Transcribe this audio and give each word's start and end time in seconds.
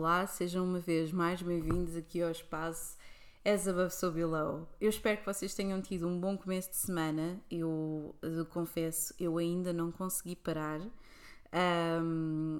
Olá, 0.00 0.26
sejam 0.26 0.64
uma 0.64 0.78
vez 0.78 1.12
mais 1.12 1.42
bem-vindos 1.42 1.94
aqui 1.94 2.22
ao 2.22 2.30
espaço 2.30 2.96
As 3.44 3.68
Above 3.68 3.94
So 3.94 4.10
Below. 4.10 4.66
Eu 4.80 4.88
espero 4.88 5.18
que 5.18 5.26
vocês 5.26 5.54
tenham 5.54 5.82
tido 5.82 6.08
um 6.08 6.18
bom 6.18 6.38
começo 6.38 6.70
de 6.70 6.76
semana. 6.76 7.38
Eu, 7.50 8.16
eu 8.22 8.46
confesso, 8.46 9.12
eu 9.20 9.36
ainda 9.36 9.74
não 9.74 9.92
consegui 9.92 10.34
parar. 10.36 10.80
Um, 12.02 12.56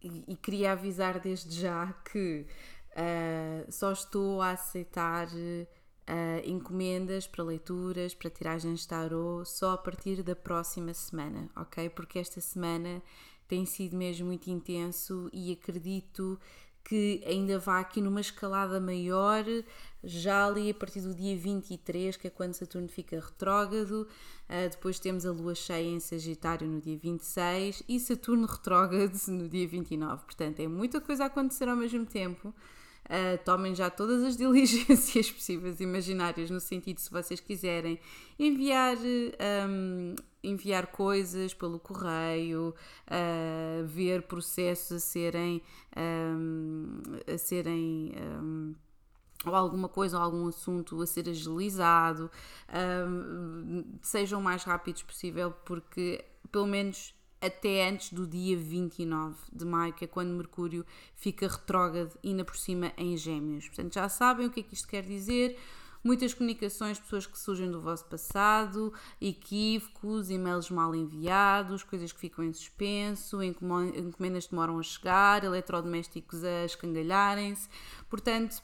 e, 0.00 0.22
e, 0.28 0.36
queria 0.36 0.70
avisar 0.70 1.18
desde 1.18 1.60
já 1.60 1.92
que 2.12 2.46
uh, 2.92 3.72
só 3.72 3.90
estou 3.90 4.40
a 4.40 4.52
aceitar 4.52 5.26
uh, 5.26 6.48
encomendas 6.48 7.26
para 7.26 7.42
leituras, 7.42 8.14
para 8.14 8.30
tiragens 8.30 8.82
de 8.82 8.86
tarot, 8.86 9.50
só 9.50 9.72
a 9.72 9.78
partir 9.78 10.22
da 10.22 10.36
próxima 10.36 10.94
semana, 10.94 11.50
ok? 11.56 11.90
Porque 11.90 12.20
esta 12.20 12.40
semana 12.40 13.02
tem 13.48 13.64
sido 13.64 13.96
mesmo 13.96 14.26
muito 14.26 14.48
intenso 14.48 15.28
e 15.32 15.50
acredito 15.50 16.38
que 16.88 17.22
ainda 17.26 17.58
vá 17.58 17.80
aqui 17.80 18.00
numa 18.00 18.20
escalada 18.20 18.80
maior, 18.80 19.44
já 20.02 20.46
ali 20.46 20.70
a 20.70 20.74
partir 20.74 21.02
do 21.02 21.14
dia 21.14 21.36
23, 21.36 22.16
que 22.16 22.28
é 22.28 22.30
quando 22.30 22.54
Saturno 22.54 22.88
fica 22.88 23.20
retrógrado, 23.20 24.08
uh, 24.48 24.70
depois 24.70 24.98
temos 24.98 25.26
a 25.26 25.30
Lua 25.30 25.54
cheia 25.54 25.86
em 25.86 26.00
Sagitário 26.00 26.66
no 26.66 26.80
dia 26.80 26.96
26 26.96 27.82
e 27.86 28.00
Saturno 28.00 28.46
retrógrado 28.46 29.14
no 29.28 29.48
dia 29.50 29.68
29. 29.68 30.24
Portanto, 30.24 30.60
é 30.60 30.66
muita 30.66 30.98
coisa 30.98 31.24
a 31.24 31.26
acontecer 31.26 31.68
ao 31.68 31.76
mesmo 31.76 32.06
tempo. 32.06 32.54
Uh, 33.04 33.42
tomem 33.44 33.74
já 33.74 33.90
todas 33.90 34.22
as 34.22 34.36
diligências 34.38 35.30
possíveis 35.30 35.80
imaginárias, 35.80 36.48
no 36.48 36.60
sentido, 36.60 37.00
se 37.00 37.10
vocês 37.10 37.38
quiserem 37.38 38.00
enviar, 38.38 38.96
um, 38.96 40.14
enviar 40.42 40.88
coisas 40.88 41.52
pelo 41.54 41.78
correio, 41.78 42.74
uh, 43.06 43.86
ver 43.86 44.22
processos 44.22 44.92
a 44.92 45.00
serem. 45.00 45.62
Um, 45.96 47.00
a 47.32 47.38
serem 47.38 48.12
um, 48.40 48.74
ou 49.46 49.54
alguma 49.54 49.88
coisa 49.88 50.16
ou 50.18 50.22
algum 50.22 50.48
assunto 50.48 51.00
a 51.00 51.06
ser 51.06 51.28
agilizado, 51.28 52.28
um, 53.08 53.84
sejam 54.02 54.40
o 54.40 54.42
mais 54.42 54.64
rápidos 54.64 55.02
possível, 55.04 55.52
porque 55.64 56.24
pelo 56.50 56.66
menos 56.66 57.14
até 57.40 57.88
antes 57.88 58.12
do 58.12 58.26
dia 58.26 58.56
29 58.56 59.36
de 59.52 59.64
maio, 59.64 59.92
que 59.92 60.04
é 60.04 60.08
quando 60.08 60.30
Mercúrio 60.30 60.84
fica 61.14 61.46
retrógrado 61.46 62.18
e 62.22 62.30
ainda 62.30 62.44
por 62.44 62.56
cima 62.56 62.92
em 62.96 63.16
Gêmeos. 63.16 63.66
Portanto, 63.68 63.94
já 63.94 64.08
sabem 64.08 64.46
o 64.46 64.50
que 64.50 64.60
é 64.60 64.62
que 64.62 64.74
isto 64.74 64.88
quer 64.88 65.04
dizer. 65.04 65.58
Muitas 66.02 66.32
comunicações, 66.32 66.98
pessoas 66.98 67.26
que 67.26 67.38
surgem 67.38 67.70
do 67.70 67.80
vosso 67.80 68.04
passado, 68.06 68.92
equívocos, 69.20 70.30
e-mails 70.30 70.70
mal 70.70 70.94
enviados, 70.94 71.82
coisas 71.82 72.12
que 72.12 72.20
ficam 72.20 72.44
em 72.44 72.52
suspenso, 72.52 73.42
encomendas 73.42 74.44
que 74.46 74.50
demoram 74.50 74.78
a 74.78 74.82
chegar, 74.82 75.44
eletrodomésticos 75.44 76.44
a 76.44 76.64
escangalharem-se. 76.64 77.68
Portanto, 78.08 78.62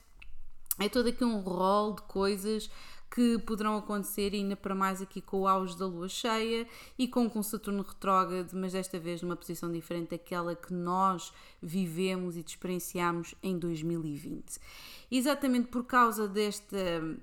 é 0.78 0.88
todo 0.88 1.08
aqui 1.08 1.24
um 1.24 1.40
rol 1.40 1.94
de 1.94 2.02
coisas 2.02 2.70
que 3.14 3.38
poderão 3.38 3.76
acontecer 3.76 4.34
ainda 4.34 4.56
para 4.56 4.74
mais 4.74 5.00
aqui 5.00 5.20
com 5.20 5.42
o 5.42 5.46
auge 5.46 5.78
da 5.78 5.86
lua 5.86 6.08
cheia 6.08 6.66
e 6.98 7.06
com, 7.06 7.30
com 7.30 7.44
Saturno 7.44 7.84
retrógrado, 7.84 8.50
mas 8.54 8.72
desta 8.72 8.98
vez 8.98 9.22
numa 9.22 9.36
posição 9.36 9.70
diferente 9.70 10.10
daquela 10.10 10.56
que 10.56 10.74
nós 10.74 11.32
vivemos 11.62 12.36
e 12.36 12.40
experienciamos 12.40 13.36
em 13.40 13.56
2020 13.56 14.58
exatamente 15.10 15.68
por 15.68 15.84
causa 15.84 16.26
deste, 16.26 16.76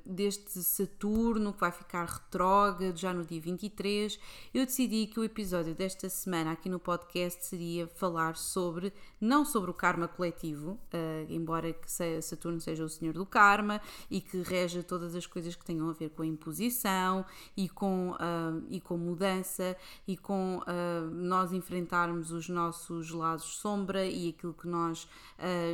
deste 0.05 0.63
Saturno 0.63 1.53
que 1.53 1.59
vai 1.59 1.71
ficar 1.71 2.05
retrógrado 2.05 2.95
já 2.97 3.13
no 3.13 3.25
dia 3.25 3.41
23, 3.41 4.19
eu 4.53 4.65
decidi 4.65 5.07
que 5.07 5.19
o 5.19 5.23
episódio 5.23 5.73
desta 5.75 6.07
semana 6.09 6.51
aqui 6.51 6.69
no 6.69 6.79
podcast 6.79 7.45
seria 7.45 7.87
falar 7.87 8.37
sobre, 8.37 8.93
não 9.19 9.43
sobre 9.43 9.71
o 9.71 9.73
karma 9.73 10.07
coletivo, 10.07 10.71
uh, 10.71 11.25
embora 11.29 11.73
que 11.73 11.91
Saturno 12.21 12.61
seja 12.61 12.83
o 12.83 12.89
senhor 12.89 13.13
do 13.13 13.25
karma 13.25 13.81
e 14.09 14.21
que 14.21 14.41
reja 14.41 14.83
todas 14.83 15.15
as 15.15 15.25
coisas 15.25 15.55
que 15.55 15.65
tenham 15.81 15.89
a 15.89 15.93
ver 15.93 16.09
com 16.09 16.21
a 16.21 16.25
imposição 16.25 17.25
e 17.57 17.67
com, 17.67 18.11
uh, 18.11 18.63
e 18.69 18.79
com 18.79 18.97
mudança 18.97 19.75
e 20.07 20.15
com 20.15 20.59
uh, 20.59 21.09
nós 21.11 21.51
enfrentarmos 21.51 22.31
os 22.31 22.47
nossos 22.47 23.11
lados 23.11 23.45
sombra 23.57 24.05
e 24.05 24.29
aquilo 24.29 24.53
que 24.53 24.67
nós 24.67 25.07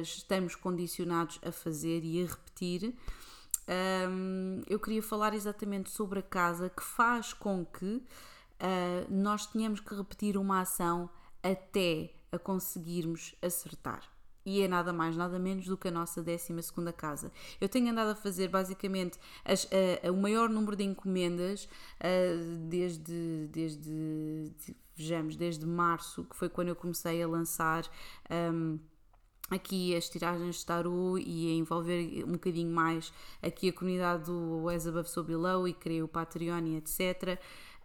estamos 0.01 0.55
condicionados 0.55 1.39
a 1.45 1.51
fazer 1.51 2.03
e 2.03 2.23
a 2.23 2.27
repetir, 2.27 2.95
um, 4.09 4.61
eu 4.67 4.79
queria 4.79 5.03
falar 5.03 5.33
exatamente 5.33 5.89
sobre 5.89 6.19
a 6.19 6.21
casa 6.21 6.69
que 6.69 6.83
faz 6.83 7.33
com 7.33 7.65
que 7.65 7.85
uh, 7.95 8.03
nós 9.09 9.45
tenhamos 9.47 9.81
que 9.81 9.93
repetir 9.93 10.37
uma 10.37 10.61
ação 10.61 11.09
até 11.43 12.13
a 12.31 12.39
conseguirmos 12.39 13.35
acertar. 13.41 14.16
E 14.49 14.61
é 14.61 14.67
nada 14.69 14.93
mais, 14.93 15.17
nada 15.17 15.37
menos 15.37 15.65
do 15.65 15.75
que 15.75 15.89
a 15.89 15.91
nossa 15.91 16.23
12 16.23 16.53
casa. 16.95 17.29
Eu 17.59 17.67
tenho 17.67 17.91
andado 17.91 18.11
a 18.11 18.15
fazer 18.15 18.47
basicamente 18.47 19.19
as, 19.43 19.65
uh, 19.65 20.09
o 20.09 20.15
maior 20.15 20.47
número 20.47 20.73
de 20.73 20.85
encomendas 20.85 21.65
uh, 21.65 22.57
desde, 22.69 23.49
desde, 23.51 24.49
vejamos, 24.95 25.35
desde 25.35 25.65
março, 25.65 26.23
que 26.23 26.33
foi 26.33 26.47
quando 26.47 26.69
eu 26.69 26.77
comecei 26.77 27.21
a 27.21 27.27
lançar. 27.27 27.83
Um, 28.31 28.79
aqui 29.51 29.93
as 29.93 30.07
tiragens 30.07 30.59
de 30.59 30.65
tarot 30.65 31.21
e 31.21 31.49
a 31.49 31.53
envolver 31.53 32.23
um 32.25 32.31
bocadinho 32.31 32.73
mais 32.73 33.11
aqui 33.41 33.67
a 33.67 33.73
comunidade 33.73 34.27
do 34.27 34.69
As 34.69 34.87
Above 34.87 35.09
So 35.09 35.25
Below 35.25 35.67
e 35.67 35.73
criei 35.73 36.01
o 36.01 36.07
Patreon 36.07 36.65
e 36.67 36.77
etc. 36.77 37.37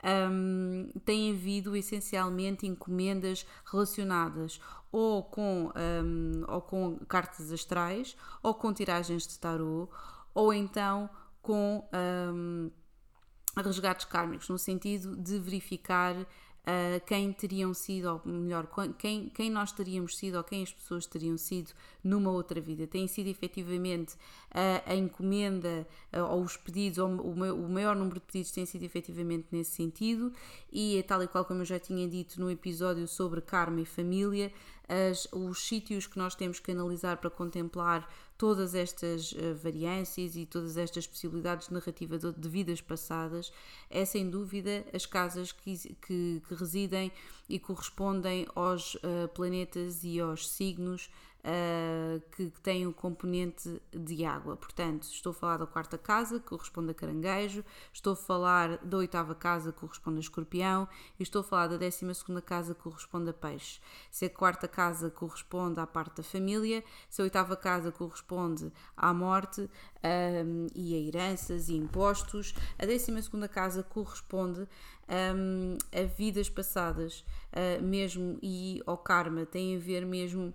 Um, 0.05 0.89
tem 1.05 1.33
havido 1.33 1.77
essencialmente 1.77 2.67
encomendas 2.67 3.47
relacionadas 3.65 4.61
ou 4.93 5.23
com, 5.25 5.73
um, 5.75 6.45
ou 6.47 6.61
com 6.61 6.99
cartas 7.09 7.51
astrais 7.51 8.15
ou 8.43 8.55
com 8.55 8.73
tiragens 8.73 9.27
de 9.27 9.39
tarot 9.39 9.91
ou 10.35 10.53
então 10.53 11.09
com 11.41 11.85
um, 12.33 12.71
resgates 13.57 14.05
kármicos, 14.05 14.49
no 14.49 14.59
sentido 14.59 15.17
de 15.17 15.39
verificar 15.39 16.15
uh, 16.63 17.05
quem 17.07 17.33
teriam 17.33 17.75
sido, 17.75 18.07
ou 18.07 18.33
melhor, 18.33 18.69
quem, 18.99 19.29
quem 19.29 19.51
nós 19.51 19.73
teríamos 19.73 20.17
sido 20.17 20.37
ou 20.37 20.45
quem 20.45 20.63
as 20.63 20.73
pessoas 20.73 21.07
teriam 21.07 21.37
sido 21.37 21.73
numa 22.03 22.31
outra 22.31 22.61
vida. 22.61 22.87
Tem 22.87 23.07
sido 23.07 23.27
efetivamente 23.29 24.15
uh, 24.15 24.83
a 24.87 24.95
encomenda 24.95 25.87
uh, 26.13 26.23
ou 26.33 26.43
os 26.43 26.57
pedidos, 26.57 26.99
ou 26.99 27.09
o, 27.09 27.69
maior 27.69 27.97
número 27.97 28.21
de 28.21 28.27
pedidos 28.27 28.53
tem 28.53 28.65
sido 28.65 28.85
efetivamente 28.85 29.49
nesse 29.51 29.73
sentido, 29.73 30.33
e 30.71 30.99
é 30.99 31.03
tal 31.03 31.23
e 31.23 31.29
qual 31.29 31.45
como 31.45 31.61
eu 31.63 31.67
já 31.67 31.79
tinha 31.79 32.09
dito 32.09 32.41
no 32.41 32.51
episódio 32.51 33.07
sobre 33.07 33.41
karma 33.41 33.81
e 33.81 33.85
família, 33.85 34.53
as, 34.93 35.27
os 35.33 35.67
sítios 35.67 36.07
que 36.07 36.19
nós 36.19 36.35
temos 36.35 36.61
que 36.61 36.71
analisar 36.71 37.17
para 37.17 37.31
contemplar 37.31 38.07
todas 38.37 38.75
estas 38.75 39.33
uh, 39.33 39.55
variâncias 39.63 40.37
e 40.37 40.45
todas 40.45 40.77
estas 40.77 41.07
possibilidades 41.07 41.69
de 41.69 41.75
narrativa 41.75 42.19
de, 42.19 42.33
de, 42.33 42.49
vidas 42.49 42.81
passadas 42.81 43.53
é 43.89 44.05
sem 44.05 44.29
dúvida 44.29 44.85
as 44.93 45.07
casas 45.07 45.53
que, 45.53 45.95
que, 45.95 46.43
que 46.47 46.55
residem 46.55 47.11
e 47.49 47.59
correspondem 47.59 48.47
aos 48.55 48.95
uh, 48.97 49.29
planetas 49.35 50.05
e 50.05 50.21
aos 50.21 50.49
signos 50.51 51.09
uh, 51.45 52.21
que, 52.35 52.51
que 52.51 52.61
tem 52.61 52.87
um 52.87 52.93
componente 52.93 53.81
de 53.93 54.25
água. 54.25 54.57
Portanto, 54.57 55.05
estou 55.05 55.31
a 55.31 55.35
falar 55.35 55.57
da 55.59 55.67
quarta 55.67 55.99
casa, 55.99 56.39
que 56.39 56.47
corresponde 56.47 56.91
a 56.91 56.95
caranguejo, 56.95 57.65
estou 57.93 58.13
a 58.13 58.17
falar 58.17 58.79
da 58.79 58.97
oitava 58.99 59.35
casa, 59.35 59.73
que 59.73 59.81
corresponde 59.81 60.19
a 60.19 60.21
escorpião, 60.21 60.89
e 61.19 61.23
estou 61.23 61.41
a 61.41 61.45
falar 61.45 61.69
da 61.69 61.77
décima 61.77 62.15
segunda 62.15 62.41
casa, 62.41 62.75
que 62.75 62.83
corresponde 62.83 63.31
a 63.31 63.33
peixe. 63.33 63.81
Se 64.11 64.27
a 64.27 64.31
quarta 64.31 64.69
casa 64.69 65.11
corresponde 65.11 65.81
à 65.81 65.87
parte 65.87 66.17
da 66.17 66.23
família, 66.23 66.85
se 67.09 67.21
a 67.21 67.25
oitava 67.25 67.57
casa 67.57 67.91
corresponde 67.91 68.73
à 68.97 69.13
morte 69.13 69.61
um, 69.63 70.67
e 70.75 70.95
a 70.95 70.99
heranças 70.99 71.69
e 71.69 71.77
impostos, 71.77 72.55
a 72.79 72.87
décima 72.87 73.21
segunda 73.21 73.49
casa 73.49 73.83
corresponde 73.83 74.67
um, 75.09 75.77
a 75.93 76.05
vidas 76.05 76.49
passadas 76.49 77.25
uh, 77.53 77.83
mesmo 77.83 78.39
e 78.43 78.83
ao 78.87 78.97
karma, 78.97 79.45
tem 79.45 79.77
a 79.77 79.79
ver 79.79 80.07
mesmo 80.07 80.55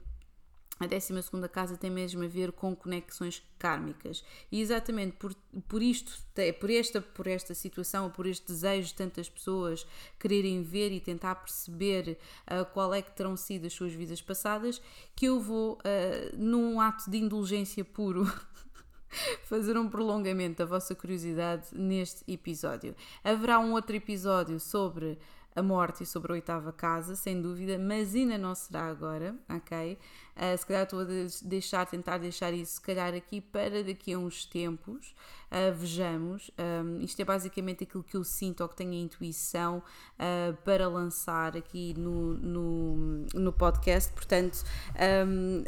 a 0.79 0.85
12 0.85 1.13
casa 1.51 1.77
tem 1.77 1.89
mesmo 1.89 2.23
a 2.23 2.27
ver 2.27 2.51
com 2.51 2.75
conexões 2.75 3.43
kármicas. 3.57 4.23
E 4.51 4.61
exatamente 4.61 5.15
por, 5.17 5.35
por 5.67 5.81
isto, 5.81 6.13
por 6.59 6.69
esta, 6.69 7.01
por 7.01 7.27
esta 7.27 7.53
situação, 7.55 8.09
por 8.09 8.27
este 8.27 8.47
desejo 8.47 8.89
de 8.89 8.93
tantas 8.93 9.29
pessoas 9.29 9.87
quererem 10.19 10.61
ver 10.61 10.91
e 10.91 10.99
tentar 10.99 11.35
perceber 11.35 12.17
uh, 12.43 12.65
qual 12.73 12.93
é 12.93 13.01
que 13.01 13.11
terão 13.11 13.35
sido 13.35 13.65
as 13.65 13.73
suas 13.73 13.93
vidas 13.93 14.21
passadas, 14.21 14.81
que 15.15 15.25
eu 15.25 15.39
vou, 15.39 15.73
uh, 15.75 16.37
num 16.37 16.79
ato 16.79 17.09
de 17.09 17.17
indulgência 17.17 17.83
puro, 17.83 18.25
fazer 19.45 19.77
um 19.77 19.89
prolongamento 19.89 20.57
da 20.57 20.65
vossa 20.65 20.93
curiosidade 20.93 21.67
neste 21.73 22.23
episódio. 22.31 22.95
Haverá 23.23 23.59
um 23.59 23.73
outro 23.73 23.95
episódio 23.95 24.59
sobre 24.59 25.17
a 25.57 25.63
morte 25.63 26.03
e 26.03 26.05
sobre 26.05 26.31
a 26.31 26.35
oitava 26.35 26.71
casa, 26.71 27.15
sem 27.15 27.41
dúvida, 27.41 27.79
mas 27.79 28.13
ainda 28.13 28.37
não 28.37 28.53
será 28.53 28.85
agora, 28.85 29.35
ok? 29.49 29.97
Uh, 30.35 30.55
se 30.55 30.65
calhar 30.67 30.83
estou 30.83 30.99
a 30.99 31.05
deixar, 31.43 31.85
tentar 31.87 32.19
deixar 32.19 32.53
isso, 32.53 32.73
se 32.73 32.81
calhar 32.81 33.11
aqui 33.15 33.41
para 33.41 33.83
daqui 33.83 34.13
a 34.13 34.19
uns 34.19 34.45
tempos, 34.45 35.15
uh, 35.51 35.73
vejamos. 35.73 36.51
Um, 36.59 37.01
isto 37.01 37.19
é 37.19 37.25
basicamente 37.25 37.85
aquilo 37.85 38.03
que 38.03 38.15
eu 38.15 38.23
sinto 38.23 38.61
ou 38.61 38.69
que 38.69 38.75
tenho 38.75 38.91
a 38.91 38.97
intuição 38.97 39.79
uh, 39.79 40.55
para 40.63 40.87
lançar 40.87 41.57
aqui 41.57 41.95
no, 41.97 42.35
no, 42.35 43.25
no 43.33 43.51
podcast, 43.51 44.13
portanto, 44.13 44.63
um, 45.27 45.63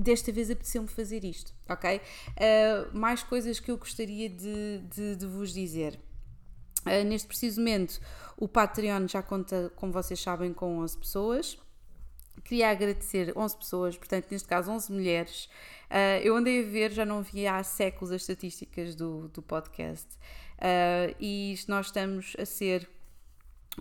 desta 0.00 0.30
vez 0.30 0.48
apeteceu-me 0.48 0.86
fazer 0.86 1.24
isto, 1.24 1.52
ok? 1.68 2.00
mais 2.92 3.22
coisas 3.22 3.58
que 3.58 3.70
eu 3.70 3.76
gostaria 3.76 4.28
de, 4.28 4.78
de, 4.88 5.16
de 5.16 5.26
vos 5.26 5.52
dizer. 5.52 5.98
Neste 7.04 7.28
preciso 7.28 7.60
momento, 7.60 8.00
o 8.36 8.48
Patreon 8.48 9.06
já 9.08 9.22
conta, 9.22 9.72
como 9.76 9.92
vocês 9.92 10.20
sabem, 10.20 10.52
com 10.52 10.78
11 10.78 10.98
pessoas. 10.98 11.58
Queria 12.44 12.70
agradecer 12.70 13.32
11 13.36 13.56
pessoas, 13.56 13.96
portanto, 13.96 14.26
neste 14.30 14.48
caso 14.48 14.70
11 14.70 14.92
mulheres. 14.92 15.48
Uh, 15.90 16.20
eu 16.22 16.36
andei 16.36 16.60
a 16.60 16.68
ver, 16.68 16.90
já 16.90 17.04
não 17.04 17.22
via 17.22 17.56
há 17.56 17.62
séculos 17.62 18.10
as 18.10 18.22
estatísticas 18.22 18.94
do, 18.94 19.28
do 19.28 19.40
podcast. 19.40 20.08
Uh, 20.58 21.14
e 21.20 21.54
nós 21.68 21.86
estamos 21.86 22.34
a 22.38 22.44
ser 22.44 22.88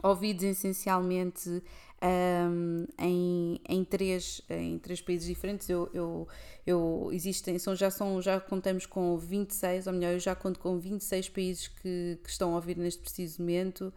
ouvidos 0.02 0.44
essencialmente 0.44 1.62
um, 2.04 2.86
em, 3.00 3.62
em, 3.68 3.84
três, 3.86 4.42
em 4.50 4.78
três 4.78 5.02
países 5.02 5.28
diferentes. 5.28 5.70
Eu, 5.70 5.90
eu, 5.94 6.28
eu 6.68 7.10
existem, 7.14 7.58
são, 7.58 7.76
já, 7.76 7.90
são, 7.90 8.22
já 8.22 8.40
contamos 8.40 8.86
com 8.86 9.18
26, 9.18 9.88
ou 9.88 9.94
melhor, 9.94 10.14
eu 10.14 10.20
já 10.20 10.36
conto 10.36 10.60
com 10.60 10.78
26 10.78 11.30
países 11.30 11.68
que, 11.68 12.20
que 12.22 12.30
estão 12.30 12.52
a 12.52 12.56
ouvir 12.56 12.78
neste 12.78 13.02
preciso 13.02 13.42
momento. 13.42 13.94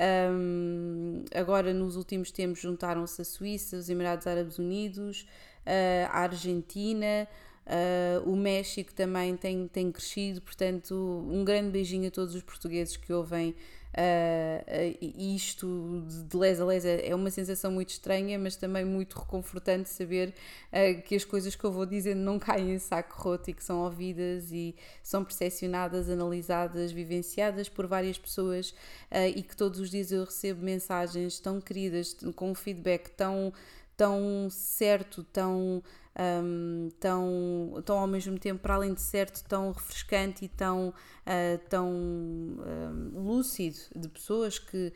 Um, 0.00 1.24
agora, 1.34 1.74
nos 1.74 1.96
últimos 1.96 2.30
tempos, 2.30 2.60
juntaram-se 2.60 3.20
a 3.20 3.24
Suíça, 3.24 3.76
os 3.76 3.90
Emirados 3.90 4.26
Árabes 4.28 4.58
Unidos, 4.58 5.26
uh, 5.66 6.06
a 6.10 6.20
Argentina, 6.20 7.26
uh, 7.66 8.30
o 8.30 8.36
México 8.36 8.92
também 8.94 9.36
tem, 9.36 9.66
tem 9.66 9.90
crescido. 9.90 10.40
Portanto, 10.40 10.94
um 11.28 11.44
grande 11.44 11.70
beijinho 11.70 12.06
a 12.06 12.10
todos 12.12 12.36
os 12.36 12.42
portugueses 12.42 12.96
que 12.96 13.12
ouvem 13.12 13.56
Uh, 13.88 14.98
isto 15.34 16.04
de 16.28 16.36
les 16.36 16.60
a 16.60 16.64
les 16.64 16.84
é, 16.84 17.08
é 17.08 17.14
uma 17.14 17.30
sensação 17.30 17.72
muito 17.72 17.90
estranha, 17.90 18.38
mas 18.38 18.54
também 18.54 18.84
muito 18.84 19.18
reconfortante 19.18 19.88
saber 19.88 20.34
uh, 20.72 21.02
que 21.02 21.14
as 21.14 21.24
coisas 21.24 21.56
que 21.56 21.64
eu 21.64 21.72
vou 21.72 21.86
dizendo 21.86 22.20
não 22.20 22.38
caem 22.38 22.74
em 22.74 22.78
saco 22.78 23.20
roto 23.20 23.50
e 23.50 23.54
que 23.54 23.64
são 23.64 23.78
ouvidas 23.80 24.52
e 24.52 24.74
são 25.02 25.24
percepcionadas, 25.24 26.08
analisadas, 26.10 26.92
vivenciadas 26.92 27.68
por 27.68 27.86
várias 27.86 28.18
pessoas 28.18 28.70
uh, 29.10 29.26
e 29.34 29.42
que 29.42 29.56
todos 29.56 29.80
os 29.80 29.90
dias 29.90 30.12
eu 30.12 30.24
recebo 30.24 30.62
mensagens 30.62 31.40
tão 31.40 31.60
queridas, 31.60 32.14
com 32.36 32.50
um 32.50 32.54
feedback 32.54 33.10
tão, 33.10 33.52
tão 33.96 34.48
certo, 34.50 35.24
tão 35.24 35.82
um, 36.18 36.88
tão, 36.98 37.82
tão 37.84 37.98
ao 37.98 38.06
mesmo 38.06 38.38
tempo, 38.38 38.60
para 38.60 38.74
além 38.74 38.92
de 38.92 39.00
certo, 39.00 39.44
tão 39.44 39.70
refrescante 39.70 40.44
e 40.44 40.48
tão, 40.48 40.88
uh, 40.88 41.68
tão 41.68 41.88
um, 41.88 43.10
lúcido 43.14 43.78
de 43.94 44.08
pessoas 44.08 44.58
que, 44.58 44.92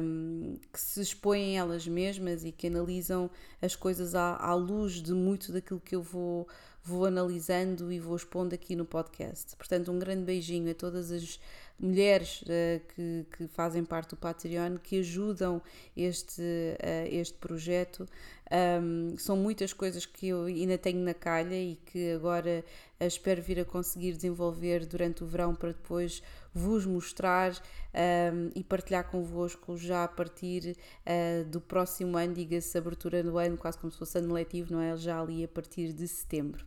um, 0.00 0.56
que 0.72 0.80
se 0.80 1.00
expõem 1.00 1.58
elas 1.58 1.86
mesmas 1.86 2.44
e 2.44 2.52
que 2.52 2.68
analisam 2.68 3.30
as 3.60 3.74
coisas 3.74 4.14
à, 4.14 4.36
à 4.36 4.54
luz 4.54 4.94
de 4.94 5.12
muito 5.12 5.52
daquilo 5.52 5.80
que 5.80 5.96
eu 5.96 6.02
vou 6.02 6.46
vou 6.84 7.04
analisando 7.04 7.92
e 7.92 8.00
vou 8.00 8.16
expondo 8.16 8.54
aqui 8.54 8.74
no 8.74 8.84
podcast. 8.84 9.54
Portanto, 9.56 9.92
um 9.92 9.98
grande 9.98 10.24
beijinho 10.24 10.68
a 10.70 10.74
todas 10.74 11.12
as 11.12 11.38
mulheres 11.78 12.42
uh, 12.42 12.80
que, 12.94 13.26
que, 13.36 13.48
fazem 13.48 13.84
parte 13.84 14.10
do 14.10 14.16
Patreon, 14.16 14.78
que 14.78 14.98
ajudam 14.98 15.62
este, 15.96 16.42
uh, 16.42 17.06
este 17.08 17.34
projeto. 17.38 18.06
Um, 18.52 19.16
são 19.16 19.34
muitas 19.34 19.72
coisas 19.72 20.04
que 20.04 20.28
eu 20.28 20.44
ainda 20.44 20.76
tenho 20.76 21.00
na 21.00 21.14
calha 21.14 21.54
e 21.54 21.76
que 21.86 22.12
agora 22.12 22.62
uh, 23.00 23.04
espero 23.06 23.40
vir 23.40 23.60
a 23.60 23.64
conseguir 23.64 24.12
desenvolver 24.12 24.84
durante 24.84 25.24
o 25.24 25.26
verão 25.26 25.54
para 25.54 25.70
depois 25.70 26.22
vos 26.52 26.84
mostrar 26.84 27.52
um, 27.54 28.50
e 28.54 28.62
partilhar 28.62 29.08
convosco 29.10 29.74
já 29.78 30.04
a 30.04 30.08
partir 30.08 30.76
do 31.50 31.62
próximo 31.62 32.18
ano, 32.18 32.34
diga-se 32.34 32.76
abertura 32.76 33.22
do 33.22 33.38
ano, 33.38 33.56
quase 33.56 33.78
como 33.78 33.90
se 33.90 33.98
fosse 33.98 34.18
ano 34.18 34.34
letivo, 34.34 34.74
não 34.74 34.82
é? 34.82 34.94
Já 34.98 35.18
ali 35.18 35.42
a 35.44 35.48
partir 35.48 35.94
de 35.94 36.06
setembro. 36.06 36.62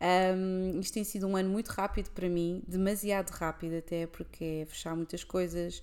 Um, 0.00 0.78
isto 0.78 0.94
tem 0.94 1.04
sido 1.04 1.26
um 1.26 1.36
ano 1.36 1.48
muito 1.48 1.68
rápido 1.68 2.10
para 2.10 2.28
mim, 2.28 2.62
demasiado 2.68 3.30
rápido 3.30 3.78
até, 3.78 4.06
porque 4.06 4.62
é 4.62 4.66
fechar 4.66 4.94
muitas 4.94 5.24
coisas, 5.24 5.82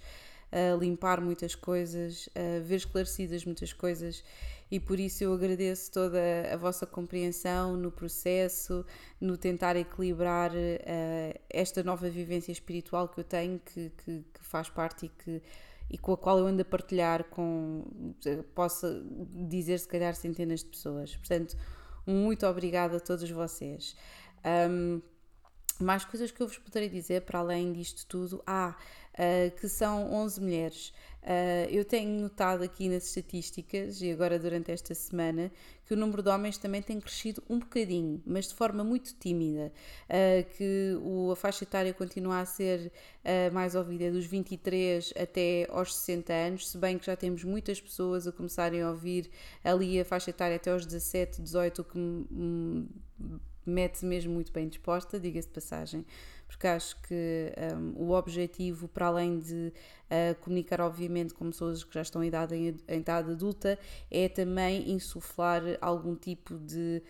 uh, 0.53 0.79
limpar 0.79 1.19
muitas 1.19 1.55
coisas, 1.55 2.27
uh, 2.27 2.63
ver 2.63 2.75
esclarecidas 2.75 3.43
muitas 3.43 3.73
coisas 3.73 4.23
e 4.71 4.79
por 4.79 4.99
isso 4.99 5.23
eu 5.23 5.33
agradeço 5.33 5.91
toda 5.91 6.19
a 6.51 6.57
vossa 6.57 6.85
compreensão 6.85 7.75
no 7.75 7.91
processo, 7.91 8.85
no 9.19 9.37
tentar 9.37 9.75
equilibrar 9.75 10.51
uh, 10.51 11.39
esta 11.49 11.83
nova 11.83 12.09
vivência 12.09 12.51
espiritual 12.51 13.07
que 13.07 13.19
eu 13.19 13.23
tenho, 13.23 13.59
que, 13.59 13.91
que, 14.03 14.23
que 14.33 14.43
faz 14.43 14.69
parte 14.69 15.07
e 15.07 15.09
que 15.09 15.41
e 15.89 15.97
com 15.97 16.13
a 16.13 16.17
qual 16.17 16.39
eu 16.39 16.47
ando 16.47 16.61
a 16.61 16.65
partilhar 16.65 17.25
com, 17.25 17.85
posso 18.55 18.87
dizer 19.47 19.77
se 19.77 19.87
calhar 19.87 20.15
centenas 20.15 20.61
de 20.61 20.67
pessoas. 20.67 21.15
Portanto, 21.15 21.55
muito 22.07 22.47
obrigada 22.47 22.97
a 22.97 22.99
todos 22.99 23.29
vocês. 23.29 23.95
Um, 24.43 25.01
mais 25.79 26.05
coisas 26.05 26.31
que 26.31 26.41
eu 26.41 26.47
vos 26.47 26.57
poderei 26.57 26.89
dizer 26.89 27.21
para 27.21 27.39
além 27.39 27.71
disto 27.73 28.05
tudo. 28.07 28.41
Ah, 28.45 28.75
uh, 29.13 29.51
que 29.59 29.67
são 29.67 30.11
11 30.13 30.41
mulheres. 30.41 30.93
Uh, 31.23 31.69
eu 31.69 31.85
tenho 31.85 32.19
notado 32.19 32.63
aqui 32.63 32.89
nas 32.89 33.05
estatísticas, 33.05 34.01
e 34.01 34.11
agora 34.11 34.37
durante 34.37 34.71
esta 34.71 34.93
semana, 34.93 35.49
que 35.85 35.93
o 35.93 35.97
número 35.97 36.21
de 36.21 36.29
homens 36.29 36.57
também 36.57 36.81
tem 36.81 36.99
crescido 36.99 37.41
um 37.49 37.59
bocadinho, 37.59 38.21
mas 38.25 38.49
de 38.49 38.53
forma 38.55 38.83
muito 38.83 39.15
tímida. 39.17 39.71
Uh, 40.09 40.43
que 40.57 40.97
o, 41.01 41.31
a 41.31 41.35
faixa 41.35 41.63
etária 41.63 41.93
continua 41.93 42.39
a 42.39 42.45
ser 42.45 42.91
uh, 43.23 43.53
mais 43.53 43.73
ouvida 43.73 44.11
dos 44.11 44.25
23 44.25 45.13
até 45.17 45.65
aos 45.69 45.95
60 45.95 46.33
anos, 46.33 46.69
se 46.69 46.77
bem 46.77 46.97
que 46.97 47.05
já 47.05 47.15
temos 47.15 47.43
muitas 47.45 47.79
pessoas 47.79 48.27
a 48.27 48.31
começarem 48.31 48.81
a 48.81 48.89
ouvir 48.89 49.29
ali 49.63 50.01
a 50.01 50.05
faixa 50.05 50.29
etária 50.29 50.57
até 50.57 50.71
aos 50.71 50.85
17, 50.85 51.41
18, 51.41 51.81
o 51.81 51.85
que 51.85 51.97
me 51.97 52.89
mete-se 53.65 54.05
mesmo 54.05 54.33
muito 54.33 54.51
bem 54.51 54.67
disposta, 54.67 55.17
diga-se 55.17 55.47
de 55.47 55.53
passagem 55.53 56.05
porque 56.53 56.67
acho 56.67 57.01
que 57.01 57.51
um, 57.75 58.03
o 58.03 58.11
objetivo, 58.11 58.87
para 58.87 59.07
além 59.07 59.39
de 59.39 59.73
uh, 60.05 60.35
comunicar, 60.41 60.81
obviamente, 60.81 61.33
com 61.33 61.49
pessoas 61.49 61.83
que 61.83 61.93
já 61.93 62.03
estão 62.03 62.23
em 62.23 62.27
idade, 62.27 62.55
em, 62.55 62.77
em 62.87 62.99
idade 62.99 63.31
adulta, 63.31 63.77
é 64.11 64.29
também 64.29 64.91
insuflar 64.91 65.63
algum 65.81 66.15
tipo 66.15 66.57
de. 66.59 67.01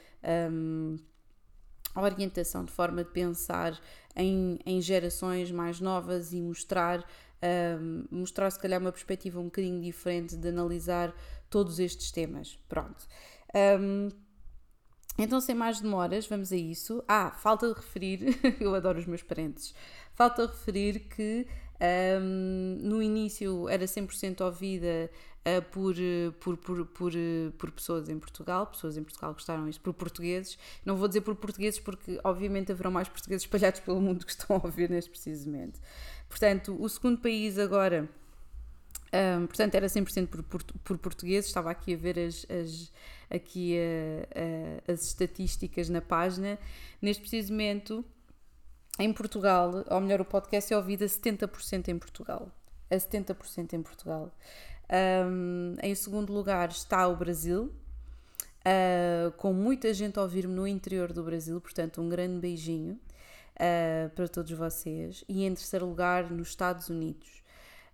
Um, 0.50 0.98
orientação 1.96 2.66
de 2.66 2.72
forma 2.72 3.04
de 3.04 3.12
pensar 3.12 3.80
em, 4.16 4.58
em 4.66 4.82
gerações 4.82 5.52
mais 5.52 5.80
novas 5.80 6.34
e 6.34 6.42
mostrar 6.42 7.06
um, 7.80 8.06
mostrar 8.10 8.50
se 8.50 8.58
calhar 8.58 8.80
uma 8.80 8.92
perspectiva 8.92 9.40
um 9.40 9.46
bocadinho 9.46 9.80
diferente 9.80 10.36
de 10.36 10.48
analisar 10.48 11.14
todos 11.52 11.78
estes 11.78 12.12
temas. 12.12 12.58
Pronto. 12.68 13.06
Um, 13.80 14.10
então, 15.18 15.40
sem 15.40 15.56
mais 15.56 15.80
demoras, 15.80 16.28
vamos 16.28 16.52
a 16.52 16.56
isso. 16.56 17.04
Ah, 17.08 17.32
falta 17.32 17.68
de 17.68 17.74
referir, 17.74 18.40
eu 18.60 18.74
adoro 18.74 19.00
os 19.00 19.06
meus 19.06 19.22
parentes, 19.22 19.74
falta 20.14 20.46
referir 20.46 21.00
que 21.02 21.48
um, 22.22 22.78
no 22.82 23.02
início 23.02 23.68
era 23.68 23.86
100% 23.86 24.42
ouvida 24.42 25.10
uh, 25.46 25.62
por, 25.72 25.96
por, 26.40 26.58
por, 26.58 26.86
por, 26.86 27.12
por 27.58 27.72
pessoas 27.72 28.10
em 28.10 28.18
Portugal, 28.18 28.68
pessoas 28.68 28.98
em 28.98 29.04
Portugal 29.04 29.34
gostaram 29.34 29.68
isto, 29.68 29.82
por 29.82 29.94
portugueses. 29.94 30.58
Não 30.86 30.96
vou 30.96 31.08
dizer 31.08 31.22
por 31.22 31.36
portugueses 31.36 31.80
porque, 31.80 32.20
obviamente, 32.24 32.72
haverão 32.72 32.92
mais 32.92 33.08
portugueses 33.08 33.44
espalhados 33.44 33.82
pelo 33.82 34.02
mundo 34.02 34.26
que 34.26 34.32
estão 34.32 34.56
a 34.58 34.66
ouvir 34.66 34.90
neste 34.90 35.10
precisamente. 35.10 35.80
Portanto, 36.30 36.76
o 36.80 36.88
segundo 36.90 37.20
país 37.20 37.60
agora. 37.60 38.10
Um, 39.14 39.46
portanto, 39.46 39.76
era 39.76 39.86
100% 39.86 40.28
por, 40.28 40.42
por, 40.42 40.64
por 40.64 40.98
portugueses, 40.98 41.48
estava 41.48 41.70
aqui 41.70 41.94
a 41.94 41.98
ver 41.98 42.18
as, 42.18 42.48
as 42.50 42.92
aqui 43.30 43.78
a, 43.78 44.90
a, 44.90 44.94
as 44.94 45.06
estatísticas 45.06 45.88
na 45.88 46.02
página. 46.02 46.58
Neste 47.00 47.22
preciso 47.22 47.52
momento, 47.52 48.04
em 48.98 49.14
Portugal, 49.14 49.86
ou 49.90 50.02
melhor, 50.02 50.22
o 50.22 50.26
podcast 50.26 50.74
é 50.74 50.78
ouvido 50.78 51.04
a 51.04 51.08
70% 51.08 51.90
em 51.90 52.00
Portugal. 52.00 52.52
A 52.90 52.96
70% 52.96 53.74
em 53.74 53.84
Portugal. 53.84 54.36
Um, 55.28 55.76
em 55.82 55.94
segundo 55.94 56.34
lugar 56.34 56.70
está 56.70 57.08
o 57.08 57.16
Brasil, 57.16 57.72
uh, 58.66 59.32
com 59.38 59.54
muita 59.54 59.94
gente 59.94 60.18
a 60.18 60.24
ouvir-me 60.24 60.54
no 60.54 60.68
interior 60.68 61.14
do 61.14 61.24
Brasil, 61.24 61.60
portanto, 61.62 62.02
um 62.02 62.10
grande 62.10 62.40
beijinho 62.40 63.00
uh, 63.56 64.10
para 64.16 64.28
todos 64.28 64.52
vocês. 64.52 65.24
E 65.30 65.44
em 65.46 65.54
terceiro 65.54 65.86
lugar, 65.86 66.32
nos 66.32 66.50
Estados 66.50 66.90
Unidos 66.90 67.43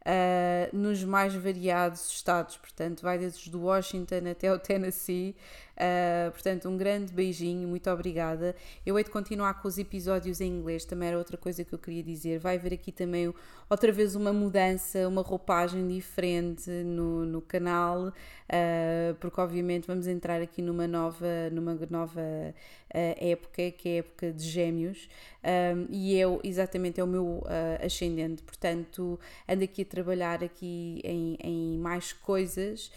uh, 0.01 0.75
nos 0.75 1.03
mais 1.03 1.33
variados 1.33 2.09
estados, 2.11 2.57
portanto, 2.57 3.01
vai 3.01 3.17
desde 3.17 3.55
o 3.55 3.61
Washington 3.61 4.29
até 4.31 4.51
o 4.51 4.59
Tennessee, 4.59 5.35
Uh, 5.79 6.29
portanto, 6.31 6.67
um 6.67 6.75
grande 6.75 7.13
beijinho, 7.13 7.65
muito 7.65 7.89
obrigada. 7.89 8.53
Eu 8.85 8.97
hei 8.97 9.03
de 9.03 9.09
continuar 9.09 9.61
com 9.61 9.67
os 9.67 9.77
episódios 9.77 10.41
em 10.41 10.51
inglês, 10.51 10.83
também 10.83 11.07
era 11.07 11.17
outra 11.17 11.37
coisa 11.37 11.63
que 11.63 11.73
eu 11.73 11.79
queria 11.79 12.03
dizer. 12.03 12.37
Vai 12.37 12.57
haver 12.57 12.73
aqui 12.73 12.91
também 12.91 13.33
outra 13.69 13.89
vez 13.89 14.13
uma 14.13 14.33
mudança, 14.33 15.07
uma 15.07 15.21
roupagem 15.21 15.87
diferente 15.87 16.69
no, 16.69 17.25
no 17.25 17.41
canal, 17.41 18.07
uh, 18.09 19.15
porque 19.21 19.39
obviamente 19.39 19.87
vamos 19.87 20.05
entrar 20.05 20.41
aqui 20.41 20.61
numa 20.61 20.85
nova, 20.85 21.49
numa 21.49 21.73
nova 21.89 22.19
uh, 22.19 22.53
época, 22.91 23.71
que 23.71 23.87
é 23.87 23.91
a 23.93 23.99
época 23.99 24.33
de 24.33 24.43
gêmeos, 24.49 25.07
um, 25.41 25.87
e 25.89 26.19
eu 26.19 26.41
exatamente 26.43 26.99
é 26.99 27.03
o 27.03 27.07
meu 27.07 27.41
ascendente, 27.81 28.43
portanto 28.43 29.17
ando 29.47 29.63
aqui 29.63 29.83
a 29.83 29.85
trabalhar 29.85 30.43
aqui 30.43 30.99
em, 31.01 31.37
em 31.41 31.77
mais 31.77 32.11
coisas 32.11 32.91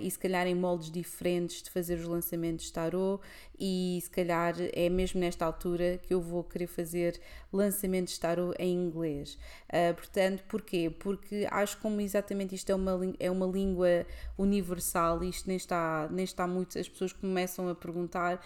e 0.00 0.08
se 0.08 0.18
calhar 0.18 0.46
em 0.46 0.54
moldes 0.54 0.88
diferentes 0.88 1.62
de 1.62 1.70
fazer 1.70 2.03
os 2.04 2.08
lançamentos 2.08 2.70
tarot 2.70 3.22
e 3.58 3.98
se 4.02 4.10
calhar 4.10 4.54
é 4.72 4.88
mesmo 4.88 5.20
nesta 5.20 5.44
altura 5.44 5.98
que 6.02 6.12
eu 6.12 6.20
vou 6.20 6.44
querer 6.44 6.66
fazer 6.66 7.20
lançamentos 7.52 8.16
tarot 8.18 8.54
em 8.58 8.72
inglês. 8.72 9.38
Uh, 9.68 9.94
portanto, 9.94 10.44
porquê? 10.48 10.90
Porque 10.98 11.46
acho 11.50 11.78
como 11.78 12.00
exatamente 12.00 12.54
isto 12.54 12.70
é 12.70 12.74
uma, 12.74 13.00
é 13.18 13.30
uma 13.30 13.46
língua 13.46 14.06
universal, 14.36 15.22
isto 15.24 15.48
nem 15.48 15.56
está, 15.56 16.08
nem 16.10 16.24
está 16.24 16.46
muito, 16.46 16.78
as 16.78 16.88
pessoas 16.88 17.12
começam 17.12 17.68
a 17.68 17.74
perguntar 17.74 18.44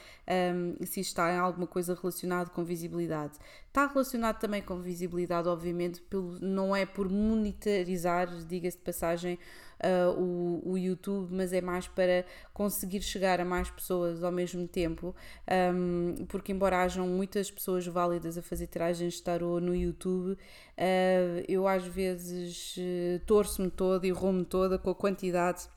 um, 0.55 0.85
se 0.87 1.00
está 1.00 1.33
em 1.33 1.38
alguma 1.38 1.67
coisa 1.67 1.95
relacionada 1.95 2.50
com 2.50 2.65
visibilidade. 2.65 3.38
Está 3.78 3.87
relacionado 3.87 4.40
também 4.40 4.61
com 4.61 4.80
visibilidade, 4.80 5.47
obviamente, 5.47 6.02
pelo, 6.02 6.37
não 6.40 6.75
é 6.75 6.85
por 6.85 7.08
monetarizar, 7.08 8.26
diga-se 8.44 8.76
de 8.76 8.82
passagem, 8.82 9.38
uh, 9.78 10.20
o, 10.20 10.73
o 10.73 10.76
YouTube, 10.76 11.32
mas 11.32 11.52
é 11.52 11.61
mais 11.61 11.87
para 11.87 12.25
conseguir 12.52 13.00
chegar 13.02 13.40
a 13.40 13.44
mais 13.44 13.70
pessoas 13.70 14.25
ao 14.25 14.32
mesmo 14.32 14.66
tempo, 14.66 15.14
um, 15.73 16.26
porque 16.26 16.50
embora 16.50 16.82
hajam 16.82 17.06
muitas 17.06 17.52
pessoas 17.52 17.87
válidas 17.87 18.37
a 18.37 18.42
fazer 18.42 18.66
tiragens 18.66 19.14
de 19.14 19.23
tarot 19.23 19.64
no 19.64 19.76
YouTube, 19.76 20.32
uh, 20.32 21.44
eu 21.47 21.68
às 21.68 21.85
vezes 21.85 22.75
uh, 22.78 23.25
torço-me 23.26 23.70
toda 23.70 24.04
e 24.04 24.11
roumo 24.11 24.44
toda 24.44 24.76
com 24.76 24.90
a 24.90 24.94
quantidade 24.94 25.68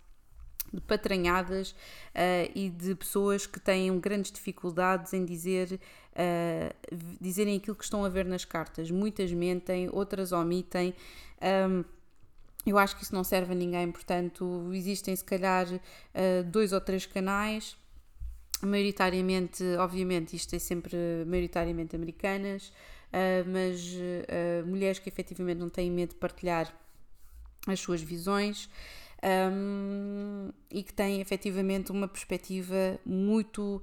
de 0.73 0.81
patranhadas 0.81 1.71
uh, 1.71 2.51
e 2.55 2.69
de 2.69 2.95
pessoas 2.95 3.45
que 3.45 3.59
têm 3.59 3.99
grandes 3.99 4.31
dificuldades 4.31 5.13
em 5.13 5.25
dizer 5.25 5.79
uh, 6.13 6.75
dizerem 7.19 7.57
aquilo 7.57 7.75
que 7.75 7.83
estão 7.83 8.03
a 8.05 8.09
ver 8.09 8.25
nas 8.25 8.45
cartas. 8.45 8.89
Muitas 8.91 9.31
mentem, 9.31 9.89
outras 9.91 10.31
omitem. 10.31 10.93
Um, 11.41 11.83
eu 12.65 12.77
acho 12.77 12.95
que 12.95 13.03
isso 13.03 13.13
não 13.13 13.23
serve 13.23 13.53
a 13.53 13.55
ninguém, 13.55 13.91
portanto, 13.91 14.69
existem 14.73 15.15
se 15.15 15.23
calhar 15.23 15.67
uh, 15.67 16.43
dois 16.45 16.73
ou 16.73 16.79
três 16.79 17.05
canais, 17.05 17.75
maioritariamente, 18.61 19.63
obviamente, 19.79 20.35
isto 20.35 20.55
é 20.55 20.59
sempre 20.59 20.95
maioritariamente 21.25 21.95
americanas, 21.95 22.67
uh, 22.67 23.49
mas 23.49 23.81
uh, 23.93 24.67
mulheres 24.67 24.99
que 24.99 25.09
efetivamente 25.09 25.57
não 25.57 25.69
têm 25.69 25.89
medo 25.89 26.09
de 26.09 26.15
partilhar 26.17 26.71
as 27.67 27.79
suas 27.79 28.01
visões 28.01 28.69
um, 29.23 30.49
e 30.69 30.83
que 30.83 30.93
têm 30.93 31.21
efetivamente 31.21 31.91
uma 31.91 32.07
perspectiva 32.07 32.99
muito 33.05 33.81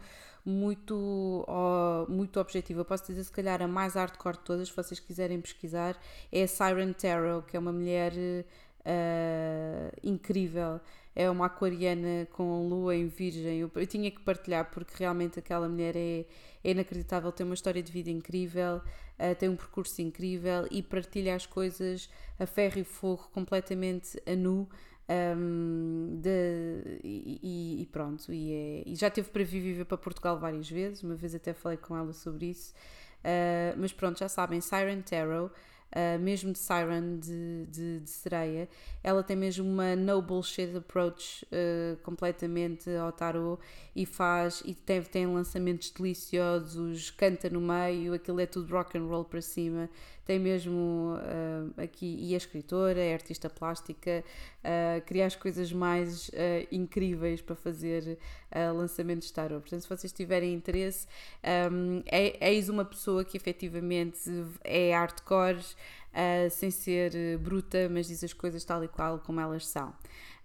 muito, 0.49 1.45
oh, 1.47 2.11
muito 2.11 2.41
objetiva. 2.41 2.81
Eu 2.81 2.85
posso 2.85 3.07
dizer, 3.07 3.23
se 3.23 3.31
calhar, 3.31 3.61
a 3.63 3.69
mais 3.69 3.95
hardcore 3.95 4.39
de 4.39 4.45
todas, 4.45 4.69
se 4.69 4.75
vocês 4.75 4.99
quiserem 4.99 5.41
pesquisar, 5.41 5.97
é 6.33 6.43
a 6.43 6.49
Siren 6.49 6.93
Tarot, 6.95 7.47
que 7.47 7.57
é 7.57 7.61
uma 7.61 7.73
mulher 7.73 8.13
uh, 8.15 9.93
incrível. 10.03 10.81
É 11.15 11.29
uma 11.29 11.47
aquariana 11.47 12.27
com 12.33 12.69
lua 12.69 12.95
em 12.97 13.09
virgem. 13.09 13.59
Eu, 13.59 13.71
eu, 13.75 13.87
tinha 13.87 14.11
que 14.11 14.21
partilhar 14.21 14.71
porque 14.71 14.95
realmente 14.97 15.39
aquela 15.39 15.69
mulher 15.69 15.97
é, 15.97 16.25
é 16.65 16.71
inacreditável. 16.71 17.31
Tem 17.33 17.45
uma 17.45 17.55
história 17.55 17.83
de 17.83 17.93
vida 17.93 18.09
incrível, 18.09 18.77
uh, 18.77 19.35
tem 19.39 19.49
um 19.49 19.57
percurso 19.57 20.01
incrível 20.01 20.67
e 20.71 20.83
partilha 20.83 21.35
as 21.35 21.45
coisas 21.45 22.09
a 22.39 22.47
ferro 22.47 22.79
e 22.79 22.85
fogo, 22.85 23.29
completamente 23.35 24.21
a 24.27 24.35
nu. 24.35 24.69
Um, 25.11 26.21
de, 26.21 27.01
e, 27.03 27.81
e, 27.81 27.87
pronto, 27.87 28.31
e, 28.31 28.53
é, 28.53 28.83
e, 28.85 28.95
já 28.95 29.09
teve 29.09 29.31
para 29.31 29.43
vir 29.43 29.61
viver 29.61 29.87
para 29.87 29.97
Portugal 29.97 30.39
várias 30.39 30.69
vezes, 30.69 31.03
uma 31.03 31.15
vez 31.15 31.35
até 31.35 31.55
falei 31.55 31.79
com 31.79 31.97
ela 31.97 32.13
sobre 32.13 32.47
isso. 32.51 32.75
Uh, 33.21 33.73
mas 33.79 33.91
pronto, 33.91 34.19
já 34.19 34.29
sabem, 34.29 34.61
Siren 34.61 35.01
Tarot 35.01 35.51
uh, 35.93 36.19
mesmo 36.19 36.53
de 36.53 36.59
Siren 36.59 37.19
de, 37.19 37.67
de, 37.67 38.01
de, 38.01 38.11
sereia, 38.11 38.69
ela 39.03 39.23
tem 39.23 39.37
mesmo 39.37 39.69
uma 39.69 39.95
no 39.97 40.21
bullshit 40.21 40.77
approach 40.77 41.45
uh, 41.47 41.97
completamente 42.03 42.91
ao 42.91 43.13
tarot 43.13 43.63
e 43.95 44.05
faz 44.05 44.63
e 44.65 44.75
tem, 44.75 45.03
tem 45.03 45.27
lançamentos 45.27 45.91
deliciosos, 45.91 47.11
canta 47.11 47.49
no 47.49 47.61
meio, 47.61 48.15
aquilo 48.15 48.41
é 48.41 48.47
tudo 48.47 48.73
rock 48.73 48.99
and 48.99 49.05
roll 49.05 49.25
para 49.25 49.41
cima. 49.41 49.89
Tem 50.29 50.39
mesmo 50.39 51.15
uh, 51.17 51.81
aqui, 51.81 52.19
e 52.21 52.35
é 52.35 52.37
escritora, 52.37 53.01
é 53.01 53.15
artista 53.15 53.49
plástica, 53.49 54.23
uh, 54.63 55.01
cria 55.07 55.25
as 55.25 55.35
coisas 55.35 55.73
mais 55.73 56.29
uh, 56.29 56.69
incríveis 56.71 57.41
para 57.41 57.57
fazer 57.57 58.19
lançamentos 58.75 59.29
de 59.29 59.33
tarot. 59.33 59.61
Portanto, 59.61 59.81
se 59.81 59.89
vocês 59.89 60.13
tiverem 60.13 60.53
interesse, 60.53 61.07
um, 61.73 62.03
é, 62.07 62.51
eis 62.51 62.69
uma 62.69 62.85
pessoa 62.85 63.25
que 63.25 63.37
efetivamente 63.37 64.19
é 64.65 64.95
hardcore, 64.95 65.65
sem 66.51 66.71
ser 66.71 67.39
bruta, 67.39 67.91
mas 67.91 68.09
diz 68.09 68.25
as 68.25 68.33
coisas 68.33 68.65
tal 68.65 68.83
e 68.83 68.89
qual 68.89 69.19
como 69.19 69.39
elas 69.39 69.67
são. 69.67 69.95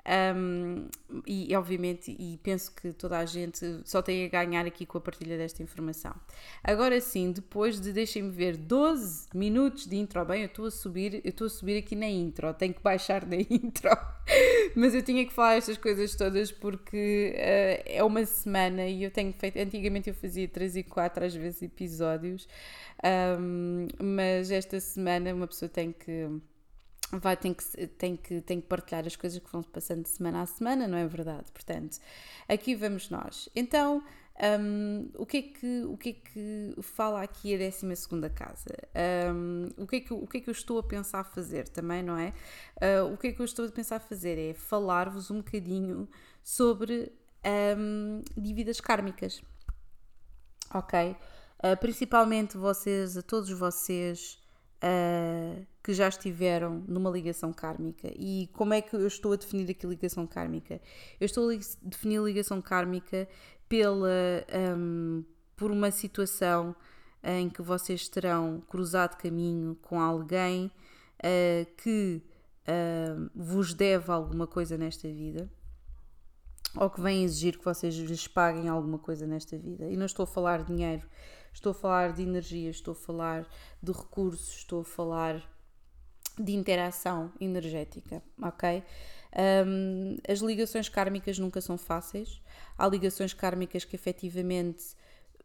Um, 0.05 0.89
e 1.25 1.55
obviamente, 1.55 2.13
e 2.19 2.37
penso 2.43 2.73
que 2.75 2.91
toda 2.91 3.17
a 3.17 3.25
gente 3.25 3.79
só 3.85 4.01
tem 4.01 4.25
a 4.25 4.27
ganhar 4.27 4.65
aqui 4.65 4.85
com 4.85 4.97
a 4.97 5.01
partilha 5.01 5.37
desta 5.37 5.63
informação. 5.63 6.13
Agora 6.61 6.99
sim, 6.99 7.31
depois 7.31 7.79
de 7.79 7.93
deixem-me 7.93 8.29
ver 8.29 8.57
12 8.57 9.27
minutos 9.33 9.87
de 9.87 9.95
intro, 9.95 10.23
bem, 10.25 10.41
eu 10.41 10.47
estou 10.47 10.65
a 10.65 10.71
subir, 10.71 11.21
eu 11.23 11.29
estou 11.29 11.47
a 11.47 11.49
subir 11.49 11.77
aqui 11.77 11.95
na 11.95 12.07
intro, 12.07 12.53
tenho 12.53 12.73
que 12.73 12.81
baixar 12.81 13.25
na 13.25 13.37
intro, 13.49 13.89
mas 14.75 14.93
eu 14.93 15.01
tinha 15.01 15.25
que 15.25 15.31
falar 15.31 15.55
estas 15.55 15.77
coisas 15.77 16.13
todas 16.15 16.51
porque 16.51 17.33
uh, 17.37 17.83
é 17.85 18.03
uma 18.03 18.25
semana 18.25 18.85
e 18.85 19.03
eu 19.03 19.11
tenho 19.11 19.31
feito, 19.31 19.57
antigamente 19.57 20.09
eu 20.09 20.13
fazia 20.15 20.49
3 20.49 20.77
e 20.77 20.83
4 20.83 21.25
às 21.25 21.33
vezes 21.33 21.61
episódios, 21.61 22.45
um, 23.39 23.87
mas 24.03 24.51
esta 24.51 24.81
semana 24.81 25.33
uma 25.33 25.47
pessoa 25.47 25.69
tem 25.69 25.93
que 25.93 26.27
vai, 27.19 27.37
tem, 27.37 27.53
que, 27.53 27.87
tem, 27.87 28.15
que, 28.15 28.41
tem 28.41 28.61
que 28.61 28.67
partilhar 28.67 29.05
as 29.05 29.15
coisas 29.15 29.39
que 29.39 29.51
vão 29.51 29.63
passando 29.63 30.03
de 30.03 30.09
semana 30.09 30.41
a 30.41 30.45
semana, 30.45 30.87
não 30.87 30.97
é 30.97 31.07
verdade? 31.07 31.51
Portanto, 31.51 31.99
aqui 32.47 32.75
vamos 32.75 33.09
nós. 33.09 33.49
Então, 33.55 34.03
um, 34.59 35.09
o, 35.15 35.25
que 35.25 35.37
é 35.37 35.41
que, 35.43 35.83
o 35.83 35.97
que 35.97 36.09
é 36.09 36.13
que 36.13 36.75
fala 36.81 37.21
aqui 37.21 37.53
a 37.53 37.57
12 37.57 38.29
casa? 38.33 38.75
Um, 39.33 39.69
o, 39.77 39.85
que 39.85 39.97
é 39.97 39.99
que, 39.99 40.13
o 40.13 40.25
que 40.25 40.37
é 40.37 40.41
que 40.41 40.49
eu 40.49 40.53
estou 40.53 40.79
a 40.79 40.83
pensar 40.83 41.23
fazer 41.23 41.67
também, 41.69 42.01
não 42.01 42.17
é? 42.17 42.33
Uh, 42.77 43.13
o 43.13 43.17
que 43.17 43.27
é 43.27 43.31
que 43.31 43.41
eu 43.41 43.45
estou 43.45 43.65
a 43.65 43.71
pensar 43.71 43.99
fazer 43.99 44.37
é 44.39 44.53
falar-vos 44.53 45.29
um 45.29 45.37
bocadinho 45.37 46.09
sobre 46.43 47.11
um, 47.77 48.21
dívidas 48.35 48.81
kármicas. 48.81 49.41
Ok? 50.73 51.15
Uh, 51.59 51.77
principalmente 51.79 52.57
vocês, 52.57 53.15
a 53.15 53.21
todos 53.21 53.51
vocês 53.51 54.42
uh, 54.83 55.65
que 55.81 55.93
já 55.93 56.07
estiveram 56.07 56.83
numa 56.87 57.09
ligação 57.09 57.53
kármica. 57.53 58.11
E 58.15 58.49
como 58.53 58.73
é 58.73 58.81
que 58.81 58.95
eu 58.95 59.07
estou 59.07 59.33
a 59.33 59.35
definir 59.35 59.71
aqui 59.71 59.87
ligação 59.87 60.27
kármica? 60.27 60.81
Eu 61.19 61.25
estou 61.25 61.49
a 61.49 61.59
definir 61.81 62.21
ligação 62.21 62.61
kármica 62.61 63.27
pela, 63.67 64.09
um, 64.77 65.23
por 65.55 65.71
uma 65.71 65.91
situação 65.91 66.75
em 67.23 67.49
que 67.49 67.61
vocês 67.61 68.07
terão 68.09 68.61
cruzado 68.67 69.17
caminho 69.17 69.75
com 69.81 69.99
alguém 69.99 70.69
uh, 71.19 71.65
que 71.77 72.21
uh, 72.67 73.29
vos 73.33 73.73
deve 73.73 74.11
alguma 74.11 74.45
coisa 74.45 74.77
nesta 74.77 75.07
vida 75.07 75.49
ou 76.75 76.89
que 76.89 77.01
vem 77.01 77.23
exigir 77.23 77.57
que 77.57 77.65
vocês 77.65 77.95
lhes 77.95 78.27
paguem 78.27 78.67
alguma 78.67 78.97
coisa 78.97 79.27
nesta 79.27 79.57
vida. 79.57 79.89
E 79.89 79.95
não 79.95 80.05
estou 80.05 80.23
a 80.23 80.27
falar 80.27 80.63
de 80.63 80.73
dinheiro, 80.73 81.07
estou 81.53 81.71
a 81.71 81.75
falar 81.75 82.13
de 82.13 82.23
energia, 82.23 82.69
estou 82.69 82.93
a 82.93 82.95
falar 82.95 83.47
de 83.81 83.91
recursos, 83.91 84.57
estou 84.57 84.81
a 84.81 84.85
falar 84.85 85.43
de 86.37 86.53
interação 86.53 87.31
energética, 87.39 88.23
ok? 88.41 88.83
Um, 89.65 90.17
as 90.27 90.39
ligações 90.39 90.89
kármicas 90.89 91.39
nunca 91.39 91.61
são 91.61 91.77
fáceis. 91.77 92.41
Há 92.77 92.87
ligações 92.87 93.33
kármicas 93.33 93.83
que 93.83 93.95
efetivamente 93.95 94.95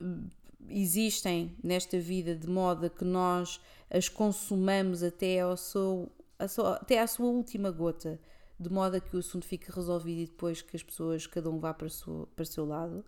hum, 0.00 0.28
existem 0.68 1.56
nesta 1.62 1.98
vida 1.98 2.34
de 2.34 2.48
modo 2.48 2.86
a 2.86 2.90
que 2.90 3.04
nós 3.04 3.60
as 3.90 4.08
consumamos 4.08 5.02
até, 5.02 5.40
ao 5.40 5.56
seu, 5.56 6.10
até 6.38 7.00
à 7.00 7.06
sua 7.06 7.26
última 7.26 7.70
gota, 7.70 8.20
de 8.58 8.70
modo 8.70 8.96
a 8.96 9.00
que 9.00 9.14
o 9.14 9.18
assunto 9.20 9.46
fique 9.46 9.70
resolvido 9.70 10.20
e 10.20 10.26
depois 10.26 10.60
que 10.62 10.76
as 10.76 10.82
pessoas, 10.82 11.26
cada 11.26 11.48
um 11.48 11.58
vá 11.58 11.72
para 11.72 11.88
seu, 11.88 12.28
para 12.34 12.42
o 12.42 12.46
seu 12.46 12.64
lado. 12.64 13.04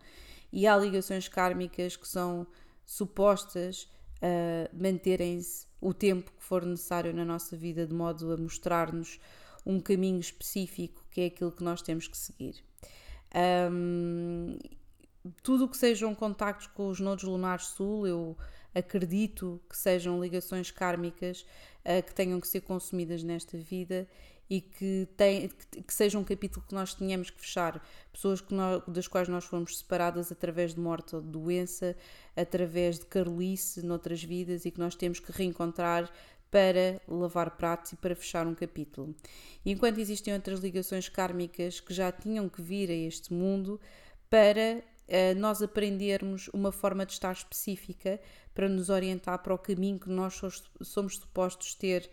E 0.52 0.66
há 0.66 0.76
ligações 0.76 1.28
kármicas 1.28 1.96
que 1.96 2.06
são 2.08 2.46
supostas 2.84 3.88
a 4.22 4.68
manterem-se 4.74 5.66
o 5.80 5.94
tempo 5.94 6.30
que 6.32 6.42
for 6.42 6.64
necessário 6.64 7.14
na 7.14 7.24
nossa 7.24 7.56
vida, 7.56 7.86
de 7.86 7.94
modo 7.94 8.32
a 8.32 8.36
mostrar-nos 8.36 9.18
um 9.64 9.80
caminho 9.80 10.20
específico 10.20 11.04
que 11.10 11.22
é 11.22 11.26
aquilo 11.26 11.52
que 11.52 11.64
nós 11.64 11.82
temos 11.82 12.06
que 12.06 12.16
seguir. 12.16 12.62
Um, 13.72 14.58
tudo 15.42 15.64
o 15.64 15.68
que 15.68 15.76
sejam 15.76 16.14
contactos 16.14 16.66
com 16.68 16.88
os 16.88 17.00
nodos 17.00 17.24
lunares 17.24 17.66
sul, 17.66 18.06
eu 18.06 18.36
acredito 18.74 19.60
que 19.68 19.76
sejam 19.76 20.20
ligações 20.20 20.70
kármicas 20.70 21.44
uh, 21.84 22.02
que 22.04 22.14
tenham 22.14 22.40
que 22.40 22.48
ser 22.48 22.60
consumidas 22.62 23.22
nesta 23.22 23.58
vida 23.58 24.08
e 24.50 24.60
que, 24.60 25.08
tem, 25.16 25.48
que, 25.48 25.82
que 25.82 25.94
seja 25.94 26.18
um 26.18 26.24
capítulo 26.24 26.66
que 26.66 26.74
nós 26.74 26.92
tenhamos 26.92 27.30
que 27.30 27.40
fechar. 27.40 27.80
Pessoas 28.12 28.40
que 28.40 28.52
nós, 28.52 28.82
das 28.88 29.06
quais 29.06 29.28
nós 29.28 29.44
fomos 29.44 29.78
separadas 29.78 30.32
através 30.32 30.74
de 30.74 30.80
morte 30.80 31.14
ou 31.14 31.22
de 31.22 31.28
doença, 31.28 31.96
através 32.36 32.98
de 32.98 33.06
carolice 33.06 33.80
noutras 33.80 34.24
vidas 34.24 34.64
e 34.64 34.72
que 34.72 34.80
nós 34.80 34.96
temos 34.96 35.20
que 35.20 35.30
reencontrar 35.30 36.12
para 36.50 37.00
lavar 37.06 37.52
pratos 37.52 37.92
e 37.92 37.96
para 37.96 38.16
fechar 38.16 38.44
um 38.44 38.54
capítulo. 38.56 39.14
Enquanto 39.64 39.98
existem 39.98 40.34
outras 40.34 40.58
ligações 40.58 41.08
kármicas 41.08 41.78
que 41.78 41.94
já 41.94 42.10
tinham 42.10 42.48
que 42.48 42.60
vir 42.60 42.90
a 42.90 42.94
este 42.94 43.32
mundo 43.32 43.80
para 44.28 44.82
uh, 44.82 45.38
nós 45.38 45.62
aprendermos 45.62 46.48
uma 46.52 46.72
forma 46.72 47.06
de 47.06 47.12
estar 47.12 47.32
específica 47.32 48.20
para 48.52 48.68
nos 48.68 48.90
orientar 48.90 49.38
para 49.38 49.54
o 49.54 49.58
caminho 49.58 50.00
que 50.00 50.10
nós 50.10 50.40
somos 50.82 51.18
supostos 51.18 51.72
ter 51.74 52.10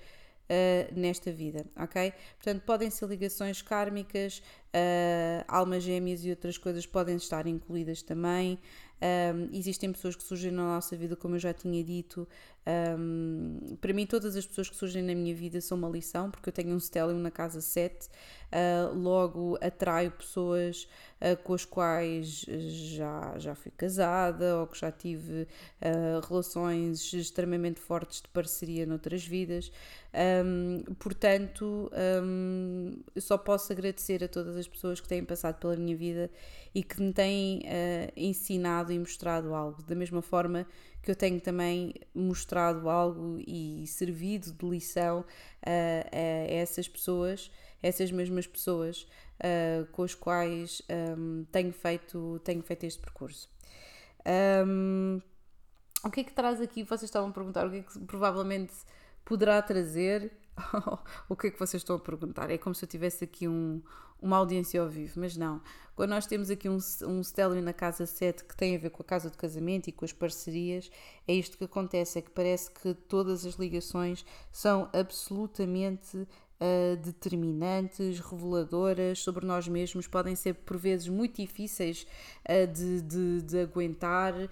uh, 0.49 0.99
nesta 0.99 1.31
vida, 1.31 1.65
ok? 1.75 2.13
Portanto, 2.37 2.63
podem 2.63 2.89
ser 2.89 3.07
ligações 3.07 3.61
kármicas, 3.61 4.41
uh, 4.67 5.43
almas 5.47 5.83
gêmeas 5.83 6.23
e 6.23 6.29
outras 6.29 6.57
coisas 6.57 6.85
podem 6.85 7.15
estar 7.15 7.47
incluídas 7.47 8.01
também. 8.01 8.59
Um, 8.99 9.55
existem 9.55 9.91
pessoas 9.91 10.15
que 10.15 10.23
surgem 10.23 10.51
na 10.51 10.63
nossa 10.63 10.95
vida, 10.95 11.15
como 11.15 11.35
eu 11.35 11.39
já 11.39 11.53
tinha 11.53 11.83
dito. 11.83 12.27
Um, 12.67 13.77
para 13.79 13.93
mim, 13.93 14.05
todas 14.05 14.35
as 14.35 14.45
pessoas 14.45 14.69
que 14.69 14.75
surgem 14.75 15.01
na 15.01 15.15
minha 15.15 15.33
vida 15.33 15.61
são 15.61 15.77
uma 15.77 15.87
lição, 15.87 16.29
porque 16.29 16.49
eu 16.49 16.53
tenho 16.53 16.75
um 16.75 16.79
stellium 16.79 17.17
na 17.17 17.31
casa 17.31 17.61
7, 17.61 18.07
uh, 18.07 18.09
ah, 18.51 18.91
logo 18.93 19.57
atraio 19.61 20.11
pessoas 20.11 20.85
uh, 21.21 21.41
com 21.43 21.53
as 21.53 21.63
quais 21.63 22.41
já, 22.41 23.37
já 23.37 23.55
fui 23.55 23.71
casada 23.71 24.57
ou 24.59 24.67
que 24.67 24.77
já 24.77 24.91
tive 24.91 25.43
uh, 25.81 26.27
relações 26.27 27.13
extremamente 27.13 27.79
fortes 27.79 28.21
de 28.21 28.27
parceria 28.27 28.85
noutras 28.85 29.25
vidas. 29.25 29.71
Um, 30.43 30.83
portanto, 30.95 31.89
um, 32.21 32.99
eu 33.15 33.21
só 33.21 33.37
posso 33.37 33.71
agradecer 33.71 34.23
a 34.23 34.27
todas 34.27 34.57
as 34.57 34.67
pessoas 34.67 34.99
que 34.99 35.07
têm 35.07 35.23
passado 35.23 35.57
pela 35.59 35.75
minha 35.77 35.95
vida 35.95 36.29
e 36.75 36.83
que 36.83 37.01
me 37.01 37.13
têm 37.13 37.61
ensinado 38.15 38.91
e 38.91 38.99
mostrado 38.99 39.53
algo, 39.53 39.81
da 39.83 39.95
mesma 39.95 40.21
forma 40.21 40.65
que 41.07 41.11
eu 41.11 41.15
tenho 41.15 41.39
também 41.39 41.93
mostrado 42.13 42.89
algo 42.89 43.41
e 43.47 43.87
servido 43.87 44.51
de 44.51 44.65
lição 44.65 45.21
uh, 45.21 45.25
a 46.11 46.51
essas 46.51 46.85
pessoas, 46.85 47.49
essas 47.81 48.11
mesmas 48.11 48.45
pessoas 48.45 49.07
uh, 49.39 49.85
com 49.93 50.03
as 50.03 50.13
quais 50.13 50.81
um, 51.17 51.45
tenho, 51.49 51.71
feito, 51.71 52.41
tenho 52.43 52.61
feito 52.61 52.83
este 52.85 52.99
percurso. 52.99 53.49
Um, 54.67 55.21
o 56.03 56.11
que 56.11 56.19
é 56.19 56.23
que 56.25 56.33
traz 56.33 56.59
aqui? 56.59 56.83
Vocês 56.83 57.03
estavam 57.03 57.29
a 57.29 57.31
perguntar 57.31 57.65
o 57.65 57.69
que 57.71 57.77
é 57.77 57.83
que 57.83 57.99
provavelmente 57.99 58.73
poderá 59.23 59.61
trazer. 59.61 60.29
o 61.29 61.35
que 61.35 61.47
é 61.47 61.51
que 61.51 61.59
vocês 61.59 61.81
estão 61.81 61.95
a 61.95 61.99
perguntar? 61.99 62.49
É 62.49 62.57
como 62.57 62.73
se 62.73 62.83
eu 62.83 62.89
tivesse 62.89 63.23
aqui 63.23 63.47
um, 63.47 63.81
uma 64.21 64.37
audiência 64.37 64.81
ao 64.81 64.89
vivo, 64.89 65.19
mas 65.19 65.37
não. 65.37 65.61
Quando 65.95 66.11
nós 66.11 66.25
temos 66.25 66.49
aqui 66.49 66.69
um, 66.69 66.77
um 67.07 67.21
stellium 67.21 67.61
na 67.61 67.73
casa 67.73 68.05
7 68.05 68.43
que 68.43 68.55
tem 68.55 68.75
a 68.75 68.79
ver 68.79 68.89
com 68.91 69.01
a 69.01 69.05
casa 69.05 69.29
de 69.29 69.37
casamento 69.37 69.87
e 69.87 69.91
com 69.91 70.05
as 70.05 70.13
parcerias, 70.13 70.91
é 71.27 71.33
isto 71.33 71.57
que 71.57 71.63
acontece, 71.63 72.19
é 72.19 72.21
que 72.21 72.31
parece 72.31 72.69
que 72.71 72.93
todas 72.93 73.45
as 73.45 73.55
ligações 73.55 74.25
são 74.51 74.89
absolutamente 74.93 76.27
uh, 76.59 76.97
determinantes, 76.97 78.19
reveladoras 78.19 79.19
sobre 79.19 79.45
nós 79.45 79.67
mesmos, 79.67 80.07
podem 80.07 80.35
ser 80.35 80.53
por 80.53 80.77
vezes 80.77 81.07
muito 81.07 81.41
difíceis 81.41 82.05
uh, 82.47 82.67
de, 82.71 83.01
de, 83.01 83.41
de, 83.43 83.59
aguentar. 83.59 84.33
Uh, 84.33 84.49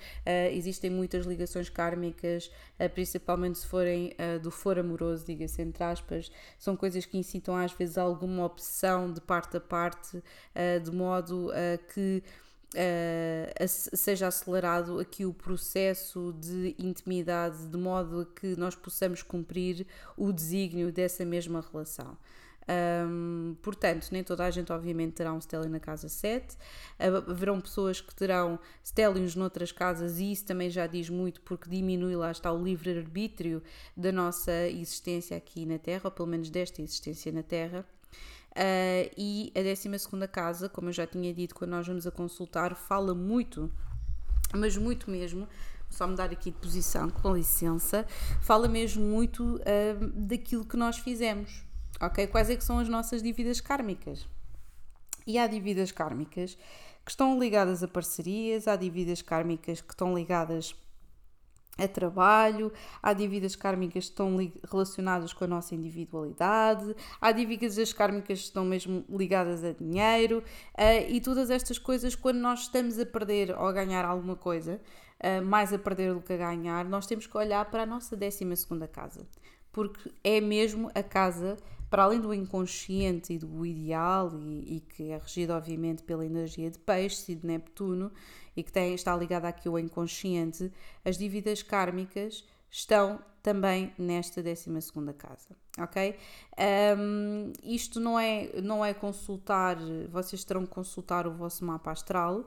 existem 0.52 0.90
muitas 0.90 1.26
ligações 1.26 1.70
kármicas, 1.70 2.52
principalmente 2.94 3.60
se 3.60 3.68
forem 3.68 4.14
do 4.42 4.52
foro 4.52 4.82
amoroso, 4.82 5.26
diga-se 5.26 5.62
entre 5.62 5.84
aspas, 5.84 6.30
são 6.60 6.76
coisas 6.76 7.06
que 7.06 7.18
incitam 7.18 7.56
às 7.56 7.72
vezes 7.72 7.98
alguma 7.98 8.44
obsessão 8.46 9.12
de 9.12 9.22
parte 9.22 9.56
a 9.56 9.62
parte, 9.62 10.22
de 10.84 10.92
modo 10.92 11.52
que 11.94 12.22
uh, 12.74 13.68
seja 13.68 14.28
acelerado 14.28 15.00
aqui 15.00 15.26
o 15.26 15.34
processo 15.34 16.34
de 16.40 16.76
intimidade, 16.80 17.68
de 17.68 17.78
modo 17.78 18.22
a 18.22 18.26
que 18.26 18.56
nós 18.58 18.76
possamos 18.76 19.22
cumprir 19.22 19.86
o 20.18 20.32
desígnio 20.32 20.92
dessa 20.92 21.24
mesma 21.26 21.64
relação. 21.72 22.18
Um, 22.68 23.56
portanto, 23.62 24.10
nem 24.12 24.24
toda 24.24 24.44
a 24.44 24.50
gente, 24.50 24.72
obviamente, 24.74 25.14
terá 25.14 25.32
um 25.32 25.40
stellium 25.40 25.70
na 25.70 25.80
casa 25.80 26.10
7. 26.10 26.58
Haverão 26.98 27.62
pessoas 27.62 28.02
que 28.02 28.14
terão 28.16 28.60
stelliums 28.84 29.36
noutras 29.36 29.72
casas, 29.72 30.20
e 30.20 30.32
isso 30.32 30.46
também 30.46 30.70
já 30.70 30.88
diz 30.88 31.10
muito, 31.10 31.42
porque 31.42 31.70
diminui 31.70 32.16
lá 32.16 32.32
está 32.32 32.52
o 32.52 32.64
livre-arbítrio 32.64 33.62
da 33.96 34.12
nossa 34.12 34.68
existência 34.68 35.38
aqui 35.38 35.66
na 35.66 35.78
Terra, 35.78 36.02
ou 36.06 36.12
pelo 36.12 36.28
menos 36.28 36.50
desta 36.50 36.82
existência 36.82 37.32
na 37.32 37.44
Terra. 37.44 37.86
Uh, 38.56 39.12
e 39.18 39.52
a 39.54 39.62
12 39.62 39.90
casa, 40.32 40.70
como 40.70 40.88
eu 40.88 40.94
já 40.94 41.06
tinha 41.06 41.34
dito 41.34 41.54
quando 41.54 41.72
nós 41.72 41.86
vamos 41.86 42.08
a 42.08 42.12
consultar, 42.12 42.74
fala 42.74 43.14
muito, 43.14 43.70
mas 44.54 44.78
muito 44.78 45.12
mesmo, 45.12 45.46
só 45.90 46.08
me 46.08 46.16
dar 46.16 46.32
aqui 46.32 46.52
de 46.52 46.58
posição, 46.58 47.10
com 47.10 47.36
licença, 47.36 48.06
fala 48.42 48.70
mesmo 48.70 49.04
muito 49.04 49.58
uh, 49.58 50.08
daquilo 50.14 50.64
que 50.64 50.78
nós 50.78 50.98
fizemos, 50.98 51.66
ok? 52.00 52.28
Quais 52.28 52.50
é 52.50 52.56
que 52.56 52.64
são 52.64 52.80
as 52.80 52.88
nossas 52.88 53.22
dívidas 53.22 53.60
kármicas? 53.60 54.26
E 55.28 55.38
há 55.38 55.48
dívidas 55.48 55.92
kármicas 55.92 56.58
que 57.04 57.12
estão 57.12 57.38
ligadas 57.38 57.84
a 57.84 57.90
parcerias, 57.90 58.70
há 58.70 58.78
dívidas 58.78 59.22
kármicas 59.22 59.82
que 59.82 59.92
estão 59.92 60.16
ligadas 60.16 60.74
a 61.78 61.88
trabalho, 61.88 62.72
há 63.02 63.14
dívidas 63.14 63.56
kármicas 63.56 64.06
que 64.06 64.12
estão 64.12 64.38
relacionadas 64.72 65.34
com 65.34 65.44
a 65.44 65.48
nossa 65.48 65.76
individualidade, 65.76 66.96
há 67.20 67.32
dívidas 67.32 67.94
kármicas 67.94 68.40
que 68.40 68.46
estão 68.46 68.64
mesmo 68.64 69.04
ligadas 69.10 69.64
a 69.64 69.72
dinheiro 69.72 70.44
uh, 70.74 71.10
e 71.10 71.20
todas 71.20 71.50
estas 71.50 71.78
coisas, 71.78 72.16
quando 72.16 72.38
nós 72.38 72.62
estamos 72.62 72.98
a 72.98 73.06
perder 73.06 73.52
ou 73.52 73.66
a 73.66 73.72
ganhar 73.74 74.06
alguma 74.06 74.36
coisa, 74.36 74.80
uh, 75.20 75.44
mais 75.46 75.74
a 75.74 75.78
perder 75.78 76.14
do 76.14 76.22
que 76.22 76.34
a 76.34 76.38
ganhar, 76.38 76.86
nós 76.86 77.06
temos 77.06 77.28
que 77.28 77.38
olhar 77.38 77.66
para 77.66 77.84
a 77.84 77.86
nossa 77.86 78.16
12 78.16 78.46
casa, 78.92 79.28
porque 79.72 80.12
é 80.24 80.40
mesmo 80.40 80.90
a 80.96 81.04
casa 81.04 81.58
para 81.96 82.04
além 82.04 82.20
do 82.20 82.34
inconsciente 82.34 83.32
e 83.32 83.38
do 83.38 83.66
ideal, 83.66 84.30
e, 84.38 84.76
e, 84.76 84.80
que 84.82 85.12
é 85.12 85.18
regido 85.18 85.54
obviamente 85.54 86.04
pela 86.04 86.26
energia 86.26 86.70
de 86.70 86.78
peixe 86.78 87.32
e 87.32 87.36
de 87.36 87.48
Neptuno, 87.48 88.12
e 88.54 88.62
que 88.62 88.70
tem, 88.70 88.94
está 88.94 89.16
ligada 89.16 89.48
aqui 89.48 89.70
ao 89.70 89.80
inconsciente, 89.80 90.70
as 91.06 91.18
dívidas 91.18 91.64
kármicas 91.64 92.44
estão 92.70 93.22
também 93.42 93.94
nesta 93.98 94.44
12 94.44 94.70
casa, 95.18 95.56
ok? 95.80 96.18
Um, 97.00 97.54
isto 97.64 98.02
não 98.02 98.20
é, 98.20 98.60
não 98.62 98.84
é 98.84 98.94
consultar, 98.94 99.78
vocês 100.10 100.44
terão 100.44 100.66
que 100.66 100.74
consultar 100.74 101.26
o 101.26 101.32
vosso 101.32 101.64
mapa 101.64 101.92
astral 101.92 102.46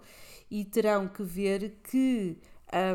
e 0.51 0.63
terão 0.63 1.09
que 1.09 1.23
ver 1.23 1.79
que, 1.85 2.37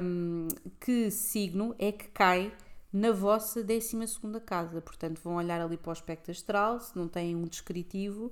um, 0.04 0.48
que 0.80 1.10
signo 1.10 1.74
é 1.80 1.92
que 1.92 2.10
cai 2.10 2.54
na 2.94 3.12
vossa 3.12 3.64
12 3.64 3.98
casa. 4.46 4.80
Portanto, 4.80 5.20
vão 5.24 5.36
olhar 5.36 5.60
ali 5.60 5.76
para 5.76 5.90
o 5.90 5.92
aspecto 5.92 6.30
astral, 6.30 6.80
se 6.80 6.96
não 6.96 7.08
têm 7.08 7.36
um 7.36 7.46
descritivo, 7.46 8.32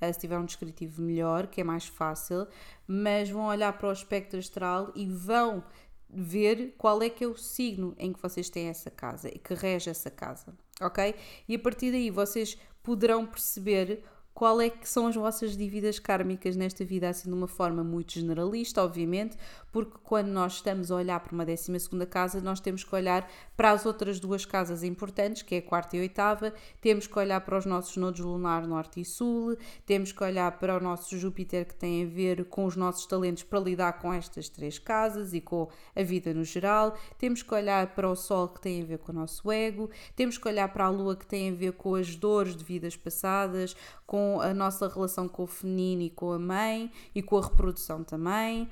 eh, 0.00 0.10
se 0.10 0.20
tiver 0.20 0.38
um 0.38 0.46
descritivo 0.46 1.02
melhor, 1.02 1.46
que 1.46 1.60
é 1.60 1.64
mais 1.64 1.86
fácil, 1.86 2.48
mas 2.86 3.28
vão 3.28 3.46
olhar 3.46 3.76
para 3.76 3.88
o 3.88 3.92
espectro 3.92 4.38
astral 4.38 4.90
e 4.94 5.06
vão 5.06 5.62
ver 6.08 6.74
qual 6.78 7.02
é 7.02 7.10
que 7.10 7.22
é 7.22 7.26
o 7.26 7.36
signo 7.36 7.94
em 7.98 8.12
que 8.12 8.22
vocês 8.22 8.48
têm 8.48 8.68
essa 8.68 8.90
casa 8.90 9.28
e 9.28 9.38
que 9.38 9.52
rege 9.52 9.90
essa 9.90 10.10
casa, 10.10 10.56
ok? 10.80 11.14
E 11.46 11.54
a 11.54 11.58
partir 11.58 11.92
daí 11.92 12.10
vocês 12.10 12.56
poderão 12.82 13.26
perceber 13.26 14.02
qual 14.38 14.60
é 14.60 14.70
que 14.70 14.88
são 14.88 15.08
as 15.08 15.16
vossas 15.16 15.56
dívidas 15.56 15.98
kármicas 15.98 16.54
nesta 16.54 16.84
vida, 16.84 17.08
assim 17.08 17.28
de 17.28 17.34
uma 17.34 17.48
forma 17.48 17.82
muito 17.82 18.12
generalista, 18.12 18.84
obviamente, 18.84 19.36
porque 19.72 19.98
quando 20.04 20.28
nós 20.28 20.54
estamos 20.54 20.92
a 20.92 20.94
olhar 20.94 21.18
para 21.18 21.34
uma 21.34 21.44
12 21.44 21.72
casa, 22.08 22.40
nós 22.40 22.60
temos 22.60 22.84
que 22.84 22.94
olhar 22.94 23.28
para 23.56 23.72
as 23.72 23.84
outras 23.84 24.20
duas 24.20 24.44
casas 24.44 24.84
importantes, 24.84 25.42
que 25.42 25.56
é 25.56 25.58
a 25.58 25.62
quarta 25.62 25.96
e 25.96 25.98
a 25.98 26.02
oitava, 26.02 26.54
temos 26.80 27.08
que 27.08 27.18
olhar 27.18 27.40
para 27.40 27.58
os 27.58 27.66
nossos 27.66 27.96
nodos 27.96 28.20
lunar 28.20 28.64
norte 28.64 29.00
e 29.00 29.04
sul, 29.04 29.56
temos 29.84 30.12
que 30.12 30.22
olhar 30.22 30.56
para 30.56 30.76
o 30.76 30.80
nosso 30.80 31.18
Júpiter 31.18 31.66
que 31.66 31.74
tem 31.74 32.04
a 32.04 32.06
ver 32.06 32.44
com 32.44 32.64
os 32.64 32.76
nossos 32.76 33.06
talentos 33.06 33.42
para 33.42 33.58
lidar 33.58 33.94
com 33.94 34.12
estas 34.12 34.48
três 34.48 34.78
casas 34.78 35.34
e 35.34 35.40
com 35.40 35.68
a 35.96 36.02
vida 36.04 36.32
no 36.32 36.44
geral, 36.44 36.96
temos 37.18 37.42
que 37.42 37.52
olhar 37.52 37.88
para 37.88 38.08
o 38.08 38.14
Sol 38.14 38.46
que 38.46 38.60
tem 38.60 38.82
a 38.82 38.84
ver 38.84 38.98
com 38.98 39.10
o 39.10 39.14
nosso 39.16 39.50
ego, 39.50 39.90
temos 40.14 40.38
que 40.38 40.46
olhar 40.46 40.68
para 40.72 40.84
a 40.84 40.90
Lua 40.90 41.16
que 41.16 41.26
tem 41.26 41.50
a 41.50 41.54
ver 41.54 41.72
com 41.72 41.96
as 41.96 42.14
dores 42.14 42.54
de 42.54 42.62
vidas 42.62 42.96
passadas, 42.96 43.74
com 44.08 44.40
a 44.40 44.54
nossa 44.54 44.88
relação 44.88 45.28
com 45.28 45.42
o 45.42 45.46
feminino 45.46 46.00
e 46.00 46.08
com 46.08 46.32
a 46.32 46.38
mãe 46.38 46.90
e 47.14 47.20
com 47.20 47.36
a 47.36 47.42
reprodução 47.42 48.02
também. 48.02 48.62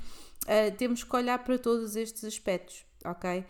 Uh, 0.45 0.75
temos 0.79 1.05
que 1.05 1.15
olhar 1.15 1.45
para 1.45 1.59
todos 1.59 1.95
estes 1.95 2.25
aspectos, 2.25 2.87
ok? 3.05 3.45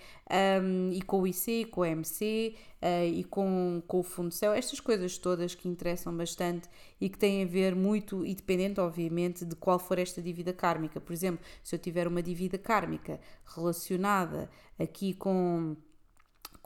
Um, 0.61 0.91
e 0.93 1.01
com 1.01 1.21
o 1.21 1.27
IC, 1.29 1.67
com 1.67 1.83
o 1.83 1.85
MC 1.85 2.57
uh, 2.83 3.07
e 3.07 3.23
com, 3.23 3.81
com 3.87 4.01
o 4.01 4.03
Fundo 4.03 4.35
Céu, 4.35 4.53
estas 4.53 4.81
coisas 4.81 5.17
todas 5.17 5.55
que 5.55 5.69
interessam 5.69 6.17
bastante 6.17 6.69
e 7.01 7.09
que 7.09 7.17
têm 7.17 7.45
a 7.45 7.47
ver 7.47 7.77
muito, 7.77 8.27
e 8.27 8.35
dependente, 8.35 8.81
obviamente, 8.81 9.45
de 9.45 9.55
qual 9.55 9.79
for 9.79 9.97
esta 9.97 10.21
dívida 10.21 10.53
kármica. 10.53 11.01
Por 11.01 11.13
exemplo, 11.13 11.47
se 11.63 11.77
eu 11.77 11.79
tiver 11.79 12.09
uma 12.09 12.21
dívida 12.21 12.59
kármica 12.59 13.21
relacionada 13.55 14.51
aqui 14.77 15.15
com 15.15 15.77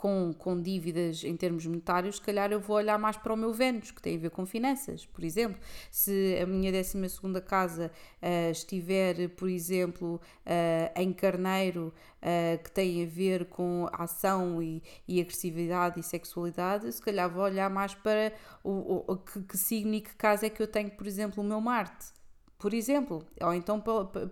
com, 0.01 0.33
com 0.33 0.59
dívidas 0.59 1.25
em 1.25 1.37
termos 1.37 1.67
monetários, 1.67 2.17
se 2.17 2.23
calhar 2.23 2.51
eu 2.51 2.59
vou 2.59 2.77
olhar 2.77 2.99
mais 2.99 3.19
para 3.19 3.35
o 3.35 3.37
meu 3.37 3.53
Vênus, 3.53 3.91
que 3.91 4.01
tem 4.01 4.17
a 4.17 4.19
ver 4.19 4.31
com 4.31 4.47
finanças, 4.47 5.05
por 5.05 5.23
exemplo. 5.23 5.61
Se 5.91 6.39
a 6.43 6.47
minha 6.47 6.73
12 6.73 6.97
casa 7.47 7.93
uh, 8.23 8.51
estiver, 8.51 9.29
por 9.29 9.47
exemplo, 9.47 10.19
uh, 10.47 10.99
em 10.99 11.13
carneiro, 11.13 11.93
uh, 12.23 12.63
que 12.65 12.71
tem 12.71 13.05
a 13.05 13.07
ver 13.07 13.45
com 13.51 13.91
ação 13.93 14.63
e, 14.63 14.83
e, 15.07 15.21
agressividade 15.21 16.01
e 16.01 16.03
sexualidade, 16.03 16.91
se 16.91 17.03
calhar 17.03 17.29
vou 17.29 17.43
olhar 17.43 17.69
mais 17.69 17.95
para 17.95 18.33
o, 18.65 19.05
o 19.07 19.17
que, 19.19 19.43
que 19.43 19.59
signo 19.59 19.93
e 19.93 20.01
que 20.01 20.15
casa 20.15 20.47
é 20.47 20.49
que 20.49 20.63
eu 20.63 20.67
tenho, 20.67 20.91
por 20.93 21.07
exemplo, 21.07 21.45
o 21.45 21.47
meu 21.47 21.61
Marte 21.61 22.20
por 22.61 22.75
exemplo, 22.75 23.27
ou 23.41 23.55
então 23.55 23.83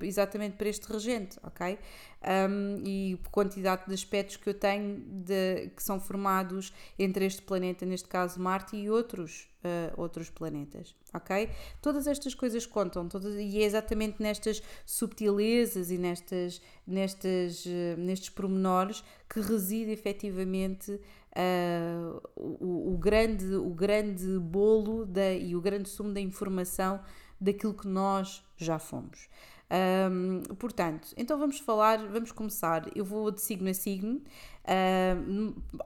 exatamente 0.02 0.56
para 0.56 0.68
este 0.68 0.86
regente, 0.92 1.38
ok? 1.42 1.78
Um, 2.20 2.76
e 2.84 3.18
quantidade 3.32 3.86
de 3.86 3.94
aspectos 3.94 4.36
que 4.36 4.50
eu 4.50 4.54
tenho 4.54 5.00
de, 5.00 5.70
que 5.74 5.82
são 5.82 5.98
formados 5.98 6.70
entre 6.98 7.24
este 7.24 7.40
planeta, 7.40 7.86
neste 7.86 8.06
caso 8.06 8.38
Marte, 8.38 8.76
e 8.76 8.90
outros, 8.90 9.48
uh, 9.64 9.98
outros 9.98 10.28
planetas, 10.28 10.94
ok? 11.14 11.48
Todas 11.80 12.06
estas 12.06 12.34
coisas 12.34 12.66
contam, 12.66 13.08
todas, 13.08 13.34
e 13.34 13.62
é 13.62 13.64
exatamente 13.64 14.22
nestas 14.22 14.62
subtilezas 14.84 15.90
e 15.90 15.96
nestas, 15.96 16.60
nestas, 16.86 17.64
uh, 17.64 17.96
nestes 17.96 18.28
pormenores 18.28 19.02
que 19.26 19.40
reside 19.40 19.90
efetivamente 19.90 20.92
uh, 20.92 22.20
o, 22.36 22.92
o, 22.92 22.98
grande, 22.98 23.54
o 23.54 23.70
grande 23.70 24.38
bolo 24.38 25.06
da, 25.06 25.32
e 25.32 25.56
o 25.56 25.62
grande 25.62 25.88
sumo 25.88 26.12
da 26.12 26.20
informação 26.20 27.00
daquilo 27.40 27.74
que 27.74 27.86
nós 27.86 28.44
já 28.56 28.78
fomos. 28.78 29.28
Um, 29.70 30.42
portanto, 30.54 31.08
então 31.16 31.38
vamos 31.38 31.58
falar, 31.60 31.98
vamos 32.08 32.32
começar. 32.32 32.86
Eu 32.96 33.04
vou 33.04 33.30
de 33.30 33.40
signo 33.40 33.68
a 33.68 33.74
signo. 33.74 34.22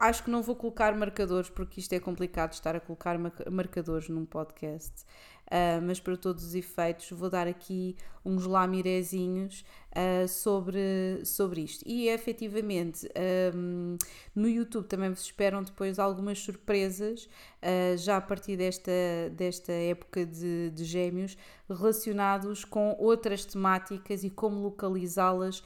Acho 0.00 0.24
que 0.24 0.30
não 0.30 0.42
vou 0.42 0.54
colocar 0.54 0.94
marcadores 0.94 1.50
porque 1.50 1.80
isto 1.80 1.92
é 1.92 2.00
complicado 2.00 2.52
estar 2.52 2.76
a 2.76 2.80
colocar 2.80 3.18
marcadores 3.50 4.08
num 4.08 4.24
podcast. 4.24 5.04
Uh, 5.52 5.82
mas 5.82 6.00
para 6.00 6.16
todos 6.16 6.44
os 6.44 6.54
efeitos 6.54 7.10
vou 7.10 7.28
dar 7.28 7.46
aqui 7.46 7.94
uns 8.24 8.46
lamirezinhos 8.46 9.66
uh, 9.92 10.26
sobre, 10.28 11.24
sobre 11.24 11.62
isto. 11.62 11.84
E 11.86 12.08
efetivamente 12.08 13.08
um, 13.54 13.96
no 14.34 14.48
YouTube 14.48 14.86
também 14.86 15.10
vos 15.10 15.22
esperam 15.22 15.62
depois 15.62 15.98
algumas 15.98 16.38
surpresas, 16.38 17.24
uh, 17.62 17.96
já 17.96 18.16
a 18.16 18.20
partir 18.20 18.56
desta, 18.56 18.92
desta 19.32 19.72
época 19.72 20.26
de, 20.26 20.70
de 20.70 20.84
gêmeos, 20.84 21.36
relacionados 21.68 22.64
com 22.64 22.94
outras 22.98 23.44
temáticas 23.44 24.24
e 24.24 24.30
como 24.30 24.60
localizá-las 24.60 25.62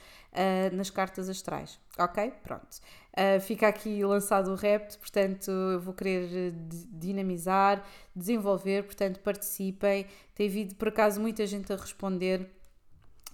nas 0.73 0.91
cartas 0.91 1.31
astrais. 1.31 1.81
Ok? 1.99 2.31
Pronto. 2.45 2.79
Uh, 3.17 3.41
fica 3.41 3.67
aqui 3.67 4.05
lançado 4.05 4.51
o 4.51 4.55
repto, 4.55 4.99
portanto, 4.99 5.51
eu 5.51 5.81
vou 5.81 5.95
querer 5.95 6.53
dinamizar, 6.91 7.83
desenvolver, 8.15 8.85
portanto, 8.85 9.21
participem. 9.21 10.07
Tem 10.35 10.47
havido, 10.47 10.75
por 10.75 10.89
acaso, 10.89 11.19
muita 11.19 11.47
gente 11.47 11.73
a 11.73 11.77
responder 11.77 12.56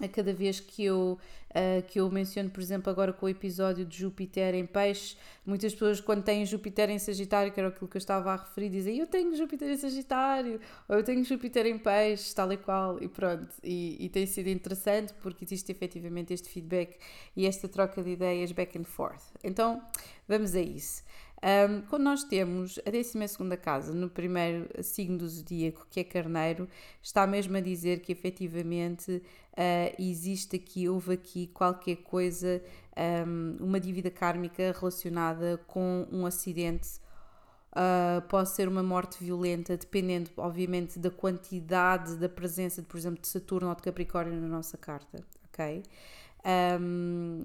a 0.01 0.09
cada 0.09 0.33
vez 0.33 0.59
que 0.59 0.85
eu, 0.85 1.19
uh, 1.51 1.83
que 1.87 2.01
eu 2.01 2.11
menciono, 2.11 2.51
por 2.51 2.61
exemplo, 2.61 2.91
agora 2.91 3.13
com 3.13 3.27
o 3.27 3.29
episódio 3.29 3.85
de 3.85 3.99
Júpiter 3.99 4.55
em 4.55 4.67
Peixe, 4.67 5.17
muitas 5.45 5.73
pessoas, 5.73 6.01
quando 6.01 6.23
têm 6.23 6.45
Júpiter 6.45 6.91
em 6.91 6.99
Sagitário, 6.99 7.53
que 7.53 7.61
era 7.61 7.69
aquilo 7.69 7.89
que 7.89 7.97
eu 7.97 8.01
estava 8.01 8.33
a 8.33 8.37
referir, 8.37 8.69
dizem 8.69 8.99
eu 8.99 9.07
tenho 9.07 9.37
Júpiter 9.37 9.71
em 9.71 9.77
Sagitário, 9.77 10.61
ou 10.89 10.97
eu 10.97 11.05
tenho 11.05 11.25
Júpiter 11.25 11.67
em 11.67 11.79
Peixe, 11.79 12.35
tal 12.35 12.53
e 12.53 12.57
qual, 12.57 13.03
e 13.03 13.09
pronto. 13.09 13.51
E, 13.63 13.97
e 14.05 14.09
tem 14.09 14.27
sido 14.27 14.49
interessante 14.49 15.13
porque 15.23 15.45
existe 15.45 15.71
efetivamente 15.71 16.33
este 16.33 16.49
feedback 16.49 16.97
e 17.37 17.47
esta 17.47 17.69
troca 17.69 18.03
de 18.03 18.11
ideias 18.11 18.51
back 18.53 18.77
and 18.79 18.85
forth. 18.85 19.23
Então, 19.45 19.83
vamos 20.27 20.55
a 20.55 20.61
isso. 20.61 21.03
Um, 21.43 21.83
quando 21.83 22.05
nós 22.05 22.23
temos 22.23 22.79
a 22.87 22.91
12 22.91 23.19
casa 23.61 23.93
no 23.93 24.09
primeiro 24.09 24.69
signo 24.81 25.19
do 25.19 25.29
zodíaco, 25.29 25.85
que 25.91 25.99
é 25.99 26.05
Carneiro, 26.05 26.69
está 27.03 27.27
mesmo 27.27 27.57
a 27.57 27.61
dizer 27.61 27.99
que 27.99 28.13
efetivamente 28.13 29.11
uh, 29.11 29.95
existe 29.99 30.55
aqui, 30.55 30.89
houve 30.89 31.15
aqui 31.15 31.49
qualquer 31.49 31.97
coisa, 31.97 32.63
um, 33.27 33.57
uma 33.59 33.81
dívida 33.81 34.09
kármica 34.09 34.73
relacionada 34.79 35.59
com 35.67 36.07
um 36.13 36.25
acidente. 36.25 37.01
Uh, 37.73 38.23
pode 38.29 38.51
ser 38.51 38.69
uma 38.69 38.83
morte 38.83 39.25
violenta, 39.25 39.77
dependendo, 39.77 40.31
obviamente, 40.37 40.97
da 40.97 41.11
quantidade 41.11 42.17
da 42.19 42.29
presença, 42.29 42.83
de, 42.83 42.87
por 42.87 42.97
exemplo, 42.97 43.21
de 43.21 43.27
Saturno 43.27 43.69
ou 43.69 43.75
de 43.75 43.83
Capricórnio 43.83 44.41
na 44.41 44.47
nossa 44.47 44.79
carta, 44.79 45.25
ok? 45.49 45.83
Um, 46.79 47.45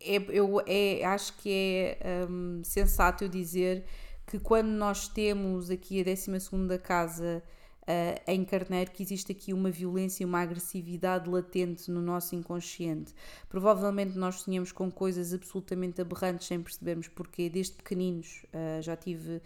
é, 0.00 0.16
eu 0.28 0.60
é, 0.66 1.04
acho 1.04 1.36
que 1.38 1.96
é 2.00 2.26
um, 2.28 2.62
sensato 2.64 3.24
eu 3.24 3.28
dizer 3.28 3.84
que 4.26 4.38
quando 4.38 4.68
nós 4.68 5.08
temos 5.08 5.70
aqui 5.70 6.00
a 6.00 6.04
12 6.04 6.78
casa 6.82 7.42
uh, 7.84 8.20
em 8.26 8.44
carneiro, 8.44 8.90
que 8.90 9.02
existe 9.02 9.32
aqui 9.32 9.52
uma 9.52 9.70
violência 9.70 10.22
e 10.22 10.26
uma 10.26 10.40
agressividade 10.40 11.28
latente 11.28 11.90
no 11.90 12.00
nosso 12.00 12.34
inconsciente. 12.34 13.14
Provavelmente 13.48 14.16
nós 14.16 14.36
sonhamos 14.36 14.72
com 14.72 14.90
coisas 14.90 15.32
absolutamente 15.32 16.00
aberrantes 16.00 16.46
sem 16.46 16.60
percebermos 16.60 17.08
porquê, 17.08 17.48
desde 17.48 17.74
pequeninos. 17.74 18.44
Uh, 18.52 18.82
já 18.82 18.96
tive 18.96 19.40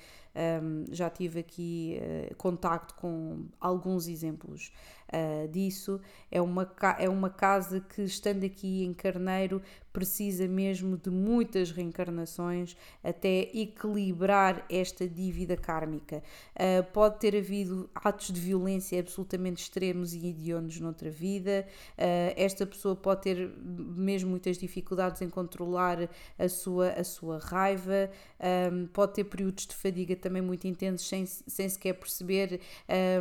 um, 0.63 0.85
já 0.93 1.11
tive 1.11 1.41
aqui 1.41 1.99
uh, 2.01 2.35
contacto 2.37 2.95
com 2.95 3.47
alguns 3.61 4.07
exemplos 4.07 4.71
uh, 5.13 5.49
disso. 5.49 6.01
É 6.31 6.41
uma, 6.41 6.71
é 6.99 7.09
uma 7.09 7.31
casa 7.31 7.81
que, 7.81 8.03
estando 8.03 8.45
aqui 8.45 8.85
em 8.85 8.93
Carneiro, 8.93 9.63
precisa 9.93 10.47
mesmo 10.47 10.97
de 10.97 11.11
muitas 11.11 11.71
reencarnações 11.71 12.77
até 13.03 13.51
equilibrar 13.53 14.65
esta 14.71 15.09
dívida 15.09 15.57
kármica. 15.57 16.23
Uh, 16.55 16.85
pode 16.93 17.19
ter 17.19 17.37
havido 17.37 17.91
atos 17.95 18.33
de 18.33 18.41
violência 18.41 19.01
absolutamente 19.01 19.63
extremos 19.63 20.15
e 20.15 20.29
hediondos 20.29 20.79
noutra 20.79 21.11
vida. 21.11 21.67
Uh, 21.97 22.33
esta 22.37 22.65
pessoa 22.67 22.95
pode 22.95 23.23
ter 23.23 23.51
mesmo 23.59 24.31
muitas 24.31 24.59
dificuldades 24.59 25.21
em 25.23 25.29
controlar 25.29 26.09
a 26.39 26.49
sua, 26.49 26.91
a 26.91 27.05
sua 27.05 27.39
raiva, 27.39 28.11
um, 28.73 28.87
pode 28.87 29.15
ter 29.15 29.25
períodos 29.25 29.67
de 29.67 29.75
fadiga 29.75 30.15
também 30.15 30.43
muito 30.43 30.67
intensos 30.67 31.09
sem, 31.09 31.27
sem 31.27 31.69
sequer 31.69 31.95
perceber 31.95 32.61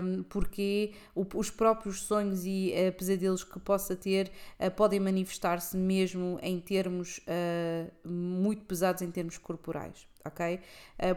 um, 0.03 0.23
porque 0.23 0.91
os 1.15 1.49
próprios 1.49 1.76
sonhos 2.05 2.45
e 2.45 2.73
uh, 2.73 2.91
pesadelos 2.97 3.43
que 3.43 3.59
possa 3.59 3.95
ter 3.95 4.31
uh, 4.59 4.71
podem 4.71 4.99
manifestar-se 4.99 5.75
mesmo 5.75 6.39
em 6.41 6.59
termos 6.59 7.19
uh, 7.19 8.09
muito 8.09 8.65
pesados 8.65 9.01
em 9.01 9.11
termos 9.11 9.37
corporais, 9.37 10.07
ok? 10.25 10.59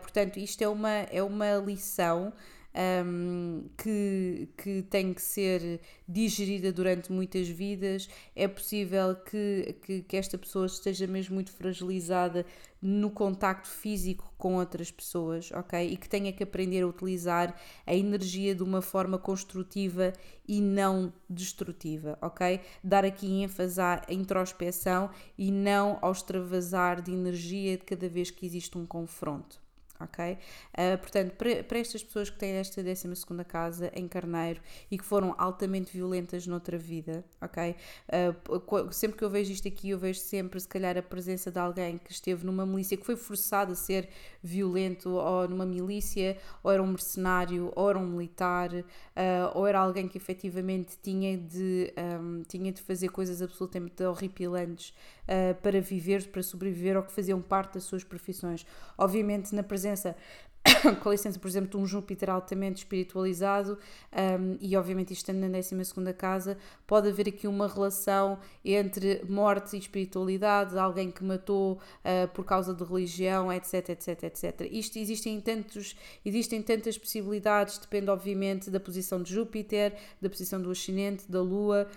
portanto, 0.01 0.39
isto 0.39 0.63
é 0.63 0.69
uma, 0.69 0.91
é 0.91 1.23
uma 1.23 1.57
lição 1.57 2.33
um, 2.75 3.69
que, 3.77 4.49
que 4.57 4.83
tem 4.83 5.13
que 5.13 5.23
ser 5.23 5.81
digerida 6.07 6.73
durante 6.73 7.13
muitas 7.13 7.49
vidas. 7.49 8.09
É 8.35 8.47
possível 8.47 9.17
que, 9.17 9.77
que, 9.83 10.03
que 10.03 10.17
esta 10.17 10.39
pessoa 10.39 10.67
esteja 10.67 11.07
mesmo 11.07 11.35
muito 11.35 11.53
fragilizada 11.53 12.47
no 12.81 13.11
contacto 13.11 13.69
físico 13.69 14.33
com 14.39 14.57
outras 14.57 14.91
pessoas, 14.91 15.51
ok? 15.53 15.93
E 15.93 15.97
que 15.97 16.09
tenha 16.09 16.33
que 16.33 16.43
aprender 16.43 16.83
a 16.83 16.87
utilizar 16.87 17.55
a 17.87 17.95
energia 17.95 18.55
de 18.55 18.63
uma 18.63 18.81
forma 18.81 19.19
construtiva 19.19 20.15
e 20.49 20.63
não 20.63 21.13
destrutiva, 21.29 22.17
ok? 22.23 22.61
Dar 22.83 23.05
aqui 23.05 23.43
ênfase 23.43 23.81
à 23.81 24.03
introspeção 24.09 25.11
e 25.37 25.51
não 25.53 25.99
ao 26.01 26.13
extravasar 26.13 27.03
de 27.03 27.13
energia 27.13 27.77
de 27.77 27.85
cada 27.85 28.09
vez 28.09 28.31
que 28.31 28.47
existe 28.47 28.79
um 28.79 28.87
confronto 28.87 29.61
ok? 30.01 30.33
Uh, 30.33 30.99
portanto, 30.99 31.35
para, 31.37 31.79
estas 31.79 32.03
pessoas 32.03 32.31
que 32.31 32.39
têm 32.39 32.53
esta 32.53 32.83
12 32.83 33.09
casa 33.47 33.93
em 33.95 34.09
carneiro 34.09 34.61
e 34.91 34.97
que 34.97 35.05
foram 35.05 35.35
altamente 35.37 35.93
violentas 35.93 36.47
noutra 36.47 36.79
vida, 36.79 37.25
ok? 37.41 37.77
Uh, 38.09 38.93
sempre 38.93 39.19
que 39.19 39.25
eu 39.25 39.31
vejo 39.31 39.53
isto 39.53 39.69
aqui, 39.69 39.91
eu 39.91 39.99
vejo 39.99 40.21
sempre, 40.21 40.59
se 40.59 40.67
calhar, 40.67 40.97
a 40.97 41.03
presença 41.03 41.51
de 41.51 41.59
alguém 41.59 41.99
que 41.99 42.11
esteve 42.11 42.47
numa 42.47 42.65
milícia, 42.65 42.97
que 42.97 43.05
foi 43.05 43.17
forçado 43.17 43.73
a 43.73 43.75
ser 43.75 44.09
violento, 44.43 45.11
ou 45.11 45.47
numa 45.47 45.67
milícia, 45.67 46.39
ou 46.63 46.73
era 46.73 46.83
um 46.83 46.87
mercenário, 46.87 47.71
ou 47.77 47.91
era 47.91 47.99
um 47.99 48.07
militar, 48.07 48.73
uh, 48.73 48.85
ou 49.55 49.67
era 49.67 49.79
alguém 49.79 50.09
que 50.09 50.17
efetivamente 50.17 50.99
tinha 51.03 51.37
de, 51.37 51.93
um, 52.21 52.43
tinha 52.49 52.73
de 52.73 52.81
fazer 52.81 53.09
coisas 53.11 53.43
absolutamente 53.43 54.03
horripilantes 54.03 54.95
para 55.63 55.81
viver, 55.81 56.27
para 56.33 56.43
sobreviver 56.43 56.97
ou 56.97 57.05
que 57.05 57.13
faziam 57.13 57.41
parte 57.41 57.75
das 57.75 57.85
suas 57.85 58.03
profissões. 58.03 58.67
Obviamente, 58.99 59.55
na 59.55 59.63
presença 59.63 59.90
com 61.03 61.11
licença, 61.11 61.39
por 61.39 61.49
exemplo, 61.49 61.71
de 61.71 61.77
um 61.77 61.87
Júpiter 61.87 62.29
altamente 62.29 62.79
espiritualizado 62.79 63.79
um, 64.13 64.59
e 64.61 64.77
obviamente 64.77 65.13
isto 65.13 65.23
estando 65.23 65.41
na 65.41 65.49
12 65.49 66.13
casa, 66.15 66.59
pode 66.87 67.09
haver 67.09 67.29
aqui 67.29 67.47
uma 67.47 67.67
relação 67.67 68.39
entre 68.65 69.25
morte 69.29 69.77
e 69.77 69.79
espiritualidade, 69.79 70.79
alguém 70.79 71.11
que 71.11 71.25
matou 71.25 71.75
uh, 71.75 72.29
por 72.35 72.45
causa 72.45 72.75
de 72.75 72.85
religião, 72.85 73.51
etc, 73.51 73.91
etc, 73.91 74.25
etc. 74.25 74.69
Isto 74.71 74.99
existem 74.99 75.41
tantos, 75.41 75.97
existem 76.25 76.61
tantas 76.63 76.99
possibilidades, 76.99 77.79
depende 77.79 78.11
obviamente 78.11 78.71
da 78.71 78.81
posição 78.81 79.23
de 79.23 79.33
Júpiter, 79.33 79.95
da 80.21 80.29
posição 80.29 80.61
do 80.61 80.71
ascendente, 80.71 81.31
da 81.31 81.41
Lua, 81.41 81.89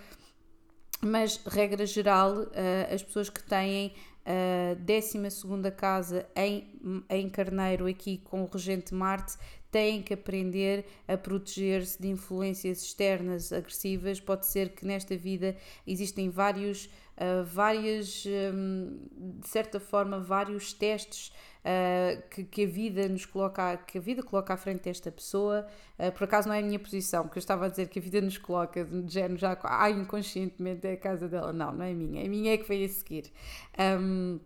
mas 1.02 1.36
regra 1.44 1.84
geral, 1.84 2.44
uh, 2.44 2.94
as 2.94 3.02
pessoas 3.02 3.28
que 3.28 3.42
têm 3.42 3.92
a 4.24 4.74
12 4.74 5.70
casa 5.76 6.26
em, 6.34 7.04
em 7.10 7.28
Carneiro, 7.28 7.86
aqui 7.86 8.18
com 8.18 8.42
o 8.42 8.46
regente 8.46 8.94
Marte, 8.94 9.36
têm 9.70 10.02
que 10.02 10.14
aprender 10.14 10.86
a 11.08 11.16
proteger-se 11.16 12.00
de 12.00 12.08
influências 12.08 12.82
externas 12.82 13.52
agressivas. 13.52 14.20
Pode 14.20 14.46
ser 14.46 14.70
que 14.70 14.86
nesta 14.86 15.16
vida 15.16 15.56
existem 15.86 16.30
vários, 16.30 16.88
uh, 17.16 17.44
várias, 17.44 18.24
um, 18.26 18.98
de 19.40 19.48
certa 19.48 19.80
forma, 19.80 20.20
vários 20.20 20.72
testes 20.72 21.32
uh, 21.64 22.22
que, 22.30 22.44
que, 22.44 22.64
a 22.64 22.66
vida 22.66 23.08
nos 23.08 23.26
coloca, 23.26 23.76
que 23.78 23.98
a 23.98 24.00
vida 24.00 24.22
coloca 24.22 24.54
à 24.54 24.56
frente 24.56 24.82
desta 24.82 25.10
pessoa. 25.10 25.66
Uh, 25.98 26.12
por 26.12 26.24
acaso 26.24 26.48
não 26.48 26.54
é 26.54 26.60
a 26.60 26.62
minha 26.62 26.78
posição, 26.78 27.24
porque 27.24 27.38
eu 27.38 27.40
estava 27.40 27.66
a 27.66 27.68
dizer 27.68 27.88
que 27.88 27.98
a 27.98 28.02
vida 28.02 28.20
nos 28.20 28.38
coloca 28.38 28.84
de 28.84 29.12
género 29.12 29.36
já 29.36 29.58
ah, 29.62 29.90
inconscientemente 29.90 30.86
é 30.86 30.92
a 30.92 30.96
casa 30.96 31.28
dela. 31.28 31.52
Não, 31.52 31.72
não 31.72 31.84
é 31.84 31.90
a 31.90 31.94
minha, 31.94 32.24
a 32.24 32.28
minha 32.28 32.54
é 32.54 32.56
que 32.56 32.68
veio 32.68 32.86
a 32.86 32.88
seguir. 32.88 33.32
Um, 33.78 34.40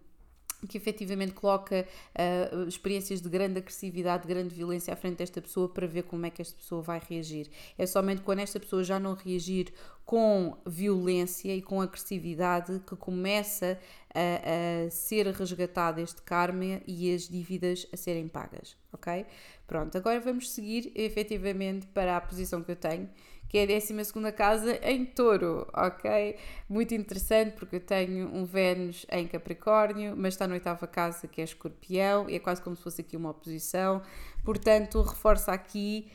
que 0.67 0.77
efetivamente 0.77 1.33
coloca 1.33 1.87
uh, 1.87 2.69
experiências 2.69 3.21
de 3.21 3.29
grande 3.29 3.59
agressividade, 3.59 4.27
de 4.27 4.35
grande 4.35 4.55
violência 4.55 4.93
à 4.93 4.97
frente 4.97 5.19
desta 5.19 5.41
pessoa 5.41 5.69
para 5.69 5.87
ver 5.87 6.03
como 6.03 6.27
é 6.27 6.31
que 6.31 6.43
esta 6.43 6.57
pessoa 6.57 6.83
vai 6.83 7.01
reagir. 7.09 7.49
É 7.77 7.87
somente 7.87 8.23
quando 8.23 8.41
esta 8.41 8.59
pessoa 8.59 8.83
já 8.83 8.99
não 8.99 9.15
reagir 9.15 9.73
com 10.05 10.57
violência 10.67 11.55
e 11.55 11.61
com 11.61 11.81
agressividade 11.81 12.81
que 12.87 12.97
começa 12.97 13.79
a, 14.15 14.87
a 14.87 14.91
ser 14.91 15.27
resgatado 15.29 16.01
este 16.01 16.23
karma 16.23 16.81
e 16.87 17.15
as 17.15 17.29
dívidas 17.29 17.87
a 17.93 17.97
serem 17.97 18.27
pagas, 18.27 18.77
ok? 18.93 19.27
Pronto, 19.67 19.97
agora 19.99 20.19
vamos 20.19 20.51
seguir 20.51 20.91
efetivamente 20.95 21.87
para 21.89 22.17
a 22.17 22.21
posição 22.21 22.63
que 22.63 22.73
eu 22.73 22.77
tenho 22.77 23.09
que 23.49 23.57
é 23.57 23.63
a 23.63 23.67
12 23.67 24.33
casa 24.37 24.79
em 24.83 25.07
touro, 25.07 25.67
ok? 25.73 26.37
Muito 26.69 26.95
interessante 26.95 27.53
porque 27.53 27.77
eu 27.77 27.81
tenho 27.81 28.29
um 28.29 28.45
Vênus 28.45 29.07
em 29.11 29.27
Capricórnio, 29.27 30.15
mas 30.17 30.35
está 30.35 30.47
na 30.47 30.55
oitava 30.55 30.87
casa 30.87 31.27
que 31.27 31.41
é 31.41 31.45
escorpião, 31.45 32.29
e 32.29 32.35
é 32.35 32.39
quase 32.39 32.61
como 32.61 32.77
se 32.77 32.83
fosse 32.83 33.01
aqui 33.01 33.17
uma 33.17 33.31
oposição, 33.31 34.03
portanto 34.45 35.01
reforça 35.01 35.51
aqui, 35.51 36.09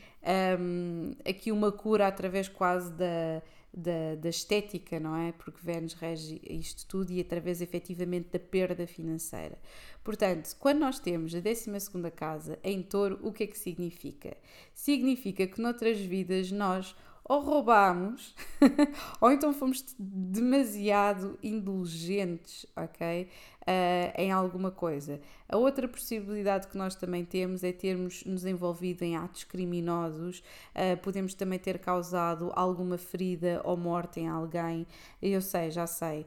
um, 0.58 1.12
aqui 1.28 1.50
uma 1.50 1.72
cura 1.72 2.06
através 2.06 2.48
quase 2.48 2.92
da, 2.92 3.42
da, 3.72 4.14
da, 4.14 4.28
estética, 4.28 5.00
não 5.00 5.16
é? 5.16 5.32
Porque 5.32 5.58
Vênus 5.60 5.94
rege 5.94 6.40
isto 6.48 6.86
tudo 6.86 7.10
e 7.10 7.20
através 7.20 7.60
efetivamente 7.60 8.28
da 8.30 8.38
perda 8.38 8.86
financeira. 8.86 9.58
Portanto, 10.04 10.54
quando 10.60 10.78
nós 10.78 11.00
temos 11.00 11.34
a 11.34 11.40
12 11.40 11.68
casa 12.14 12.60
em 12.62 12.80
touro, 12.80 13.18
o 13.22 13.32
que 13.32 13.42
é 13.42 13.46
que 13.48 13.58
significa? 13.58 14.36
Significa 14.72 15.48
que 15.48 15.60
noutras 15.60 15.98
vidas 15.98 16.52
nós 16.52 16.94
ou 17.24 17.40
roubámos, 17.40 18.34
ou 19.20 19.32
então 19.32 19.52
fomos 19.52 19.82
demasiado 19.98 21.38
indulgentes, 21.42 22.66
ok? 22.76 23.28
Uh, 23.62 24.12
em 24.20 24.30
alguma 24.30 24.70
coisa. 24.70 25.18
A 25.48 25.56
outra 25.56 25.88
possibilidade 25.88 26.68
que 26.68 26.76
nós 26.76 26.94
também 26.94 27.24
temos 27.24 27.64
é 27.64 27.72
termos 27.72 28.22
nos 28.24 28.44
envolvido 28.44 29.04
em 29.04 29.16
atos 29.16 29.44
criminosos, 29.44 30.40
uh, 30.74 30.98
podemos 31.02 31.32
também 31.32 31.58
ter 31.58 31.78
causado 31.78 32.52
alguma 32.54 32.98
ferida 32.98 33.62
ou 33.64 33.74
morte 33.74 34.20
em 34.20 34.28
alguém, 34.28 34.86
eu 35.22 35.40
sei, 35.40 35.70
já 35.70 35.86
sei, 35.86 36.26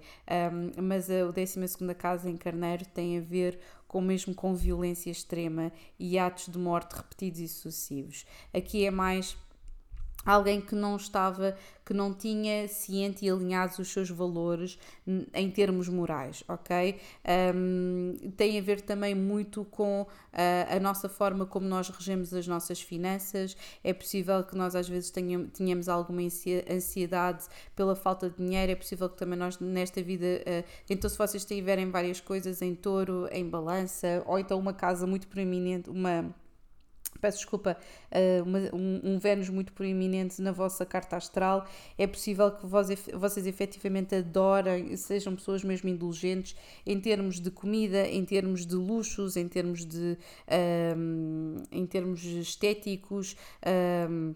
um, 0.51 0.81
mas 0.81 1.11
a 1.11 1.25
12 1.25 1.95
casa 1.95 2.27
em 2.27 2.35
Carneiro 2.35 2.85
tem 2.85 3.19
a 3.19 3.21
ver 3.21 3.59
com 3.87 4.01
mesmo 4.01 4.33
com 4.33 4.55
violência 4.55 5.11
extrema 5.11 5.71
e 5.97 6.17
atos 6.17 6.47
de 6.47 6.57
morte 6.57 6.93
repetidos 6.93 7.39
e 7.39 7.47
sucessivos. 7.47 8.25
Aqui 8.53 8.85
é 8.85 8.91
mais 8.91 9.37
alguém 10.25 10.59
que 10.59 10.75
não 10.75 10.97
estava, 10.97 11.55
que 11.85 11.93
não 11.93 12.13
tinha 12.13 12.67
ciente 12.67 13.25
e 13.25 13.29
alinhados 13.29 13.79
os 13.79 13.87
seus 13.87 14.09
valores 14.09 14.77
em 15.33 15.49
termos 15.49 15.87
morais, 15.87 16.43
ok? 16.49 16.99
Um, 17.55 18.13
tem 18.35 18.59
a 18.59 18.61
ver 18.61 18.81
também 18.81 19.15
muito 19.15 19.63
com 19.65 20.05
a, 20.33 20.75
a, 20.75 20.79
nossa 20.81 21.07
forma 21.07 21.45
como 21.45 21.65
nós 21.65 21.87
regemos 21.89 22.33
as 22.33 22.45
nossas 22.45 22.81
finanças. 22.81 23.55
É 23.81 23.93
possível 23.93 24.43
que 24.43 24.55
nós 24.55 24.75
às 24.75 24.89
vezes 24.89 25.09
tenhamos, 25.09 25.51
tenhamos 25.53 25.87
alguma 25.87 26.21
ansiedade 26.21 27.45
pela 27.73 27.95
falta 27.95 28.29
de 28.29 28.35
dinheiro, 28.35 28.73
é 28.73 28.75
possível 28.75 29.09
que 29.09 29.17
também 29.17 29.39
nós 29.39 29.57
nesta 29.59 30.03
vida, 30.03 30.25
uh, 30.25 30.67
então 30.89 31.09
se 31.09 31.17
vocês 31.17 31.45
tiverem 31.45 31.89
várias 31.89 32.19
coisas 32.19 32.61
em 32.61 32.75
touro, 32.75 33.29
em 33.31 33.47
balança, 33.47 34.23
ou 34.25 34.37
então 34.37 34.59
uma 34.59 34.73
casa 34.73 35.07
muito 35.07 35.27
proeminente, 35.27 35.89
uma 35.89 36.35
peço 37.19 37.37
desculpa, 37.37 37.77
uma, 38.45 38.59
um, 38.73 39.01
um, 39.03 39.19
Vênus 39.19 39.49
muito 39.49 39.73
proeminente 39.73 40.41
na 40.41 40.51
vossa 40.51 40.85
carta 40.85 41.15
astral, 41.15 41.67
é 41.97 42.07
possível 42.07 42.51
que 42.51 42.65
vós, 42.65 42.87
vocês 43.13 43.45
efetivamente 43.45 44.15
adorem, 44.15 44.95
sejam 44.95 45.35
pessoas 45.35 45.63
mesmo 45.63 45.89
indulgentes 45.89 46.55
em 46.85 46.99
termos 46.99 47.39
de 47.39 47.51
comida, 47.51 48.07
em 48.07 48.23
termos 48.25 48.65
de 48.65 48.75
luxos, 48.75 49.35
em 49.35 49.47
termos 49.47 49.85
de 49.85 50.17
um, 50.97 51.63
em 51.71 51.85
termos 51.85 52.23
estéticos. 52.23 53.35
Um, 54.09 54.35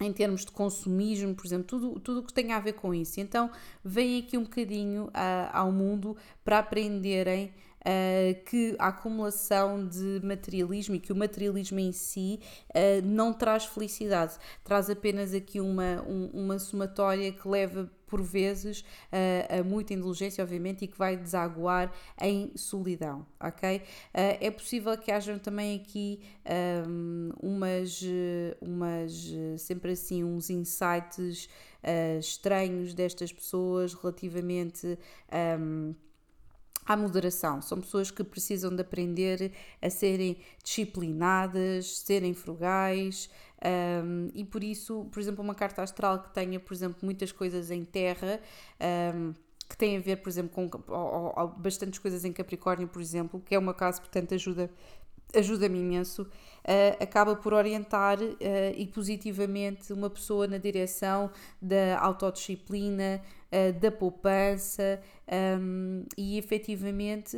em 0.00 0.12
termos 0.12 0.44
de 0.44 0.50
consumismo, 0.50 1.34
por 1.34 1.46
exemplo, 1.46 1.66
tudo, 1.66 2.00
tudo 2.00 2.20
o 2.20 2.22
que 2.24 2.32
tem 2.32 2.52
a 2.52 2.58
ver 2.58 2.72
com 2.72 2.94
isso. 2.94 3.20
Então, 3.20 3.50
vem 3.84 4.18
aqui 4.18 4.36
um 4.36 4.42
bocadinho 4.42 5.04
uh, 5.04 5.50
ao 5.52 5.70
mundo 5.70 6.16
para 6.44 6.58
aprenderem 6.58 7.52
uh, 7.82 8.44
que 8.44 8.74
a 8.78 8.88
acumulação 8.88 9.86
de 9.86 10.20
materialismo 10.22 10.94
e 10.94 11.00
que 11.00 11.12
o 11.12 11.16
materialismo 11.16 11.78
em 11.78 11.92
si 11.92 12.40
uh, 12.70 13.04
não 13.04 13.32
traz 13.32 13.64
felicidade, 13.64 14.34
traz 14.64 14.88
apenas 14.88 15.34
aqui 15.34 15.60
uma, 15.60 16.02
um, 16.06 16.30
uma 16.32 16.58
somatória 16.58 17.32
que 17.32 17.46
leva 17.46 17.90
por 18.06 18.20
vezes 18.22 18.80
uh, 18.80 19.60
a 19.60 19.64
muita 19.64 19.94
indulgência, 19.94 20.44
obviamente, 20.44 20.84
e 20.84 20.86
que 20.86 20.98
vai 20.98 21.16
desaguar 21.16 21.90
em 22.20 22.52
solidão, 22.54 23.26
ok? 23.40 23.78
Uh, 23.78 23.82
é 24.14 24.50
possível 24.50 24.96
que 24.98 25.10
hajam 25.10 25.38
também 25.38 25.80
aqui 25.80 26.20
um, 26.86 27.30
umas, 27.40 28.02
umas, 28.60 29.32
sempre 29.56 29.92
assim, 29.92 30.22
uns 30.22 30.50
insights 30.50 31.48
uh, 31.82 32.18
estranhos 32.18 32.92
destas 32.92 33.32
pessoas 33.32 33.94
relativamente. 33.94 34.98
Um, 35.58 35.94
à 36.84 36.96
moderação. 36.96 37.62
São 37.62 37.80
pessoas 37.80 38.10
que 38.10 38.24
precisam 38.24 38.74
de 38.74 38.82
aprender 38.82 39.52
a 39.80 39.88
serem 39.88 40.36
disciplinadas, 40.62 41.98
serem 41.98 42.34
frugais. 42.34 43.30
Um, 44.04 44.28
e 44.34 44.44
por 44.44 44.62
isso, 44.64 45.06
por 45.12 45.20
exemplo, 45.20 45.42
uma 45.42 45.54
carta 45.54 45.82
astral 45.82 46.22
que 46.22 46.34
tenha, 46.34 46.58
por 46.58 46.74
exemplo, 46.74 46.98
muitas 47.02 47.30
coisas 47.30 47.70
em 47.70 47.84
terra, 47.84 48.40
um, 49.14 49.32
que 49.68 49.76
tem 49.76 49.96
a 49.96 50.00
ver, 50.00 50.16
por 50.16 50.28
exemplo, 50.28 50.50
com 50.50 50.92
ou, 50.92 51.32
ou, 51.36 51.48
bastantes 51.48 51.98
coisas 51.98 52.24
em 52.24 52.32
Capricórnio, 52.32 52.88
por 52.88 53.00
exemplo, 53.00 53.40
que 53.40 53.54
é 53.54 53.58
uma 53.58 53.72
casa, 53.72 54.00
portanto, 54.00 54.34
ajuda 54.34 54.70
ajuda-me 55.34 55.78
imenso, 55.78 56.22
uh, 56.22 57.02
acaba 57.02 57.34
por 57.36 57.52
orientar 57.52 58.20
uh, 58.20 58.36
e 58.76 58.86
positivamente 58.86 59.92
uma 59.92 60.10
pessoa 60.10 60.46
na 60.46 60.58
direção 60.58 61.30
da 61.60 61.98
autodisciplina, 62.00 63.22
uh, 63.50 63.72
da 63.78 63.90
poupança 63.90 65.00
um, 65.60 66.04
e 66.16 66.36
efetivamente, 66.36 67.36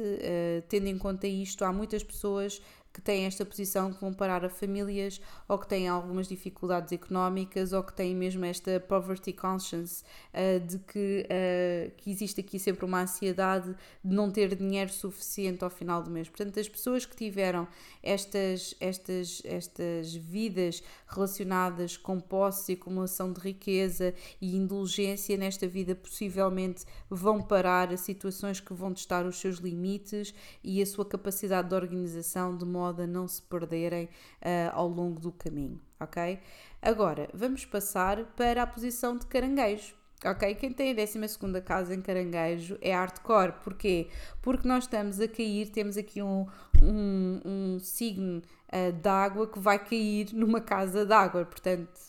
tendo 0.68 0.88
em 0.88 0.98
conta 0.98 1.26
isto, 1.26 1.64
há 1.64 1.72
muitas 1.72 2.02
pessoas 2.02 2.60
que 2.94 3.00
têm 3.00 3.26
esta 3.26 3.44
posição 3.44 3.92
que 3.92 4.00
vão 4.00 4.14
parar 4.14 4.44
a 4.44 4.48
famílias 4.48 5.20
ou 5.48 5.58
que 5.58 5.66
têm 5.66 5.88
algumas 5.88 6.28
dificuldades 6.28 6.92
económicas 6.92 7.72
ou 7.72 7.82
que 7.82 7.92
têm 7.92 8.14
mesmo 8.14 8.44
esta 8.44 8.78
poverty 8.78 9.32
conscience 9.32 10.04
uh, 10.32 10.64
de 10.64 10.78
que, 10.78 11.26
uh, 11.26 11.90
que 11.96 12.08
existe 12.12 12.40
aqui 12.40 12.56
sempre 12.56 12.84
uma 12.84 13.02
ansiedade 13.02 13.74
de 14.04 14.14
não 14.14 14.30
ter 14.30 14.54
dinheiro 14.54 14.92
suficiente 14.92 15.64
ao 15.64 15.70
final 15.70 16.04
do 16.04 16.08
mês. 16.08 16.28
Portanto, 16.28 16.60
as 16.60 16.68
pessoas 16.68 17.04
que 17.04 17.16
tiveram 17.16 17.66
estas, 18.00 18.76
estas, 18.78 19.42
estas 19.44 20.14
vidas 20.14 20.80
relacionadas 21.08 21.96
com 21.96 22.20
posse 22.20 22.72
e 22.72 22.74
acumulação 22.76 23.32
de 23.32 23.40
riqueza 23.40 24.14
e 24.40 24.54
indulgência 24.54 25.36
nesta 25.36 25.66
vida 25.66 25.96
possivelmente 25.96 26.84
vão 27.10 27.42
parar 27.42 27.92
a 27.92 27.96
situações 27.96 28.60
que 28.60 28.72
vão 28.72 28.94
testar 28.94 29.26
os 29.26 29.40
seus 29.40 29.56
limites 29.56 30.32
e 30.62 30.80
a 30.80 30.86
sua 30.86 31.04
capacidade 31.04 31.68
de 31.68 31.74
organização 31.74 32.56
de 32.56 32.64
modo 32.64 32.83
modo 32.84 33.02
a 33.02 33.06
não 33.06 33.26
se 33.26 33.42
perderem 33.42 34.04
uh, 34.04 34.70
ao 34.72 34.88
longo 34.88 35.20
do 35.20 35.32
caminho, 35.32 35.80
ok? 35.98 36.38
Agora, 36.80 37.28
vamos 37.32 37.64
passar 37.64 38.24
para 38.36 38.62
a 38.62 38.66
posição 38.66 39.16
de 39.16 39.26
caranguejo. 39.26 39.94
Ok? 40.24 40.54
Quem 40.54 40.72
tem 40.72 40.92
a 40.92 40.94
12 40.94 41.18
casa 41.62 41.94
em 41.94 42.00
caranguejo 42.00 42.78
é 42.80 42.94
hardcore. 42.94 43.52
Porquê? 43.62 44.08
Porque 44.40 44.66
nós 44.66 44.84
estamos 44.84 45.20
a 45.20 45.28
cair, 45.28 45.68
temos 45.68 45.98
aqui 45.98 46.22
um, 46.22 46.46
um, 46.82 47.40
um 47.44 47.78
signo 47.78 48.40
uh, 48.68 48.92
d'água 48.92 49.46
que 49.46 49.58
vai 49.58 49.78
cair 49.78 50.32
numa 50.32 50.62
casa 50.62 51.04
d'água. 51.04 51.44
Portanto, 51.44 52.00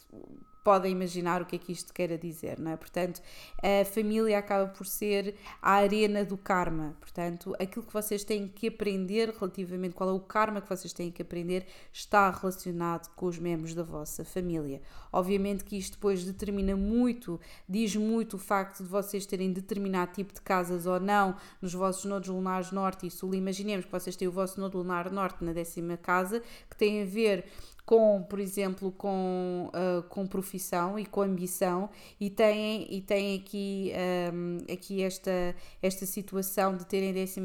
podem 0.65 0.91
imaginar 0.91 1.43
o 1.43 1.45
que 1.45 1.57
é 1.57 1.59
que 1.59 1.71
isto 1.71 1.93
queira 1.93 2.17
dizer, 2.17 2.57
não 2.57 2.71
é? 2.71 2.75
Portanto, 2.75 3.21
a 3.61 3.85
família 3.85 4.39
acaba 4.39 4.67
por 4.67 4.87
ser 4.87 5.35
a 5.61 5.73
arena 5.73 6.25
do 6.25 6.35
karma. 6.35 6.95
Portanto, 6.99 7.55
aquilo 7.59 7.85
que 7.85 7.93
vocês 7.93 8.23
têm 8.23 8.47
que 8.47 8.69
aprender 8.69 9.29
relativamente 9.29 9.93
qual 9.93 10.09
é 10.09 10.11
o 10.11 10.19
karma 10.19 10.59
que 10.59 10.67
vocês 10.67 10.91
têm 10.91 11.11
que 11.11 11.21
aprender 11.21 11.67
está 11.93 12.31
relacionado 12.31 13.13
com 13.15 13.27
os 13.27 13.37
membros 13.37 13.75
da 13.75 13.83
vossa 13.83 14.25
família. 14.25 14.81
Obviamente 15.13 15.63
que 15.63 15.77
isto 15.77 15.97
depois 15.97 16.25
determina 16.25 16.75
muito, 16.75 17.39
diz 17.69 17.95
muito 17.95 18.33
o 18.33 18.39
facto 18.39 18.81
de 18.81 18.89
vocês 18.89 19.23
terem 19.27 19.53
determinado 19.53 20.13
tipo 20.13 20.33
de 20.33 20.41
casas 20.41 20.87
ou 20.87 20.99
não 20.99 21.35
nos 21.61 21.75
vossos 21.75 22.05
nodos 22.05 22.27
lunares 22.27 22.71
norte 22.71 23.05
e 23.05 23.11
sul. 23.11 23.35
Imaginemos 23.35 23.85
que 23.85 23.91
vocês 23.91 24.15
têm 24.15 24.27
o 24.27 24.31
vosso 24.31 24.59
nodo 24.59 24.79
lunar 24.79 25.11
norte 25.11 25.43
na 25.43 25.53
décima 25.53 25.95
casa, 25.95 26.41
que 26.67 26.75
tem 26.75 27.03
a 27.03 27.05
ver 27.05 27.45
com, 27.85 28.23
por 28.23 28.39
exemplo, 28.39 28.91
com, 28.91 29.69
uh, 29.69 30.01
com 30.09 30.25
profissão 30.25 30.97
e 30.97 31.05
com 31.05 31.21
ambição 31.21 31.89
e 32.19 32.31
têm, 32.31 32.87
e 32.89 32.99
têm 32.99 33.37
aqui, 33.37 33.93
um, 34.33 34.57
aqui 34.73 35.03
esta, 35.03 35.55
esta 35.81 36.05
situação 36.05 36.75
de 36.75 36.85
terem 36.85 37.13
12 37.13 37.39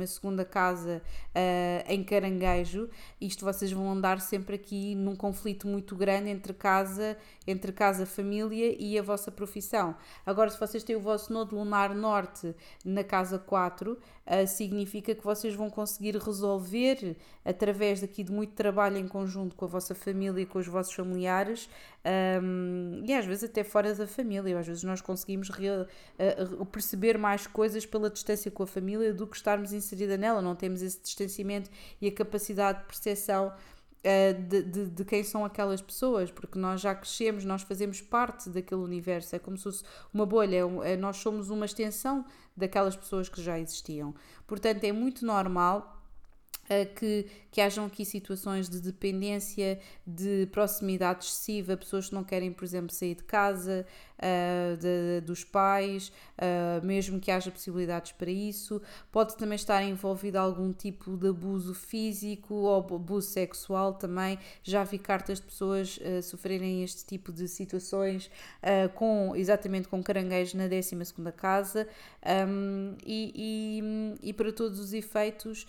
casa 0.51 1.03
uh, 1.35 1.93
em 1.93 2.03
caranguejo, 2.03 2.89
isto 3.21 3.45
vocês 3.45 3.71
vão 3.71 3.93
andar 3.93 4.21
sempre 4.21 4.55
aqui 4.55 4.95
num 4.95 5.15
conflito 5.15 5.69
muito 5.69 5.95
grande 5.95 6.31
entre 6.31 6.55
casa, 6.55 7.19
entre 7.47 7.71
casa, 7.71 8.07
família 8.07 8.75
e 8.79 8.99
a 8.99 9.03
vossa 9.03 9.31
profissão. 9.31 9.95
Agora, 10.25 10.49
se 10.49 10.59
vocês 10.59 10.83
têm 10.83 10.97
o 10.97 11.01
vosso 11.01 11.31
nodo 11.33 11.55
lunar 11.55 11.95
norte 11.95 12.55
na 12.83 13.05
casa 13.05 13.39
4, 13.39 13.93
uh, 13.93 14.47
significa 14.47 15.15
que 15.15 15.23
vocês 15.23 15.55
vão 15.55 15.69
conseguir 15.69 16.17
resolver 16.17 17.15
através 17.45 18.01
daqui 18.01 18.25
de 18.25 18.33
muito 18.33 18.55
trabalho 18.55 18.97
em 18.97 19.07
conjunto 19.07 19.55
com 19.55 19.67
a 19.67 19.69
vossa 19.69 19.95
família 19.95 20.30
e 20.39 20.47
com 20.47 20.59
os 20.59 20.67
vossos 20.67 20.93
familiares 20.93 21.69
um, 22.43 23.03
e 23.05 23.13
às 23.13 23.27
vezes 23.27 23.45
até 23.45 23.63
fora 23.63 23.95
da 23.95 24.07
família. 24.07 24.59
Às 24.59 24.67
vezes 24.67 24.83
nós 24.83 25.01
conseguimos 25.01 25.51
real, 25.51 25.83
uh, 25.83 26.67
perceber 26.67 27.19
mais 27.19 27.47
coisas 27.47 27.85
pela 27.85 28.09
distância 28.09 28.51
com 28.51 28.63
a 28.63 28.67
família 28.67 29.13
do 29.13 29.27
que 29.27 29.37
estarmos 29.37 29.73
inserida 29.73 30.17
nela. 30.17 30.41
Não 30.41 30.55
temos 30.55 30.83
esse 30.83 31.01
distanciamento 31.01 31.71
e 32.01 32.09
a 32.09 32.13
capacidade 32.13 32.81
de 32.81 32.85
percepção 32.87 33.49
uh, 33.49 34.43
de, 34.43 34.63
de, 34.63 34.87
de, 34.87 35.05
quem 35.05 35.23
são 35.23 35.45
aquelas 35.45 35.83
pessoas, 35.83 36.31
porque 36.31 36.59
nós 36.59 36.81
já 36.81 36.95
crescemos, 36.95 37.45
nós 37.45 37.63
fazemos 37.63 38.01
parte 38.01 38.49
daquele 38.49 38.81
universo, 38.81 39.37
é 39.37 39.39
como 39.39 39.57
se 39.57 39.65
fosse 39.65 39.85
uma 40.13 40.25
bolha, 40.25 40.57
é, 40.57 40.93
é, 40.93 40.97
nós 40.97 41.19
somos 41.19 41.51
uma 41.51 41.67
extensão 41.67 42.25
daquelas 42.57 42.97
pessoas 42.97 43.29
que 43.29 43.43
já 43.43 43.59
existiam. 43.59 44.15
Portanto, 44.47 44.85
é 44.85 44.93
muito 44.93 45.25
normal 45.25 46.00
que, 46.85 47.27
que 47.51 47.61
hajam 47.61 47.87
aqui 47.87 48.05
situações 48.05 48.69
de 48.69 48.81
dependência, 48.81 49.81
de 50.07 50.47
proximidade 50.53 51.25
excessiva, 51.25 51.77
pessoas 51.77 52.09
que 52.09 52.15
não 52.15 52.23
querem, 52.23 52.53
por 52.53 52.65
exemplo, 52.65 52.95
sair 52.95 53.15
de 53.15 53.25
casa, 53.25 53.87
uh, 54.21 54.77
de, 54.77 55.21
dos 55.23 55.43
pais, 55.45 56.13
uh, 56.39 56.85
mesmo 56.85 57.19
que 57.19 57.31
haja 57.31 57.51
possibilidades 57.51 58.13
para 58.13 58.31
isso. 58.31 58.81
Pode 59.11 59.37
também 59.37 59.57
estar 59.57 59.83
envolvido 59.83 60.39
algum 60.39 60.73
tipo 60.73 61.17
de 61.17 61.29
abuso 61.29 61.75
físico 61.75 62.55
ou 62.55 62.97
abuso 62.97 63.29
sexual 63.29 63.95
também. 63.95 64.39
Já 64.63 64.85
vi 64.85 64.99
cartas 64.99 65.41
de 65.41 65.47
pessoas 65.47 65.99
uh, 65.99 66.23
sofrerem 66.23 66.83
este 66.83 67.05
tipo 67.05 67.33
de 67.33 67.49
situações 67.49 68.31
com 68.95 69.35
exatamente 69.35 69.89
com 69.89 70.03
caranguejos 70.03 70.55
na 70.55 70.67
12 70.67 70.97
casa 71.37 71.89
um, 72.47 72.95
e, 73.05 73.33
e, 74.23 74.29
e, 74.29 74.33
para 74.33 74.53
todos 74.53 74.79
os 74.79 74.93
efeitos 74.93 75.67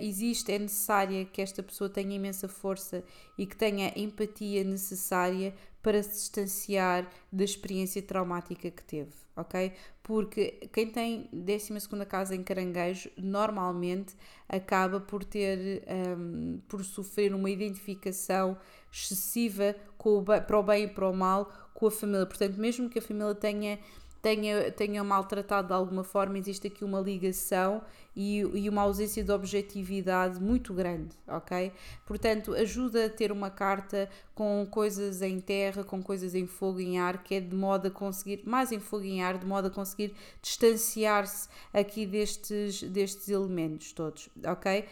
existe, 0.00 0.52
é 0.52 0.58
necessária 0.58 1.24
que 1.24 1.42
esta 1.42 1.62
pessoa 1.62 1.90
tenha 1.90 2.14
imensa 2.14 2.48
força 2.48 3.02
e 3.36 3.46
que 3.46 3.56
tenha 3.56 3.92
a 3.94 3.98
empatia 3.98 4.62
necessária 4.62 5.54
para 5.82 6.02
se 6.02 6.10
distanciar 6.10 7.08
da 7.30 7.44
experiência 7.44 8.02
traumática 8.02 8.70
que 8.70 8.82
teve, 8.82 9.12
ok? 9.36 9.72
Porque 10.02 10.68
quem 10.72 10.90
tem 10.90 11.28
12 11.32 11.72
casa 12.06 12.34
em 12.34 12.42
caranguejo 12.42 13.10
normalmente 13.16 14.14
acaba 14.48 15.00
por 15.00 15.24
ter, 15.24 15.84
um, 16.18 16.60
por 16.68 16.84
sofrer 16.84 17.34
uma 17.34 17.50
identificação 17.50 18.56
excessiva 18.92 19.74
com 19.96 20.18
o, 20.18 20.24
para 20.24 20.58
o 20.58 20.62
bem 20.62 20.84
e 20.84 20.88
para 20.88 21.08
o 21.08 21.14
mal 21.14 21.52
com 21.74 21.86
a 21.86 21.90
família. 21.90 22.26
Portanto, 22.26 22.56
mesmo 22.56 22.88
que 22.88 22.98
a 22.98 23.02
família 23.02 23.34
tenha 23.34 23.78
tenha, 24.20 24.70
tenha 24.72 25.02
maltratado 25.04 25.68
de 25.68 25.74
alguma 25.74 26.04
forma, 26.04 26.38
existe 26.38 26.66
aqui 26.66 26.84
uma 26.84 27.00
ligação 27.00 27.82
e, 28.16 28.38
e 28.40 28.68
uma 28.68 28.82
ausência 28.82 29.22
de 29.22 29.30
objetividade 29.30 30.42
muito 30.42 30.74
grande, 30.74 31.14
ok? 31.26 31.72
Portanto, 32.04 32.52
ajuda 32.52 33.06
a 33.06 33.08
ter 33.08 33.30
uma 33.30 33.48
carta 33.48 34.10
com 34.34 34.66
coisas 34.68 35.22
em 35.22 35.38
terra, 35.38 35.84
com 35.84 36.02
coisas 36.02 36.34
em 36.34 36.44
fogo, 36.44 36.80
em 36.80 36.98
ar, 36.98 37.22
que 37.22 37.36
é 37.36 37.40
de 37.40 37.54
modo 37.54 37.86
a 37.86 37.90
conseguir, 37.90 38.42
mais 38.44 38.72
em 38.72 38.80
fogo, 38.80 39.04
em 39.04 39.22
ar, 39.22 39.38
de 39.38 39.46
modo 39.46 39.68
a 39.68 39.70
conseguir 39.70 40.14
distanciar-se 40.42 41.48
aqui 41.72 42.04
destes, 42.06 42.82
destes 42.82 43.28
elementos 43.28 43.92
todos, 43.92 44.28
ok? 44.44 44.84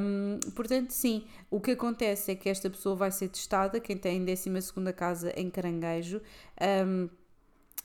Um, 0.00 0.38
portanto, 0.54 0.90
sim, 0.90 1.24
o 1.50 1.60
que 1.60 1.72
acontece 1.72 2.30
é 2.30 2.34
que 2.36 2.48
esta 2.48 2.70
pessoa 2.70 2.94
vai 2.94 3.10
ser 3.10 3.28
testada, 3.28 3.80
quem 3.80 3.96
tem 3.96 4.24
12 4.24 4.48
casa 4.96 5.32
em 5.36 5.50
caranguejo. 5.50 6.20
Um, 6.86 7.08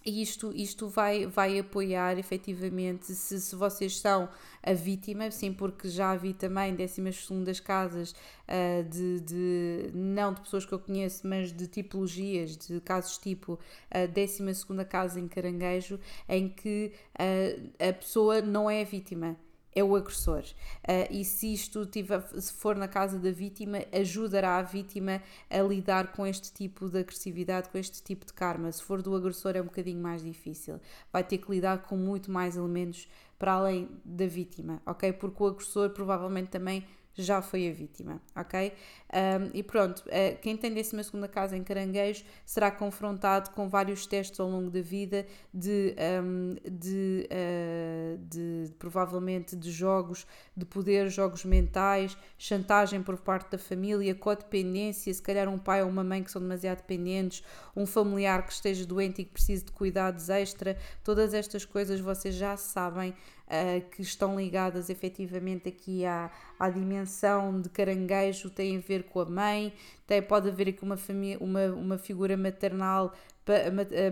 e 0.06 0.22
isto, 0.22 0.52
isto 0.56 0.88
vai, 0.88 1.26
vai 1.26 1.58
apoiar 1.58 2.20
efetivamente 2.20 3.08
se, 3.08 3.41
se 3.41 3.56
vocês 3.56 4.00
são 4.00 4.30
a 4.62 4.74
vítima, 4.74 5.32
sim, 5.32 5.52
porque 5.52 5.89
já 5.89 6.15
vi 6.15 6.34
também 6.34 6.76
décimas 6.76 7.26
segundas 7.26 7.60
casas 7.60 8.12
uh, 8.12 8.84
de, 8.88 9.20
de, 9.22 9.91
não 9.94 10.34
de 10.34 10.41
pessoas 10.41 10.65
que 10.65 10.74
eu 10.74 10.80
conheço, 10.80 11.28
mas 11.28 11.52
de 11.52 11.68
tipologias, 11.68 12.56
de 12.56 12.80
casos 12.82 13.18
tipo 13.18 13.60
a 13.89 14.06
décima 14.06 14.54
segunda 14.54 14.86
casa 14.86 15.20
em 15.20 15.28
caranguejo, 15.28 16.00
em 16.30 16.50
que 16.50 16.91
uh, 17.20 17.89
a 17.89 17.94
pessoa 17.94 18.41
não 18.41 18.70
é 18.70 18.82
a 18.82 18.86
vítima, 18.86 19.36
é 19.75 19.83
o 19.83 19.95
agressor. 19.95 20.43
Uh, 20.83 21.11
e 21.11 21.25
se 21.25 21.53
isto 21.53 21.85
tiver, 21.85 22.21
se 22.39 22.53
for 22.53 22.75
na 22.77 22.88
casa 22.88 23.19
da 23.19 23.29
vítima, 23.29 23.83
ajudará 23.91 24.57
a 24.57 24.61
vítima 24.61 25.21
a 25.49 25.61
lidar 25.61 26.13
com 26.13 26.25
este 26.25 26.51
tipo 26.53 26.89
de 26.89 26.99
agressividade, 26.99 27.69
com 27.69 27.77
este 27.77 28.01
tipo 28.01 28.25
de 28.25 28.33
karma. 28.33 28.71
Se 28.71 28.81
for 28.81 29.01
do 29.01 29.13
agressor, 29.13 29.55
é 29.55 29.61
um 29.61 29.65
bocadinho 29.65 30.01
mais 30.01 30.23
difícil. 30.23 30.79
Vai 31.11 31.23
ter 31.23 31.38
que 31.39 31.51
lidar 31.51 31.79
com 31.83 31.97
muito 31.97 32.31
mais 32.31 32.55
elementos 32.55 33.07
para 33.38 33.51
além 33.51 33.89
da 34.05 34.25
vítima, 34.25 34.81
ok? 34.85 35.11
Porque 35.11 35.43
o 35.43 35.47
agressor 35.47 35.89
provavelmente 35.89 36.47
também 36.47 36.85
já 37.13 37.41
foi 37.41 37.69
a 37.69 37.73
vítima, 37.73 38.21
ok? 38.35 38.73
Um, 39.15 39.49
e 39.54 39.63
pronto, 39.63 39.99
uh, 39.99 40.38
quem 40.41 40.58
tem 40.58 40.73
12 40.73 41.01
segunda 41.06 41.30
casa 41.30 41.56
em 41.56 41.63
caranguejo 41.63 42.25
será 42.45 42.69
confrontado 42.69 43.49
com 43.51 43.69
vários 43.69 44.06
testes 44.06 44.38
ao 44.41 44.49
longo 44.49 44.69
da 44.69 44.82
vida 44.82 45.25
de, 45.54 45.95
um, 46.21 46.58
de, 46.69 47.25
uh, 47.32 48.17
de, 48.17 48.73
provavelmente 48.78 49.56
de 49.56 49.71
jogos 49.71 50.28
de 50.56 50.65
poder, 50.65 51.10
jogos 51.10 51.45
mentais, 51.45 52.17
chantagem 52.38 53.01
por 53.01 53.15
parte 53.15 53.51
da 53.51 53.58
família, 53.58 54.13
codependência, 54.13 55.13
se 55.13 55.21
calhar 55.21 55.47
um 55.47 55.58
pai 55.58 55.82
ou 55.82 55.88
uma 55.88 56.04
mãe 56.04 56.21
que 56.21 56.30
são 56.30 56.41
demasiado 56.41 56.80
dependentes, 56.80 57.41
um 57.73 57.86
familiar 57.86 58.45
que 58.45 58.51
esteja 58.51 58.86
doente 58.86 59.21
e 59.21 59.25
que 59.25 59.32
precise 59.32 59.63
de 59.63 59.71
cuidados 59.71 60.28
extra, 60.28 60.78
todas 61.06 61.34
estas 61.34 61.63
coisas 61.63 62.01
vocês 62.01 62.36
já 62.36 62.58
sabem 62.58 63.12
uh, 63.12 63.89
que 63.91 64.01
estão 64.01 64.38
ligadas 64.38 64.89
efetivamente 64.89 65.69
aqui 65.69 66.06
à, 66.06 66.30
à 66.60 66.69
dimensão 66.69 67.62
de 67.62 67.69
caranguejo, 67.69 68.49
têm 68.49 68.78
a 68.78 68.80
ver 68.80 69.05
com 69.06 69.22
a 69.22 69.26
mãe, 69.26 69.74
tem, 70.06 70.22
pode 70.22 70.50
haver 70.50 70.70
aqui 70.70 70.84
uma, 70.84 70.98
família, 70.98 71.38
uma, 71.39 71.65
uma 71.68 71.98
figura 71.98 72.38
maternal, 72.38 73.13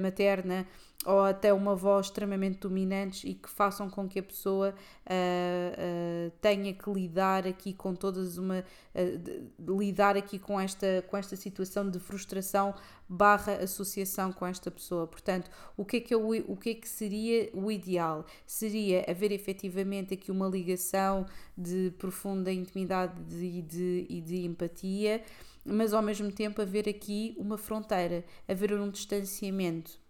materna 0.01 0.67
ou 1.05 1.21
até 1.21 1.51
uma 1.51 1.75
voz 1.75 2.05
extremamente 2.05 2.59
dominantes 2.59 3.23
e 3.25 3.33
que 3.33 3.49
façam 3.49 3.89
com 3.89 4.07
que 4.07 4.19
a 4.19 4.23
pessoa 4.23 4.69
uh, 4.69 5.11
uh, 5.11 6.31
tenha 6.39 6.73
que 6.73 6.89
lidar 6.89 7.45
aqui 7.45 7.73
com 7.73 7.93
todas 7.93 8.37
uma 8.37 8.59
uh, 8.59 9.81
lidar 9.81 10.15
aqui 10.15 10.39
com 10.39 10.57
esta 10.57 11.03
com 11.09 11.17
esta 11.17 11.35
situação 11.35 11.89
de 11.89 11.99
frustração 11.99 12.73
barra 13.09 13.55
associação 13.55 14.31
com 14.31 14.45
esta 14.45 14.71
pessoa. 14.71 15.05
Portanto 15.05 15.51
o 15.75 15.83
que 15.83 15.97
é 15.97 15.99
que 15.99 16.15
o, 16.15 16.29
o 16.47 16.55
que 16.55 16.69
é 16.69 16.75
que 16.75 16.87
seria 16.87 17.49
o 17.53 17.69
ideal? 17.69 18.25
Seria 18.45 19.03
haver 19.09 19.33
efetivamente 19.33 20.13
aqui 20.13 20.31
uma 20.31 20.47
ligação 20.47 21.25
de 21.57 21.91
profunda 21.97 22.51
intimidade 22.51 23.13
e 23.29 23.61
de, 23.61 24.07
de, 24.07 24.21
de 24.21 24.45
empatia 24.45 25.21
mas 25.65 25.93
ao 25.93 26.01
mesmo 26.01 26.31
tempo 26.31 26.61
haver 26.61 26.87
aqui 26.89 27.35
uma 27.37 27.57
fronteira 27.57 28.23
haver 28.47 28.73
um 28.73 28.89
distanciamento 28.89 30.03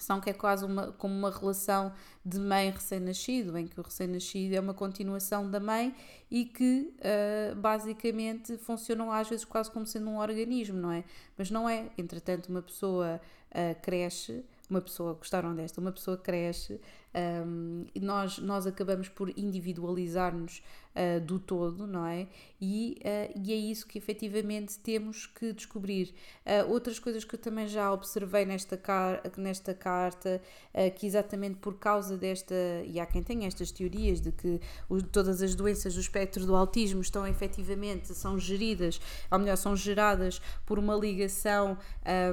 são 0.00 0.20
que 0.20 0.30
é 0.30 0.32
quase 0.32 0.64
uma, 0.64 0.92
como 0.92 1.14
uma 1.14 1.30
relação 1.30 1.92
de 2.24 2.38
mãe 2.38 2.70
recém-nascido, 2.70 3.56
em 3.58 3.66
que 3.66 3.78
o 3.78 3.82
recém-nascido 3.82 4.54
é 4.54 4.60
uma 4.60 4.72
continuação 4.72 5.50
da 5.50 5.60
mãe 5.60 5.94
e 6.30 6.44
que 6.44 6.94
uh, 6.98 7.54
basicamente 7.56 8.56
funcionam 8.58 9.12
às 9.12 9.28
vezes 9.28 9.44
quase 9.44 9.70
como 9.70 9.86
sendo 9.86 10.08
um 10.08 10.18
organismo, 10.18 10.78
não 10.78 10.90
é? 10.90 11.04
Mas 11.36 11.50
não 11.50 11.68
é. 11.68 11.90
Entretanto, 11.98 12.48
uma 12.48 12.62
pessoa 12.62 13.20
uh, 13.50 13.80
cresce, 13.82 14.44
uma 14.68 14.80
pessoa, 14.80 15.14
gostaram 15.14 15.54
desta, 15.54 15.80
uma 15.80 15.92
pessoa 15.92 16.16
cresce, 16.16 16.80
Um, 17.12 17.86
nós, 18.00 18.38
nós 18.38 18.68
acabamos 18.68 19.08
por 19.08 19.36
individualizar-nos 19.36 20.62
uh, 20.94 21.20
do 21.20 21.38
todo, 21.38 21.86
não 21.86 22.06
é? 22.06 22.26
E, 22.60 22.98
uh, 23.00 23.40
e 23.44 23.52
é 23.52 23.56
isso 23.56 23.86
que 23.86 23.98
efetivamente 23.98 24.78
temos 24.78 25.26
que 25.26 25.52
descobrir. 25.52 26.14
Uh, 26.44 26.70
outras 26.70 26.98
coisas 26.98 27.24
que 27.24 27.34
eu 27.34 27.38
também 27.38 27.66
já 27.66 27.92
observei 27.92 28.44
nesta, 28.44 28.76
car 28.76 29.22
nesta 29.36 29.74
carta, 29.74 30.40
que 30.96 31.06
exatamente 31.06 31.56
por 31.56 31.78
causa 31.78 32.16
desta, 32.16 32.54
e 32.86 33.00
há 33.00 33.06
quem 33.06 33.22
tenha 33.22 33.46
estas 33.46 33.70
teorias 33.70 34.20
de 34.20 34.30
que 34.30 34.60
todas 35.10 35.42
as 35.42 35.54
doenças 35.54 35.94
do 35.94 36.00
espectro 36.00 36.46
do 36.46 36.54
autismo 36.54 37.00
estão 37.00 37.26
efetivamente, 37.26 38.14
são 38.14 38.38
geridas, 38.38 39.00
ou 39.30 39.38
melhor, 39.38 39.56
são 39.56 39.74
geradas 39.74 40.40
por 40.64 40.78
uma 40.78 40.94
ligação 40.94 41.76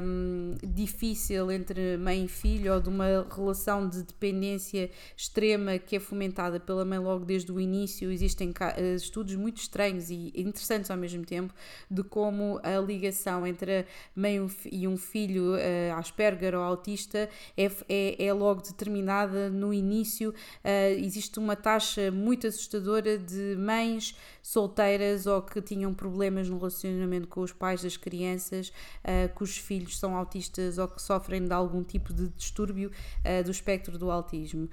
um, 0.01 0.55
difícil 0.63 1.51
entre 1.51 1.97
mãe 1.97 2.25
e 2.25 2.27
filho 2.27 2.73
ou 2.73 2.79
de 2.79 2.89
uma 2.89 3.27
relação 3.33 3.87
de 3.87 4.03
dependência 4.03 4.89
extrema 5.15 5.77
que 5.77 5.95
é 5.95 5.99
fomentada 5.99 6.59
pela 6.59 6.85
mãe 6.85 6.99
logo 6.99 7.25
desde 7.25 7.51
o 7.51 7.59
início. 7.59 8.11
Existem 8.11 8.46
eh, 8.75 8.95
estudos 8.95 9.35
muito 9.35 9.57
estranhos 9.57 10.09
e 10.09 10.31
interessantes 10.35 10.89
ao 10.91 10.97
mesmo 10.97 11.25
tempo 11.25 11.53
de 11.89 12.03
como 12.03 12.59
a 12.63 12.79
ligação 12.79 13.45
entre 13.45 13.79
a 13.79 13.85
mãe 14.15 14.37
e 14.71 14.87
um 14.87 14.97
filho 14.97 15.55
uh, 15.55 15.97
Asperger 15.97 16.55
ou 16.55 16.61
autista 16.61 17.29
é, 17.55 17.71
é, 17.89 18.25
é 18.25 18.33
logo 18.33 18.61
determinada 18.61 19.49
no 19.49 19.73
início. 19.73 20.29
Uh, 20.29 20.99
existe 20.99 21.39
uma 21.39 21.55
taxa 21.55 22.11
muito 22.11 22.47
assustadora 22.47 23.17
de 23.17 23.55
mães 23.57 24.15
solteiras 24.41 25.25
ou 25.25 25.41
que 25.41 25.61
tinham 25.61 25.93
problemas 25.93 26.49
no 26.49 26.57
relacionamento 26.57 27.27
com 27.27 27.41
os 27.41 27.51
pais 27.51 27.83
das 27.83 27.97
crianças, 27.97 28.69
uh, 29.03 29.33
cujos 29.35 29.57
filhos 29.57 29.99
são 29.99 30.15
autistas 30.15 30.77
ou 30.77 30.87
que 30.87 31.01
sofrem 31.01 31.43
de 31.45 31.53
algum 31.53 31.83
tipo 31.83 32.13
de 32.13 32.29
distúrbio 32.29 32.89
uh, 32.89 33.43
do 33.43 33.51
espectro 33.51 33.97
do 33.97 34.09
autismo. 34.09 34.69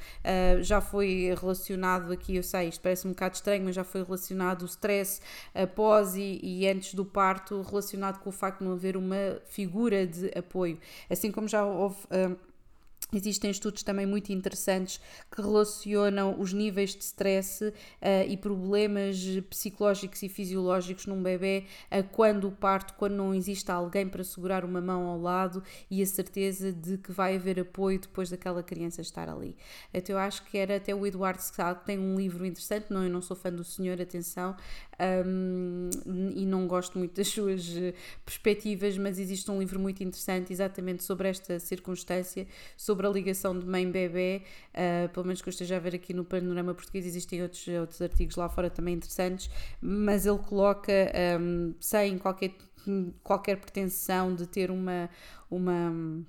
Já 0.62 0.80
foi 0.80 1.34
relacionado 1.38 2.12
aqui, 2.12 2.36
eu 2.36 2.42
sei, 2.42 2.68
isto 2.68 2.80
parece 2.80 3.06
um 3.06 3.10
bocado 3.10 3.34
estranho, 3.34 3.63
já 3.72 3.84
foi 3.84 4.02
relacionado 4.02 4.62
o 4.62 4.66
stress 4.66 5.20
após 5.54 6.14
e, 6.16 6.40
e 6.42 6.68
antes 6.68 6.94
do 6.94 7.04
parto, 7.04 7.62
relacionado 7.62 8.20
com 8.20 8.30
o 8.30 8.32
facto 8.32 8.60
de 8.60 8.64
não 8.64 8.72
haver 8.72 8.96
uma 8.96 9.40
figura 9.46 10.06
de 10.06 10.30
apoio. 10.36 10.78
Assim 11.10 11.30
como 11.30 11.48
já 11.48 11.64
houve. 11.64 11.96
Existem 13.14 13.50
estudos 13.50 13.82
também 13.82 14.06
muito 14.06 14.32
interessantes 14.32 15.00
que 15.30 15.40
relacionam 15.40 16.38
os 16.38 16.52
níveis 16.52 16.94
de 16.94 17.04
stress 17.04 17.64
uh, 17.64 17.72
e 18.28 18.36
problemas 18.36 19.16
psicológicos 19.48 20.22
e 20.22 20.28
fisiológicos 20.28 21.06
num 21.06 21.22
bebê 21.22 21.64
uh, 21.90 22.02
quando 22.12 22.48
o 22.48 22.52
parto, 22.52 22.94
quando 22.94 23.14
não 23.14 23.34
existe 23.34 23.70
alguém 23.70 24.08
para 24.08 24.24
segurar 24.24 24.64
uma 24.64 24.80
mão 24.80 25.06
ao 25.06 25.20
lado 25.20 25.62
e 25.90 26.02
a 26.02 26.06
certeza 26.06 26.72
de 26.72 26.98
que 26.98 27.12
vai 27.12 27.36
haver 27.36 27.60
apoio 27.60 28.00
depois 28.00 28.30
daquela 28.30 28.62
criança 28.62 29.00
estar 29.00 29.28
ali. 29.28 29.56
Então 29.92 30.16
eu 30.16 30.20
acho 30.20 30.44
que 30.44 30.58
era 30.58 30.76
até 30.76 30.94
o 30.94 31.06
Eduardo 31.06 31.40
Sá 31.40 31.74
que 31.74 31.86
tem 31.86 31.98
um 31.98 32.16
livro 32.16 32.44
interessante, 32.44 32.86
não, 32.90 33.04
eu 33.04 33.10
não 33.10 33.22
sou 33.22 33.36
fã 33.36 33.52
do 33.52 33.62
senhor, 33.62 34.00
atenção, 34.00 34.56
um, 35.26 35.90
e 36.34 36.46
não 36.46 36.66
gosto 36.66 36.98
muito 36.98 37.14
das 37.14 37.28
suas 37.28 37.76
eh, 37.76 37.94
perspectivas, 38.24 38.96
mas 38.98 39.18
existe 39.18 39.50
um 39.50 39.58
livro 39.58 39.78
muito 39.80 40.02
interessante 40.02 40.52
exatamente 40.52 41.02
sobre 41.02 41.28
esta 41.28 41.58
circunstância, 41.58 42.46
sobre 42.76 43.06
a 43.06 43.10
ligação 43.10 43.58
de 43.58 43.66
mãe-bebê, 43.66 44.42
uh, 44.74 45.08
pelo 45.10 45.26
menos 45.26 45.42
que 45.42 45.48
eu 45.48 45.50
esteja 45.50 45.76
a 45.76 45.78
ver 45.78 45.94
aqui 45.94 46.12
no 46.12 46.24
panorama 46.24 46.74
português, 46.74 47.06
existem 47.06 47.42
outros, 47.42 47.66
outros 47.68 48.00
artigos 48.02 48.36
lá 48.36 48.48
fora 48.48 48.70
também 48.70 48.94
interessantes, 48.94 49.50
mas 49.80 50.26
ele 50.26 50.38
coloca 50.38 50.92
um, 51.40 51.74
sem 51.80 52.18
qualquer, 52.18 52.52
qualquer 53.22 53.56
pretensão 53.56 54.34
de 54.34 54.46
ter 54.46 54.70
uma. 54.70 55.08
uma 55.50 56.24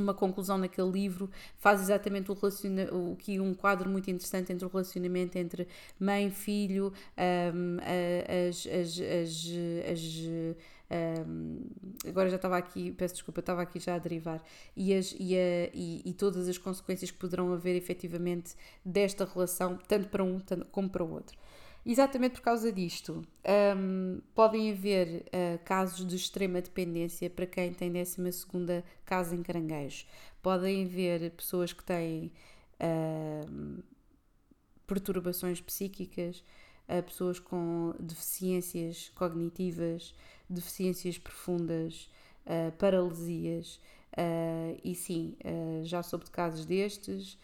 uma 0.00 0.14
conclusão 0.14 0.58
naquele 0.58 0.90
livro 0.90 1.30
faz 1.56 1.80
exatamente 1.80 2.30
o, 2.30 2.34
o 2.34 3.16
que 3.16 3.40
um 3.40 3.54
quadro 3.54 3.88
muito 3.88 4.10
interessante 4.10 4.52
entre 4.52 4.64
o 4.64 4.68
relacionamento 4.68 5.36
entre 5.36 5.66
mãe 5.98 6.30
filho 6.30 6.92
um, 7.54 7.78
as, 8.48 8.66
as, 8.66 9.00
as, 9.00 9.92
as 9.92 10.56
um, 10.90 11.60
agora 12.06 12.30
já 12.30 12.36
estava 12.36 12.56
aqui, 12.56 12.92
peço 12.92 13.14
desculpa, 13.14 13.40
estava 13.40 13.60
aqui 13.60 13.78
já 13.78 13.94
a 13.94 13.98
derivar, 13.98 14.42
e, 14.74 14.94
as, 14.94 15.14
e, 15.18 15.36
a, 15.36 15.70
e, 15.74 16.02
e, 16.04 16.12
todas 16.14 16.48
as 16.48 16.56
consequências 16.56 17.10
que 17.10 17.18
poderão 17.18 17.52
haver 17.52 17.76
efetivamente 17.76 18.54
desta 18.84 19.24
relação, 19.26 19.78
tanto 19.86 20.08
para 20.08 20.24
um 20.24 20.40
tanto, 20.40 20.66
como 20.70 20.88
para 20.88 21.04
o 21.04 21.12
outro. 21.12 21.36
Exatamente 21.86 22.32
por 22.32 22.42
causa 22.42 22.70
disto, 22.70 23.24
um, 23.76 24.20
podem 24.34 24.70
haver 24.72 25.26
uh, 25.26 25.58
casos 25.64 26.04
de 26.04 26.16
extrema 26.16 26.60
dependência 26.60 27.30
para 27.30 27.46
quem 27.46 27.72
tem 27.72 27.90
12 27.92 28.16
casa 29.04 29.34
em 29.34 29.42
caranguejo. 29.42 30.04
Podem 30.42 30.84
haver 30.84 31.30
pessoas 31.30 31.72
que 31.72 31.82
têm 31.82 32.32
uh, 32.80 33.82
perturbações 34.86 35.60
psíquicas, 35.60 36.44
uh, 36.88 37.02
pessoas 37.02 37.38
com 37.38 37.94
deficiências 37.98 39.10
cognitivas, 39.14 40.14
deficiências 40.48 41.16
profundas, 41.16 42.10
uh, 42.44 42.72
paralisias. 42.72 43.80
e 44.82 44.94
sim, 44.94 45.36
já 45.84 46.02
soube 46.02 46.24
de 46.24 46.30
casos 46.32 46.66
destes 46.66 47.38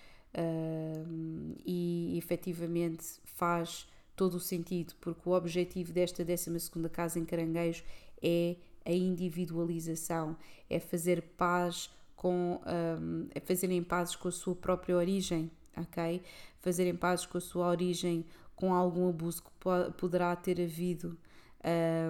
e 1.65 2.19
efetivamente 2.19 3.05
faz 3.25 3.87
todo 4.17 4.35
o 4.35 4.41
sentido, 4.41 4.95
porque 5.01 5.29
o 5.29 5.33
objetivo 5.33 5.93
desta 5.93 6.25
12 6.25 6.51
Casa 6.93 7.19
em 7.19 7.25
Caranguejo 7.25 7.83
é 8.23 8.57
a 8.85 8.93
individualização, 8.93 10.37
é 10.69 10.79
fazer 10.79 11.23
paz 11.37 11.91
com, 12.15 12.61
um, 13.01 13.29
é 13.35 13.41
fazerem 13.41 13.83
pazes 13.83 14.17
com 14.17 14.29
a 14.29 14.33
sua 14.33 14.55
própria 14.55 14.97
origem, 14.97 15.51
ok? 15.77 16.23
Fazerem 16.61 16.95
pazes 16.95 17.27
com 17.27 17.39
a 17.39 17.41
sua 17.41 17.69
origem, 17.69 18.25
com 18.55 18.73
algum 18.73 19.09
abuso 19.09 19.43
que 19.43 19.51
poderá 19.99 20.35
ter 20.37 20.61
havido 20.61 21.19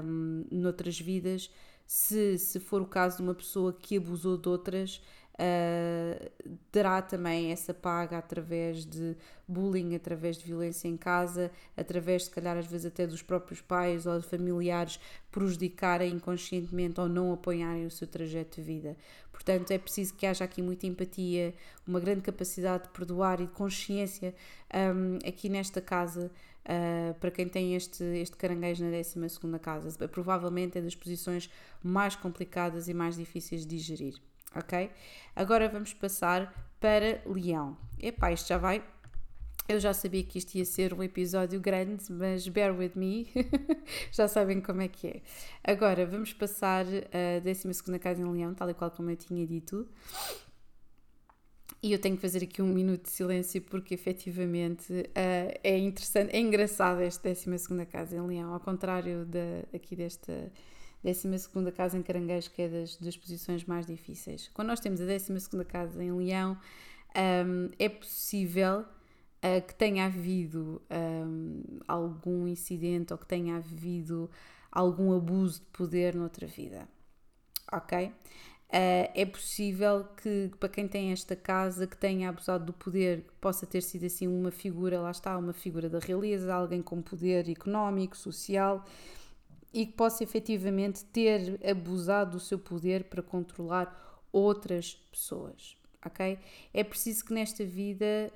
um, 0.05 0.44
noutras 0.50 0.98
vidas, 0.98 1.50
se, 1.86 2.38
se 2.38 2.61
for 2.61 2.82
o 2.82 2.86
caso 2.86 3.18
de 3.18 3.22
uma 3.22 3.34
pessoa 3.34 3.72
que 3.72 3.96
abusou 3.96 4.38
de 4.38 4.48
outras, 4.48 5.02
uh, 5.35 6.30
terá 6.70 7.03
também 7.03 7.51
essa 7.51 7.74
paga 7.74 8.18
através 8.18 8.85
de 8.85 9.16
bullying, 9.47 9.95
através 9.95 10.39
de 10.39 10.45
violência 10.45 10.89
em 10.89 10.97
casa, 10.97 11.51
através, 11.76 12.24
se 12.24 12.30
calhar, 12.30 12.57
às 12.57 12.66
vezes 12.66 12.87
até 12.87 13.07
dos 13.07 13.22
próprios 13.22 13.61
pais 13.61 14.07
ou 14.07 14.18
de 14.18 14.26
familiares 14.26 14.99
prejudicarem 15.30 16.12
inconscientemente 16.12 17.01
ou 17.01 17.09
não 17.09 17.32
apoiarem 17.32 17.87
o 17.87 17.91
seu 17.91 18.07
trajeto 18.07 18.61
de 18.61 18.62
vida. 18.62 18.97
Portanto, 19.32 19.70
é 19.72 19.78
preciso 19.78 20.14
que 20.14 20.26
haja 20.26 20.45
aqui 20.45 20.62
muita 20.62 20.87
empatia, 20.87 21.55
uma 21.87 21.99
grande 21.99 22.22
capacidade 22.22 22.85
de 22.85 22.91
perdoar 22.91 23.41
e 23.41 23.47
de 23.47 23.53
consciência 23.53 24.35
um, 24.72 25.18
aqui 25.26 25.49
nesta 25.49 25.80
casa. 25.80 26.30
Uh, 26.64 27.12
para 27.20 27.30
quem 27.30 27.47
tem 27.47 27.76
este, 27.76 28.03
este 28.03 28.39
caranguejo 28.39 28.82
na 28.82 28.91
12 28.91 29.59
casa, 29.61 30.09
provavelmente 30.09 30.78
é 30.78 30.80
das 30.80 30.95
posições 30.95 31.51
mais 31.82 32.16
complicadas 32.16 32.89
e 32.89 32.95
mais 32.95 33.16
difíceis 33.16 33.66
de 33.66 33.76
digerir 33.76 34.14
ok? 34.57 34.90
Agora 35.34 35.68
vamos 35.68 35.92
passar 35.92 36.52
para 36.80 37.22
Leão. 37.26 37.76
Epá, 37.98 38.32
isto 38.32 38.48
já 38.48 38.59
vai. 38.59 38.82
Eu 39.66 39.80
já 39.80 39.94
sabia 39.94 40.22
que 40.22 40.36
isto 40.36 40.55
ia 40.57 40.64
ser 40.64 40.92
um 40.92 41.02
episódio 41.02 41.59
grande, 41.59 42.05
mas 42.12 42.46
bear 42.46 42.76
with 42.76 42.92
me, 42.94 43.26
já 44.12 44.28
sabem 44.28 44.61
como 44.61 44.82
é 44.82 44.88
que 44.88 45.07
é. 45.07 45.22
Agora 45.64 46.05
vamos 46.05 46.34
passar 46.34 46.84
a 46.84 47.40
12 47.40 47.98
casa 47.98 48.20
em 48.20 48.30
Leão, 48.30 48.52
tal 48.52 48.68
e 48.68 48.74
qual 48.74 48.90
como 48.90 49.11
eu 49.11 49.16
tinha 49.16 49.46
dito. 49.46 49.88
E 51.82 51.92
eu 51.92 51.98
tenho 51.98 52.16
que 52.16 52.22
fazer 52.22 52.44
aqui 52.44 52.61
um 52.61 52.72
minuto 52.72 53.05
de 53.05 53.11
silêncio 53.11 53.61
porque 53.62 53.94
efetivamente 53.94 54.92
uh, 54.92 55.61
é 55.62 55.78
interessante, 55.78 56.34
é 56.34 56.40
engraçado 56.40 57.00
esta 57.00 57.30
12 57.30 57.86
casa 57.90 58.16
em 58.16 58.26
Leão, 58.26 58.52
ao 58.52 58.61
contrário 58.61 59.24
de, 59.24 59.64
aqui 59.74 59.96
desta 59.96 60.50
12 61.05 61.72
casa 61.72 61.98
em 61.98 62.02
Caranguejo, 62.02 62.50
que 62.50 62.62
é 62.62 62.68
das, 62.68 62.96
das 62.96 63.16
posições 63.16 63.64
mais 63.64 63.86
difíceis. 63.86 64.50
Quando 64.55 64.68
nós 64.68 64.80
temos 64.80 65.00
a 65.00 65.05
12 65.05 65.64
casa 65.66 66.02
em 66.02 66.12
Leão, 66.12 66.57
um, 67.14 67.70
é 67.78 67.88
possível 67.88 68.80
uh, 68.80 69.66
que 69.66 69.74
tenha 69.74 70.07
havido 70.07 70.82
um, 70.90 71.62
algum 71.86 72.48
incidente 72.48 73.12
ou 73.12 73.18
que 73.18 73.26
tenha 73.26 73.57
havido 73.57 74.30
algum 74.72 75.14
abuso 75.14 75.61
de 75.61 75.66
poder 75.66 76.14
noutra 76.14 76.46
vida. 76.46 76.88
Ok? 77.70 78.07
Uh, 78.07 79.07
é 79.14 79.24
possível 79.24 80.05
que, 80.20 80.50
para 80.59 80.68
quem 80.68 80.88
tem 80.88 81.12
esta 81.12 81.36
casa, 81.36 81.86
que 81.86 81.96
tenha 81.96 82.30
abusado 82.30 82.64
do 82.64 82.72
poder, 82.72 83.24
possa 83.40 83.66
ter 83.66 83.82
sido 83.82 84.07
assim 84.07 84.26
uma 84.26 84.50
figura, 84.50 85.00
lá 85.00 85.11
está, 85.11 85.36
uma 85.38 85.52
figura 85.52 85.88
da 85.88 86.00
realeza, 86.00 86.52
alguém 86.52 86.82
com 86.82 87.00
poder 87.00 87.48
económico, 87.48 88.16
social, 88.16 88.84
e 89.74 89.84
que 89.84 89.92
possa 89.92 90.22
efetivamente 90.22 91.04
ter 91.06 91.60
abusado 91.68 92.32
do 92.32 92.40
seu 92.40 92.58
poder 92.58 93.04
para 93.04 93.20
controlar 93.20 94.22
outras 94.32 94.94
pessoas, 95.10 95.76
ok? 96.04 96.38
É 96.72 96.84
preciso 96.84 97.24
que 97.24 97.34
nesta 97.34 97.64
vida 97.64 98.32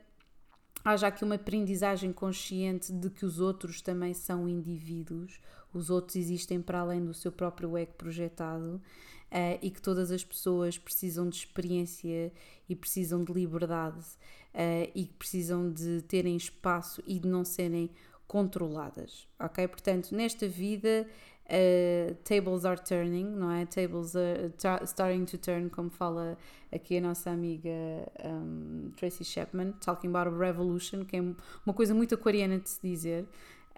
haja 0.85 1.07
aqui 1.07 1.23
uma 1.25 1.37
aprendizagem 1.37 2.13
consciente 2.13 2.93
de 2.93 3.09
que 3.09 3.25
os 3.25 3.39
outros 3.39 3.81
também 3.81 4.13
são 4.15 4.49
indivíduos, 4.49 5.41
os 5.73 5.91
outros 5.91 6.17
existem 6.17 6.61
para 6.61 6.81
além 6.81 7.05
do 7.05 7.15
seu 7.15 7.31
próprio 7.31 7.77
ego 7.77 7.93
projetado 7.93 8.83
uh, 9.31 9.59
e 9.63 9.71
que 9.71 9.81
todas 9.81 10.11
as 10.11 10.25
pessoas 10.25 10.77
precisam 10.77 11.29
de 11.29 11.37
experiência 11.37 12.33
e 12.69 12.75
precisam 12.75 13.23
de 13.23 13.33
liberdade 13.33 14.01
uh, 14.55 14.91
e 14.93 15.07
precisam 15.07 15.71
de 15.71 16.03
terem 16.03 16.37
espaço 16.37 17.03
e 17.07 17.19
de 17.19 17.29
não 17.29 17.45
serem 17.45 17.91
controladas, 18.29 19.27
ok? 19.41 19.67
Portanto, 19.67 20.15
nesta 20.15 20.47
vida, 20.47 21.09
uh, 21.49 22.15
tables 22.23 22.65
are 22.65 22.81
turning, 22.81 23.25
não 23.25 23.51
é? 23.51 23.65
Tables 23.65 24.15
are 24.15 24.53
starting 24.85 25.25
to 25.25 25.39
turn, 25.39 25.69
como 25.71 25.91
fala 25.91 26.37
aqui 26.71 26.99
a 26.99 27.01
nossa 27.01 27.31
amiga 27.31 27.71
um, 28.25 28.91
Tracy 28.97 29.25
Chapman, 29.25 29.73
talking 29.81 30.11
about 30.11 30.29
a 30.29 30.39
revolution, 30.39 31.05
que 31.05 31.17
é 31.17 31.21
uma 31.21 31.75
coisa 31.75 31.95
muito 31.95 32.15
aquariana 32.15 32.59
de 32.59 32.69
se 32.69 32.81
dizer. 32.83 33.27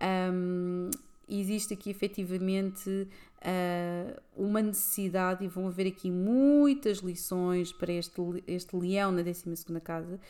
Um, 0.02 0.90
existe 1.28 1.72
aqui 1.72 1.90
efetivamente 1.90 3.06
uh, 3.42 4.20
uma 4.36 4.62
necessidade, 4.62 5.44
e 5.44 5.48
vão 5.48 5.66
haver 5.66 5.86
aqui 5.86 6.10
muitas 6.10 6.98
lições 6.98 7.72
para 7.72 7.92
este, 7.92 8.20
este 8.46 8.76
leão 8.76 9.10
na 9.12 9.22
12 9.22 9.44
casa, 9.82 10.20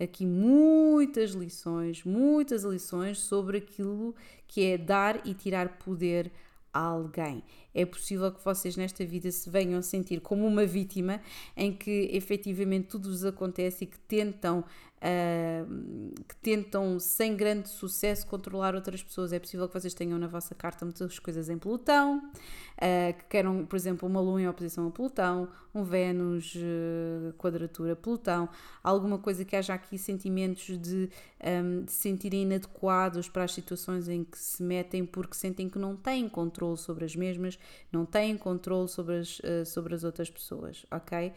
aqui 0.00 0.24
muitas 0.24 1.32
lições, 1.32 2.04
muitas 2.04 2.62
lições 2.64 3.18
sobre 3.18 3.58
aquilo 3.58 4.14
que 4.46 4.64
é 4.64 4.78
dar 4.78 5.26
e 5.26 5.34
tirar 5.34 5.78
poder 5.78 6.30
a 6.72 6.80
alguém. 6.80 7.42
É 7.80 7.86
possível 7.86 8.32
que 8.32 8.44
vocês 8.44 8.76
nesta 8.76 9.06
vida 9.06 9.30
se 9.30 9.48
venham 9.48 9.80
sentir 9.82 10.20
como 10.20 10.44
uma 10.44 10.66
vítima 10.66 11.20
em 11.56 11.72
que 11.72 12.10
efetivamente 12.12 12.88
tudo 12.88 13.08
vos 13.08 13.24
acontece 13.24 13.84
e 13.84 13.86
que 13.86 13.98
tentam 14.00 14.64
uh, 14.98 16.24
que 16.26 16.36
tentam 16.36 16.98
sem 16.98 17.36
grande 17.36 17.68
sucesso 17.68 18.26
controlar 18.26 18.74
outras 18.74 19.02
pessoas. 19.02 19.32
É 19.32 19.38
possível 19.38 19.68
que 19.68 19.78
vocês 19.78 19.94
tenham 19.94 20.18
na 20.18 20.26
vossa 20.26 20.54
carta 20.54 20.84
muitas 20.84 21.18
coisas 21.18 21.48
em 21.48 21.58
Plutão, 21.58 22.18
uh, 22.18 23.18
que 23.18 23.24
queiram, 23.28 23.64
por 23.66 23.76
exemplo, 23.76 24.08
uma 24.08 24.20
Lua 24.20 24.40
em 24.40 24.48
oposição 24.48 24.86
a 24.86 24.90
Plutão, 24.90 25.48
um 25.74 25.82
Vênus 25.84 26.54
uh, 26.54 27.32
quadratura 27.34 27.94
Plutão, 27.94 28.48
alguma 28.82 29.18
coisa 29.18 29.44
que 29.44 29.56
haja 29.56 29.74
aqui 29.74 29.98
sentimentos 29.98 30.78
de, 30.78 31.10
um, 31.44 31.84
de 31.84 31.92
sentirem 31.92 32.42
inadequados 32.42 33.28
para 33.28 33.44
as 33.44 33.52
situações 33.52 34.08
em 34.08 34.24
que 34.24 34.38
se 34.38 34.62
metem 34.62 35.04
porque 35.04 35.34
sentem 35.34 35.68
que 35.68 35.78
não 35.78 35.96
têm 35.96 36.28
controle 36.28 36.76
sobre 36.76 37.04
as 37.04 37.14
mesmas, 37.14 37.58
não 37.92 38.04
têm 38.04 38.36
controle 38.36 38.88
sobre 38.88 39.16
as, 39.16 39.38
uh, 39.40 39.64
sobre 39.64 39.94
as 39.94 40.04
outras 40.04 40.30
pessoas, 40.30 40.84
ok? 40.90 41.32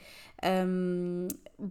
Um, 0.67 1.27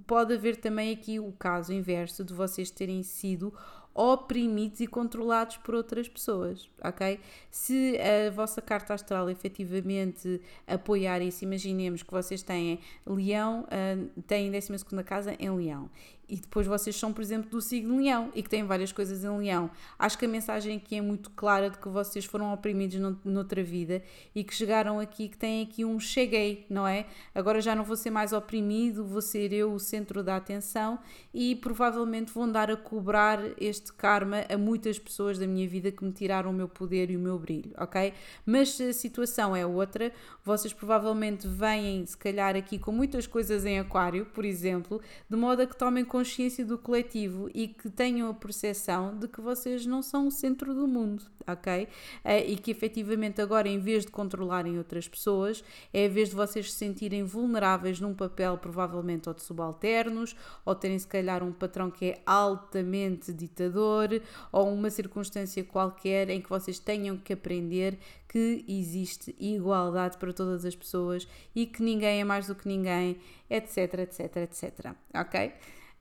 pode 0.06 0.34
haver 0.34 0.56
também 0.56 0.92
aqui 0.92 1.18
o 1.18 1.32
caso 1.32 1.72
inverso 1.72 2.24
de 2.24 2.32
vocês 2.32 2.70
terem 2.70 3.02
sido 3.02 3.52
oprimidos 3.92 4.80
e 4.80 4.86
controlados 4.86 5.56
por 5.56 5.74
outras 5.74 6.08
pessoas, 6.08 6.70
ok? 6.82 7.18
Se 7.50 7.98
a 7.98 8.30
vossa 8.30 8.62
carta 8.62 8.94
astral 8.94 9.28
efetivamente 9.28 10.40
apoiar 10.66 11.20
isso, 11.20 11.44
imaginemos 11.44 12.02
que 12.02 12.11
vocês 12.11 12.42
têm 12.42 12.78
Leão, 13.04 13.64
uh, 13.64 14.22
têm 14.22 14.50
12 14.50 15.04
casa 15.04 15.34
em 15.38 15.50
Leão 15.50 15.90
e 16.30 16.36
depois 16.36 16.66
vocês 16.66 16.94
são, 16.94 17.12
por 17.12 17.20
exemplo, 17.20 17.50
do 17.50 17.60
signo 17.60 17.96
Leão 17.96 18.30
e 18.34 18.42
que 18.42 18.48
têm 18.48 18.64
várias 18.64 18.92
coisas 18.92 19.24
em 19.24 19.38
Leão. 19.38 19.68
Acho 19.98 20.16
que 20.16 20.24
a 20.24 20.28
mensagem 20.28 20.76
aqui 20.76 20.96
é 20.96 21.00
muito 21.00 21.30
clara 21.30 21.68
de 21.68 21.76
que 21.76 21.88
vocês 21.88 22.24
foram 22.24 22.52
oprimidos 22.52 22.98
no, 23.00 23.18
noutra 23.24 23.62
vida 23.64 24.00
e 24.34 24.44
que 24.44 24.54
chegaram 24.54 25.00
aqui, 25.00 25.28
que 25.28 25.36
têm 25.36 25.62
aqui 25.62 25.84
um 25.84 25.98
cheguei, 25.98 26.64
não 26.70 26.86
é? 26.86 27.06
Agora 27.34 27.60
já 27.60 27.74
não 27.74 27.82
vou 27.82 27.96
ser 27.96 28.10
mais 28.10 28.32
oprimido, 28.32 29.04
vou 29.04 29.20
ser 29.20 29.52
eu 29.52 29.72
o 29.72 29.80
centro 29.80 30.22
da 30.22 30.36
atenção 30.36 31.00
e 31.34 31.56
provavelmente 31.56 32.32
vão 32.32 32.50
dar 32.50 32.70
a 32.70 32.76
cobrar 32.76 33.40
este 33.60 33.92
karma 33.92 34.44
a 34.48 34.56
muitas 34.56 34.98
pessoas 34.98 35.36
da 35.36 35.46
minha 35.46 35.66
vida 35.66 35.90
que 35.90 36.04
me 36.04 36.12
tiraram 36.12 36.50
o 36.50 36.54
meu 36.54 36.68
poder 36.68 37.10
e 37.10 37.16
o 37.16 37.20
meu 37.20 37.38
brilho, 37.38 37.72
ok? 37.76 38.14
Mas 38.46 38.80
a 38.80 38.92
situação 38.92 39.56
é 39.56 39.66
outra, 39.66 40.12
vocês 40.44 40.72
provavelmente 40.72 41.48
vêm, 41.48 42.06
se 42.06 42.16
calhar, 42.16 42.54
aqui 42.54 42.78
com 42.78 42.92
muitas 42.92 43.26
coisas 43.26 43.64
em 43.64 43.80
Aquário, 43.80 44.26
por 44.26 44.44
exemplo, 44.44 45.00
de 45.28 45.36
modo 45.36 45.62
a 45.62 45.66
que 45.66 45.76
tomem 45.76 46.04
consciência 46.20 46.66
do 46.66 46.76
coletivo 46.76 47.50
e 47.54 47.66
que 47.66 47.88
tenham 47.88 48.28
a 48.28 48.34
percepção 48.34 49.16
de 49.18 49.26
que 49.26 49.40
vocês 49.40 49.86
não 49.86 50.02
são 50.02 50.26
o 50.26 50.30
centro 50.30 50.74
do 50.74 50.86
mundo, 50.86 51.24
ok? 51.46 51.88
Eh, 52.22 52.46
e 52.46 52.56
que 52.56 52.70
efetivamente 52.70 53.40
agora, 53.40 53.66
em 53.66 53.78
vez 53.78 54.04
de 54.04 54.12
controlarem 54.12 54.76
outras 54.76 55.08
pessoas, 55.08 55.64
é 55.94 56.04
a 56.04 56.08
vez 56.10 56.28
de 56.28 56.34
vocês 56.34 56.70
se 56.70 56.78
sentirem 56.78 57.24
vulneráveis 57.24 58.00
num 58.00 58.12
papel 58.12 58.58
provavelmente 58.58 59.30
ou 59.30 59.34
de 59.34 59.42
subalternos, 59.42 60.36
ou 60.62 60.74
terem 60.74 60.98
se 60.98 61.06
calhar 61.06 61.42
um 61.42 61.52
patrão 61.52 61.90
que 61.90 62.10
é 62.10 62.22
altamente 62.26 63.32
ditador, 63.32 64.20
ou 64.52 64.70
uma 64.70 64.90
circunstância 64.90 65.64
qualquer 65.64 66.28
em 66.28 66.42
que 66.42 66.50
vocês 66.50 66.78
tenham 66.78 67.16
que 67.16 67.32
aprender 67.32 67.98
que 68.28 68.62
existe 68.68 69.34
igualdade 69.40 70.18
para 70.18 70.34
todas 70.34 70.66
as 70.66 70.76
pessoas 70.76 71.26
e 71.54 71.64
que 71.64 71.82
ninguém 71.82 72.20
é 72.20 72.24
mais 72.24 72.46
do 72.46 72.54
que 72.54 72.68
ninguém, 72.68 73.18
etc, 73.48 73.94
etc, 74.00 74.36
etc. 74.36 74.94
Ok? 75.14 75.52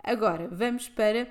Agora, 0.03 0.47
vamos 0.51 0.87
para 0.89 1.27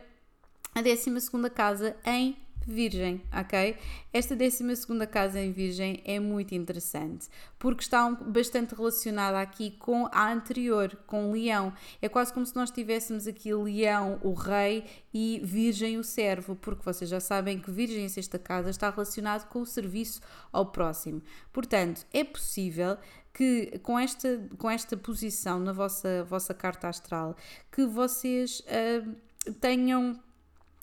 a 0.74 0.82
12 0.82 1.50
casa 1.54 1.96
em 2.04 2.36
Virgem, 2.68 3.22
ok? 3.32 3.76
Esta 4.12 4.36
12 4.36 4.62
casa 5.10 5.40
em 5.40 5.52
Virgem 5.52 6.02
é 6.04 6.20
muito 6.20 6.54
interessante 6.54 7.28
porque 7.58 7.82
está 7.82 8.10
bastante 8.10 8.74
relacionada 8.74 9.40
aqui 9.40 9.70
com 9.70 10.06
a 10.12 10.30
anterior, 10.30 10.94
com 11.06 11.32
Leão. 11.32 11.72
É 12.02 12.10
quase 12.10 12.32
como 12.32 12.44
se 12.44 12.54
nós 12.54 12.70
tivéssemos 12.70 13.26
aqui 13.26 13.54
Leão, 13.54 14.20
o 14.22 14.34
rei, 14.34 14.84
e 15.12 15.40
Virgem, 15.42 15.96
o 15.96 16.04
servo, 16.04 16.54
porque 16.56 16.84
vocês 16.84 17.08
já 17.08 17.20
sabem 17.20 17.58
que 17.58 17.70
Virgem 17.70 18.04
em 18.04 18.08
sexta 18.08 18.38
casa 18.38 18.68
está 18.68 18.90
relacionado 18.90 19.48
com 19.48 19.62
o 19.62 19.66
serviço 19.66 20.20
ao 20.52 20.66
próximo. 20.66 21.22
Portanto, 21.52 22.06
é 22.12 22.22
possível 22.22 22.98
que 23.38 23.78
com 23.84 23.96
esta, 23.96 24.40
com 24.58 24.68
esta 24.68 24.96
posição 24.96 25.60
na 25.60 25.72
vossa, 25.72 26.24
vossa 26.24 26.52
carta 26.52 26.88
astral, 26.88 27.36
que 27.70 27.86
vocês 27.86 28.64
uh, 28.66 29.52
tenham 29.60 30.18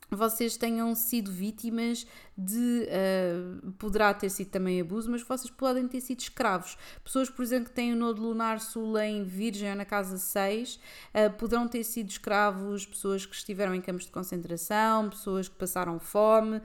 vocês 0.10 0.56
tenham 0.56 0.96
sido 0.96 1.32
vítimas 1.32 2.08
de. 2.38 2.88
Uh, 2.88 3.72
poderá 3.74 4.14
ter 4.14 4.30
sido 4.30 4.52
também 4.52 4.80
abuso, 4.80 5.12
mas 5.12 5.22
vocês 5.22 5.50
podem 5.50 5.86
ter 5.86 6.00
sido 6.00 6.22
escravos. 6.22 6.78
Pessoas, 7.04 7.30
por 7.30 7.44
exemplo, 7.44 7.70
que 7.70 7.76
têm 7.76 7.92
o 7.92 7.96
nodo 7.96 8.22
lunar 8.22 8.62
sul 8.62 8.98
em 9.00 9.26
Virgem 9.26 9.72
ou 9.72 9.76
na 9.76 9.84
casa 9.84 10.18
6, 10.18 10.76
uh, 10.76 10.80
ah, 11.14 11.30
poderão 11.32 11.68
ter 11.68 11.84
sido 11.84 12.10
escravos, 12.10 12.86
pessoas 12.86 13.26
que 13.26 13.36
estiveram 13.36 13.76
em 13.76 13.82
campos 13.82 14.06
de 14.06 14.12
concentração, 14.12 15.10
pessoas 15.10 15.50
que 15.50 15.56
passaram 15.56 16.00
fome. 16.00 16.62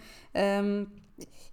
Um, 0.62 0.86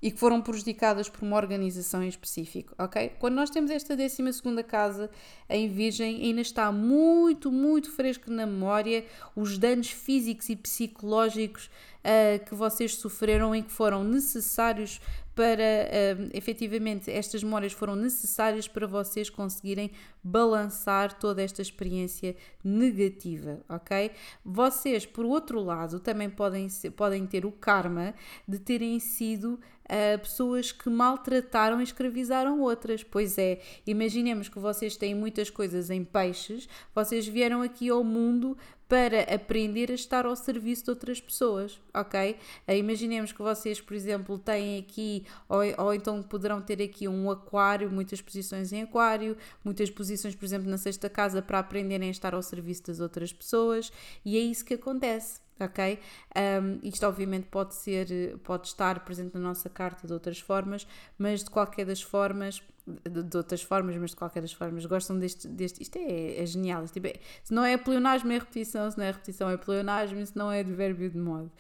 e 0.01 0.11
que 0.11 0.20
foram 0.20 0.41
prejudicadas 0.41 1.09
por 1.09 1.24
uma 1.24 1.38
organização 1.38 2.03
em 2.03 2.07
específico, 2.07 2.74
ok? 2.78 3.13
Quando 3.20 3.36
nós 3.36 3.49
temos 3.49 3.72
esta 3.72 3.95
12 3.95 4.34
segunda 4.34 4.63
casa 4.63 5.09
em 5.49 5.68
Virgem, 5.68 6.22
ainda 6.24 6.41
está 6.41 6.72
muito, 6.72 7.51
muito 7.51 7.91
fresco 7.91 8.30
na 8.30 8.45
memória 8.45 9.05
os 9.36 9.57
danos 9.57 9.89
físicos 9.89 10.49
e 10.49 10.55
psicológicos 10.55 11.70
uh, 12.03 12.43
que 12.45 12.55
vocês 12.55 12.95
sofreram 12.95 13.55
e 13.55 13.61
que 13.61 13.71
foram 13.71 14.03
necessários 14.03 14.99
para, 15.37 15.53
uh, 15.53 16.29
efetivamente, 16.33 17.11
estas 17.11 17.43
memórias 17.43 17.71
foram 17.71 17.95
necessárias 17.95 18.67
para 18.67 18.87
vocês 18.87 19.29
conseguirem 19.29 19.91
balançar 20.23 21.13
toda 21.19 21.43
esta 21.43 21.61
experiência 21.61 22.35
negativa, 22.63 23.61
ok? 23.69 24.11
Vocês, 24.43 25.05
por 25.05 25.25
outro 25.25 25.63
lado, 25.63 25.99
também 25.99 26.27
podem, 26.27 26.67
ser, 26.69 26.89
podem 26.89 27.27
ter 27.27 27.45
o 27.45 27.51
karma 27.51 28.15
de 28.47 28.57
terem 28.57 28.99
sido 28.99 29.59
uh, 29.85 30.19
pessoas 30.19 30.71
que 30.71 30.89
maltrataram 30.89 31.79
e 31.79 31.83
escravizaram 31.83 32.59
outras. 32.59 33.03
Pois 33.03 33.37
é, 33.37 33.61
imaginemos 33.85 34.49
que 34.49 34.57
vocês 34.57 34.97
têm 34.97 35.13
muitas 35.13 35.51
coisas 35.51 35.91
em 35.91 36.03
peixes, 36.03 36.67
vocês 36.95 37.27
vieram 37.27 37.61
aqui 37.61 37.89
ao 37.89 38.03
mundo 38.03 38.57
para 38.88 39.23
aprender 39.23 39.91
a 39.91 39.95
estar 39.95 40.25
ao 40.25 40.35
serviço 40.35 40.85
de 40.85 40.89
outras 40.91 41.19
pessoas, 41.19 41.79
ok? 41.93 42.38
Imaginemos 42.67 43.31
que 43.31 43.41
vocês, 43.41 43.81
por 43.81 43.93
exemplo, 43.93 44.38
têm 44.38 44.79
aqui, 44.79 45.25
ou, 45.49 45.59
ou 45.77 45.93
então 45.93 46.23
poderão 46.23 46.61
ter 46.61 46.81
aqui 46.81 47.07
um 47.07 47.29
aquário, 47.29 47.91
muitas 47.91 48.21
posições 48.21 48.71
em 48.71 48.83
aquário, 48.83 49.35
muitas 49.63 49.89
posições, 49.89 50.35
por 50.35 50.45
exemplo, 50.45 50.69
na 50.69 50.77
sexta 50.77 51.09
casa 51.09 51.41
para 51.41 51.59
aprenderem 51.59 52.07
a 52.07 52.11
estar 52.11 52.33
ao 52.33 52.41
serviço 52.41 52.83
das 52.88 52.99
outras 52.99 53.33
pessoas, 53.33 53.91
e 54.23 54.38
é 54.38 54.39
isso 54.39 54.63
que 54.63 54.75
acontece 54.75 55.46
ok? 55.60 55.99
Um, 56.36 56.80
isto 56.84 57.05
obviamente 57.05 57.47
pode 57.47 57.76
ser, 57.76 58.38
pode 58.43 58.68
estar 58.68 58.99
presente 59.01 59.34
na 59.34 59.39
nossa 59.39 59.70
carta 59.70 60.08
de 60.08 60.14
outras 60.14 60.39
formas, 60.39 60.88
mas 61.18 61.43
de 61.43 61.49
qualquer 61.49 61.86
das 61.86 62.01
formas, 62.01 62.62
de, 62.86 63.24
de 63.24 63.38
outras 63.38 63.62
formas, 63.62 63.95
mas 63.97 64.12
de 64.12 64.16
qualquer 64.16 64.41
das 64.41 64.53
formas, 64.53 64.86
gostam 64.86 65.18
deste, 65.20 65.47
deste 65.47 65.82
isto 65.82 65.97
é, 65.97 66.41
é 66.41 66.45
genial, 66.45 66.84
isto 66.84 66.97
é, 67.05 67.14
se 67.43 67.53
não 67.53 67.64
é 67.64 67.78
pleonasmo 67.78 68.32
é 68.32 68.38
repetição, 68.38 68.89
se 68.89 68.97
não 68.97 69.05
é 69.05 69.12
repetição 69.12 69.49
é 69.49 69.58
pleonasmo, 69.58 70.26
se 70.26 70.36
não 70.36 70.51
é 70.51 70.60
advérbio 70.62 71.10
de 71.10 71.18
modo. 71.18 71.51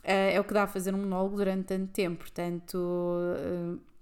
Uh, 0.00 0.34
é 0.34 0.40
o 0.40 0.44
que 0.44 0.52
dá 0.52 0.64
a 0.64 0.66
fazer 0.66 0.94
um 0.94 0.98
monólogo 0.98 1.36
durante 1.36 1.66
tanto 1.66 1.92
tempo, 1.92 2.18
portanto... 2.18 2.76
Uh, 2.76 3.92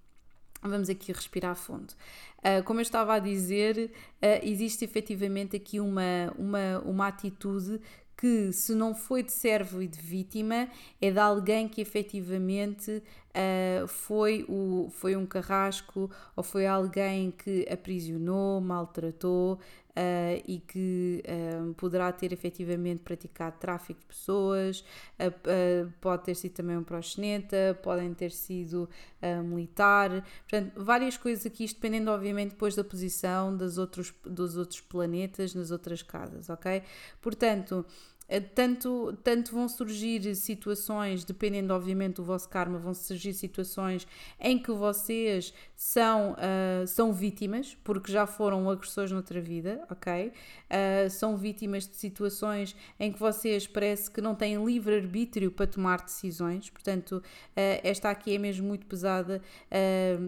Vamos 0.62 0.90
aqui 0.90 1.10
respirar 1.10 1.56
fundo. 1.56 1.94
Uh, 2.38 2.62
como 2.64 2.80
eu 2.80 2.82
estava 2.82 3.14
a 3.14 3.18
dizer, 3.18 3.90
uh, 4.22 4.46
existe 4.46 4.84
efetivamente 4.84 5.56
aqui 5.56 5.80
uma, 5.80 6.32
uma, 6.36 6.78
uma 6.84 7.06
atitude 7.06 7.80
que 8.20 8.52
se 8.52 8.74
não 8.74 8.94
foi 8.94 9.22
de 9.22 9.32
servo 9.32 9.80
e 9.80 9.88
de 9.88 9.98
vítima, 9.98 10.68
é 11.00 11.10
de 11.10 11.18
alguém 11.18 11.66
que 11.66 11.80
efetivamente 11.80 13.02
uh, 13.30 13.88
foi, 13.88 14.44
o, 14.46 14.90
foi 14.90 15.16
um 15.16 15.24
carrasco 15.24 16.10
ou 16.36 16.44
foi 16.44 16.66
alguém 16.66 17.30
que 17.30 17.66
aprisionou, 17.70 18.60
maltratou, 18.60 19.54
uh, 19.54 20.42
e 20.46 20.58
que 20.58 21.22
uh, 21.24 21.72
poderá 21.74 22.12
ter 22.12 22.30
efetivamente 22.30 23.00
praticado 23.02 23.56
tráfico 23.58 24.00
de 24.00 24.06
pessoas, 24.06 24.84
pode 26.00 26.24
ter 26.24 26.34
sido 26.34 26.52
também 26.52 26.76
um 26.76 26.84
proxeneta, 26.84 27.78
podem 27.82 28.12
ter 28.12 28.30
sido 28.30 28.88
militar, 29.44 30.24
portanto, 30.48 30.72
várias 30.76 31.16
coisas 31.16 31.44
aqui, 31.46 31.66
dependendo 31.66 32.10
obviamente 32.10 32.50
depois 32.50 32.74
da 32.74 32.84
posição 32.84 33.56
das 33.56 33.78
outros, 33.78 34.12
dos 34.24 34.56
outros 34.56 34.80
planetas 34.80 35.54
nas 35.54 35.70
outras 35.70 36.02
casas, 36.02 36.48
ok? 36.48 36.82
Portanto, 37.20 37.84
tanto, 38.54 39.18
tanto 39.24 39.52
vão 39.52 39.68
surgir 39.68 40.36
situações, 40.36 41.24
dependendo 41.24 41.74
obviamente 41.74 42.16
do 42.16 42.24
vosso 42.24 42.48
karma, 42.48 42.78
vão 42.78 42.94
surgir 42.94 43.32
situações 43.32 44.06
em 44.38 44.56
que 44.56 44.70
vocês 44.70 45.52
são, 45.74 46.32
uh, 46.32 46.86
são 46.86 47.12
vítimas, 47.12 47.76
porque 47.82 48.12
já 48.12 48.26
foram 48.26 48.70
agressores 48.70 49.10
noutra 49.10 49.40
vida, 49.40 49.82
ok? 49.90 50.28
Uh, 50.28 51.10
são 51.10 51.36
vítimas 51.36 51.88
de 51.88 51.96
situações 51.96 52.76
em 53.00 53.10
que 53.10 53.18
vocês 53.18 53.66
parece 53.66 54.10
que 54.10 54.20
não 54.20 54.34
têm 54.34 54.62
livre-arbítrio 54.64 55.50
para 55.50 55.66
tomar 55.66 56.02
decisões, 56.02 56.70
portanto, 56.70 57.12
uh, 57.12 57.22
esta 57.82 58.10
aqui 58.10 58.34
é 58.34 58.38
mesmo 58.38 58.68
muito 58.68 58.86
pesada. 58.86 59.42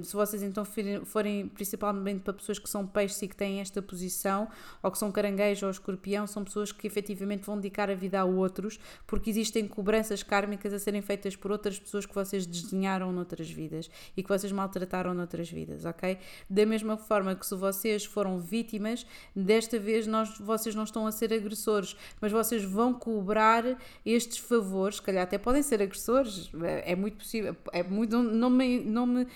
se 0.02 0.12
vocês 0.14 0.42
então 0.42 0.64
forem, 1.04 1.48
principalmente 1.48 2.22
para 2.22 2.32
pessoas 2.32 2.58
que 2.58 2.68
são 2.68 2.86
peixes 2.86 3.20
e 3.22 3.28
que 3.28 3.36
têm 3.36 3.60
esta 3.60 3.80
posição, 3.80 4.48
ou 4.82 4.90
que 4.90 4.98
são 4.98 5.12
caranguejo 5.12 5.66
ou 5.66 5.70
escorpião, 5.70 6.26
são 6.26 6.42
pessoas 6.42 6.72
que 6.72 6.86
efetivamente 6.86 7.44
vão 7.44 7.56
dedicar 7.56 7.91
a 7.92 7.94
vida 7.94 8.20
a 8.20 8.24
outros, 8.24 8.78
porque 9.06 9.30
existem 9.30 9.68
cobranças 9.68 10.22
kármicas 10.22 10.72
a 10.72 10.78
serem 10.78 11.02
feitas 11.02 11.36
por 11.36 11.52
outras 11.52 11.78
pessoas 11.78 12.06
que 12.06 12.14
vocês 12.14 12.46
desdenharam 12.46 13.12
noutras 13.12 13.50
vidas 13.50 13.90
e 14.16 14.22
que 14.22 14.28
vocês 14.28 14.52
maltrataram 14.52 15.14
noutras 15.14 15.50
vidas, 15.50 15.84
ok? 15.84 16.18
Da 16.48 16.66
mesma 16.66 16.96
forma 16.96 17.34
que 17.34 17.46
se 17.46 17.54
vocês 17.54 18.04
foram 18.04 18.38
vítimas, 18.38 19.06
desta 19.34 19.78
vez 19.78 20.06
nós, 20.06 20.38
vocês 20.38 20.74
não 20.74 20.84
estão 20.84 21.06
a 21.06 21.12
ser 21.12 21.32
agressores, 21.32 21.96
mas 22.20 22.32
vocês 22.32 22.64
vão 22.64 22.92
cobrar 22.94 23.64
estes 24.04 24.38
favores, 24.38 24.96
se 24.96 25.02
calhar 25.02 25.22
até 25.22 25.38
podem 25.38 25.62
ser 25.62 25.82
agressores, 25.82 26.50
é 26.84 26.94
muito 26.94 27.18
possível, 27.18 27.56
é 27.72 27.82
muito, 27.82 28.18
não, 28.22 28.50
me, 28.50 28.80
não 28.80 29.06
me, 29.06 29.26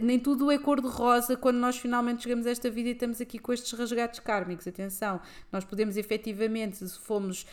nem 0.00 0.18
tudo 0.18 0.50
é 0.50 0.58
cor-de-rosa 0.58 1.36
quando 1.36 1.56
nós 1.56 1.76
finalmente 1.76 2.22
chegamos 2.22 2.46
a 2.46 2.50
esta 2.50 2.70
vida 2.70 2.88
e 2.88 2.92
estamos 2.92 3.20
aqui 3.20 3.38
com 3.38 3.52
estes 3.52 3.72
resgates 3.72 4.20
kármicos, 4.20 4.66
atenção, 4.66 5.20
nós 5.52 5.64
podemos 5.64 5.96
efetivamente, 5.96 6.76
se 6.76 6.98
fomos 6.98 7.42
uh, 7.42 7.46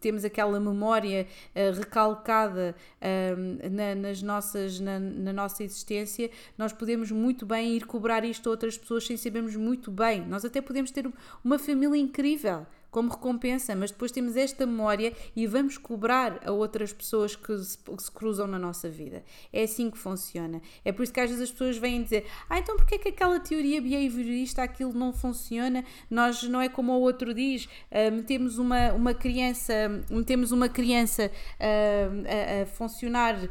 temos 0.00 0.24
aquela 0.24 0.58
memória 0.58 1.26
uh, 1.54 1.78
recalcada 1.78 2.74
uh, 3.00 3.70
na, 3.70 3.94
nas 3.94 4.22
nossas, 4.22 4.80
na, 4.80 4.98
na, 4.98 5.32
nossa 5.32 5.62
existência, 5.62 6.30
nós 6.56 6.72
podemos 6.72 7.10
muito 7.10 7.44
bem 7.46 7.76
ir 7.76 7.86
cobrar 7.86 8.24
isto 8.24 8.48
a 8.48 8.50
outras 8.50 8.76
pessoas 8.76 9.06
sem 9.06 9.16
sabermos 9.16 9.56
muito 9.56 9.90
bem. 9.90 10.26
Nós 10.26 10.44
até 10.44 10.60
podemos 10.60 10.90
ter 10.90 11.10
uma 11.44 11.58
família 11.58 11.96
incrível 11.96 12.66
como 12.92 13.10
recompensa, 13.10 13.74
mas 13.74 13.90
depois 13.90 14.12
temos 14.12 14.36
esta 14.36 14.66
memória 14.66 15.14
e 15.34 15.46
vamos 15.46 15.78
cobrar 15.78 16.38
a 16.44 16.52
outras 16.52 16.92
pessoas 16.92 17.34
que 17.34 17.56
se, 17.56 17.78
se, 17.98 18.10
cruzam 18.12 18.46
na 18.46 18.58
nossa 18.58 18.88
vida. 18.90 19.24
É 19.50 19.62
assim 19.62 19.90
que 19.90 19.96
funciona. 19.96 20.60
É 20.84 20.92
por 20.92 21.02
isso 21.02 21.12
que 21.12 21.18
às 21.18 21.30
vezes 21.30 21.44
as 21.44 21.50
pessoas 21.50 21.78
vêm 21.78 22.02
dizer: 22.02 22.26
Ah, 22.50 22.58
então 22.58 22.76
porquê 22.76 22.96
é 22.96 22.98
que 22.98 23.08
aquela 23.08 23.40
teoria 23.40 23.80
behaviorista 23.80 24.62
aquilo 24.62 24.92
não 24.92 25.10
funciona? 25.10 25.82
Nós 26.10 26.42
não 26.42 26.60
é 26.60 26.68
como 26.68 26.92
o 26.92 27.00
outro 27.00 27.32
diz, 27.32 27.64
uh, 27.64 28.12
metemos 28.12 28.58
uma, 28.58 28.92
uma 28.92 29.14
criança, 29.14 29.72
metemos 30.10 30.52
uma 30.52 30.68
criança 30.68 31.30
uh, 31.30 32.60
a, 32.60 32.62
a, 32.62 32.66
funcionar 32.66 33.36
uh, 33.36 33.48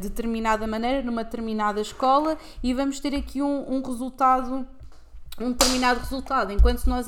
de 0.00 0.08
determinada 0.08 0.66
maneira 0.66 1.02
numa 1.02 1.22
determinada 1.22 1.82
escola 1.82 2.38
e 2.62 2.72
vamos 2.72 2.98
ter 2.98 3.14
aqui 3.14 3.42
um, 3.42 3.74
um 3.74 3.82
resultado 3.82 4.66
um 5.40 5.52
determinado 5.52 6.00
resultado, 6.00 6.52
enquanto 6.52 6.78
se 6.78 6.88
nós 6.88 7.06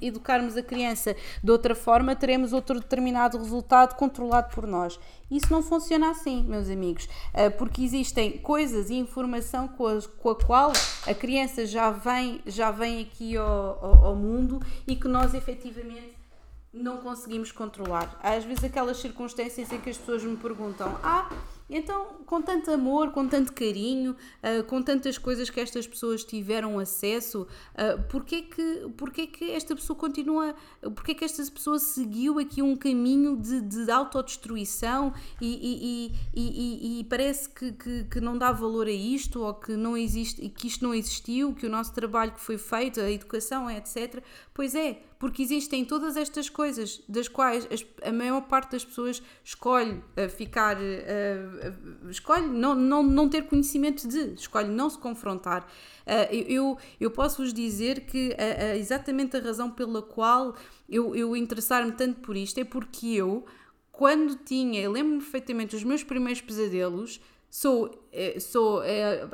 educarmos 0.00 0.56
a 0.56 0.62
criança 0.62 1.14
de 1.42 1.50
outra 1.50 1.74
forma, 1.74 2.16
teremos 2.16 2.52
outro 2.52 2.80
determinado 2.80 3.38
resultado 3.38 3.94
controlado 3.94 4.54
por 4.54 4.66
nós. 4.66 4.98
Isso 5.30 5.52
não 5.52 5.62
funciona 5.62 6.10
assim, 6.10 6.44
meus 6.44 6.68
amigos, 6.68 7.08
eh, 7.32 7.50
porque 7.50 7.82
existem 7.82 8.38
coisas 8.38 8.90
e 8.90 8.94
informação 8.94 9.68
com 9.68 10.30
a 10.30 10.34
qual 10.34 10.72
a 11.06 11.14
criança 11.14 11.66
já 11.66 11.90
vem, 11.90 12.40
já 12.46 12.70
vem 12.70 13.02
aqui 13.02 13.36
ao, 13.36 13.46
ao, 13.46 14.04
ao 14.06 14.16
mundo 14.16 14.60
e 14.86 14.94
que 14.94 15.08
nós 15.08 15.34
efetivamente 15.34 16.14
não 16.74 16.98
conseguimos 16.98 17.52
controlar. 17.52 18.18
Às 18.22 18.44
vezes 18.44 18.64
aquelas 18.64 18.96
circunstâncias 18.98 19.72
em 19.72 19.80
que 19.80 19.90
as 19.90 19.96
pessoas 19.96 20.24
me 20.24 20.36
perguntam: 20.36 20.98
Ah, 21.02 21.30
então, 21.68 22.18
com 22.26 22.42
tanto 22.42 22.70
amor, 22.70 23.10
com 23.10 23.26
tanto 23.26 23.52
carinho, 23.52 24.12
uh, 24.12 24.62
com 24.64 24.82
tantas 24.82 25.16
coisas 25.16 25.48
que 25.48 25.58
estas 25.58 25.86
pessoas 25.86 26.22
tiveram 26.22 26.78
acesso, 26.78 27.42
uh, 27.42 28.02
porquê, 28.10 28.42
que, 28.42 28.88
porquê 28.96 29.26
que 29.26 29.50
esta 29.50 29.74
pessoa 29.74 29.98
continua, 29.98 30.54
porquê 30.94 31.14
que 31.14 31.24
esta 31.24 31.42
pessoa 31.50 31.78
seguiu 31.78 32.38
aqui 32.38 32.60
um 32.60 32.76
caminho 32.76 33.36
de, 33.36 33.62
de 33.62 33.90
autodestruição 33.90 35.14
e, 35.40 36.12
e, 36.34 36.40
e, 36.40 37.00
e 37.00 37.04
parece 37.04 37.48
que, 37.48 37.72
que, 37.72 38.04
que, 38.04 38.20
não 38.20 38.36
dá 38.36 38.52
valor 38.52 38.86
a 38.86 38.92
isto 38.92 39.42
ou 39.42 39.54
que, 39.54 39.74
não 39.74 39.96
existe, 39.96 40.46
que 40.50 40.66
isto 40.66 40.84
não 40.84 40.94
existiu, 40.94 41.54
que 41.54 41.66
o 41.66 41.70
nosso 41.70 41.94
trabalho 41.94 42.32
que 42.32 42.40
foi 42.40 42.58
feito, 42.58 43.00
a 43.00 43.10
educação, 43.10 43.70
etc. 43.70 44.22
Pois 44.52 44.74
é, 44.74 45.02
porque 45.24 45.42
existem 45.42 45.86
todas 45.86 46.18
estas 46.18 46.50
coisas 46.50 47.00
das 47.08 47.28
quais 47.28 47.66
a 48.02 48.12
maior 48.12 48.42
parte 48.42 48.72
das 48.72 48.84
pessoas 48.84 49.22
escolhe 49.42 49.92
uh, 49.92 50.28
ficar, 50.28 50.76
uh, 50.76 52.10
escolhe 52.10 52.46
não, 52.46 52.74
não, 52.74 53.02
não 53.02 53.26
ter 53.26 53.44
conhecimento 53.46 54.06
de, 54.06 54.34
escolhe 54.34 54.68
não 54.68 54.90
se 54.90 54.98
confrontar. 54.98 55.66
eu, 56.30 56.76
eu 57.00 57.10
posso 57.10 57.42
vos 57.42 57.54
dizer 57.54 58.00
que 58.00 58.36
exatamente 58.78 59.34
a 59.38 59.40
razão 59.40 59.70
pela 59.70 60.02
qual 60.02 60.54
eu, 60.86 61.16
eu 61.16 61.34
interessar-me 61.34 61.92
tanto 61.92 62.20
por 62.20 62.36
isto 62.36 62.60
é 62.60 62.64
porque 62.64 63.06
eu, 63.06 63.46
quando 63.90 64.34
tinha, 64.34 64.90
lembro-me 64.90 65.22
perfeitamente, 65.22 65.74
os 65.74 65.84
meus 65.84 66.04
primeiros 66.04 66.42
pesadelos, 66.42 67.18
sou, 67.48 67.90
sou 68.38 68.82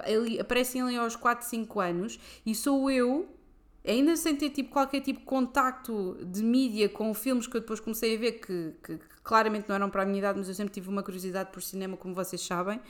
ali, 0.04 0.38
aparecem 0.38 0.82
ali 0.82 0.96
aos 0.96 1.16
4, 1.16 1.48
5 1.48 1.80
anos 1.80 2.20
e 2.46 2.54
sou 2.54 2.88
eu 2.88 3.39
ainda 3.86 4.16
sem 4.16 4.36
ter 4.36 4.50
tipo, 4.50 4.70
qualquer 4.70 5.00
tipo 5.00 5.20
de 5.20 5.26
contacto 5.26 6.18
de 6.24 6.42
mídia 6.42 6.88
com 6.88 7.12
filmes 7.14 7.46
que 7.46 7.56
eu 7.56 7.60
depois 7.60 7.80
comecei 7.80 8.16
a 8.16 8.18
ver 8.18 8.32
que, 8.32 8.74
que, 8.82 8.98
que, 8.98 9.20
claramente 9.22 9.68
não 9.68 9.76
eram 9.76 9.90
para 9.90 10.02
a 10.02 10.06
minha 10.06 10.18
idade, 10.18 10.38
mas 10.38 10.48
eu 10.48 10.54
sempre 10.54 10.72
tive 10.72 10.88
uma 10.88 11.02
curiosidade 11.02 11.50
por 11.50 11.62
cinema, 11.62 11.96
como 11.96 12.14
vocês 12.14 12.40
sabem, 12.40 12.80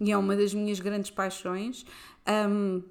e 0.00 0.10
é 0.10 0.16
uma 0.16 0.34
das 0.34 0.54
minhas 0.54 0.80
grandes 0.80 1.10
paixões. 1.10 1.84
Um, 2.48 2.82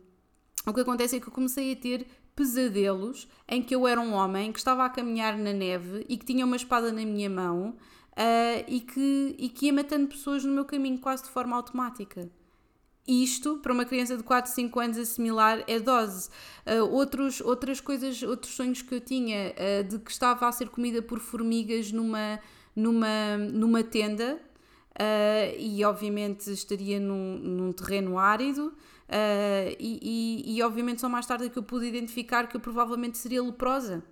o 0.67 0.73
que 0.73 0.81
acontece 0.81 1.15
é 1.15 1.19
que 1.19 1.27
eu 1.27 1.31
comecei 1.31 1.71
a 1.71 1.75
ter 1.75 2.05
pesadelos 2.35 3.27
em 3.47 3.61
que 3.61 3.75
eu 3.75 3.87
era 3.87 3.99
um 3.99 4.13
homem 4.13 4.51
que 4.51 4.59
estava 4.59 4.85
a 4.85 4.89
caminhar 4.89 5.37
na 5.37 5.51
neve 5.51 6.05
e 6.07 6.17
que 6.17 6.25
tinha 6.25 6.45
uma 6.45 6.55
espada 6.55 6.91
na 6.91 7.03
minha 7.03 7.29
mão 7.29 7.75
uh, 8.11 8.63
e, 8.67 8.79
que, 8.79 9.35
e 9.37 9.49
que 9.49 9.65
ia 9.65 9.73
matando 9.73 10.07
pessoas 10.07 10.45
no 10.45 10.53
meu 10.53 10.65
caminho 10.65 10.99
quase 10.99 11.23
de 11.23 11.29
forma 11.29 11.55
automática 11.55 12.29
isto, 13.09 13.57
para 13.57 13.73
uma 13.73 13.85
criança 13.85 14.15
de 14.15 14.23
4, 14.23 14.51
5 14.51 14.79
anos, 14.79 14.97
assimilar 14.97 15.63
é 15.67 15.79
dose. 15.79 16.29
Uh, 16.65 16.83
outros, 16.93 17.41
outras 17.41 17.81
coisas, 17.81 18.21
outros 18.21 18.53
sonhos 18.53 18.83
que 18.83 18.93
eu 18.93 19.01
tinha, 19.01 19.53
uh, 19.53 19.83
de 19.83 19.97
que 19.97 20.11
estava 20.11 20.47
a 20.47 20.51
ser 20.51 20.69
comida 20.69 21.01
por 21.01 21.19
formigas 21.19 21.91
numa, 21.91 22.39
numa, 22.75 23.37
numa 23.37 23.83
tenda, 23.83 24.35
uh, 24.35 25.55
e 25.57 25.83
obviamente 25.83 26.51
estaria 26.51 26.99
num, 26.99 27.39
num 27.39 27.71
terreno 27.71 28.19
árido. 28.19 28.73
E, 29.79 30.45
e, 30.45 30.55
e 30.55 30.61
obviamente 30.61 31.01
só 31.01 31.09
mais 31.09 31.25
tarde 31.25 31.45
é 31.45 31.49
que 31.49 31.57
eu 31.57 31.63
pude 31.63 31.87
identificar 31.87 32.47
que 32.47 32.55
eu 32.55 32.61
provavelmente 32.61 33.17
seria 33.17 33.41
leprosa, 33.41 34.03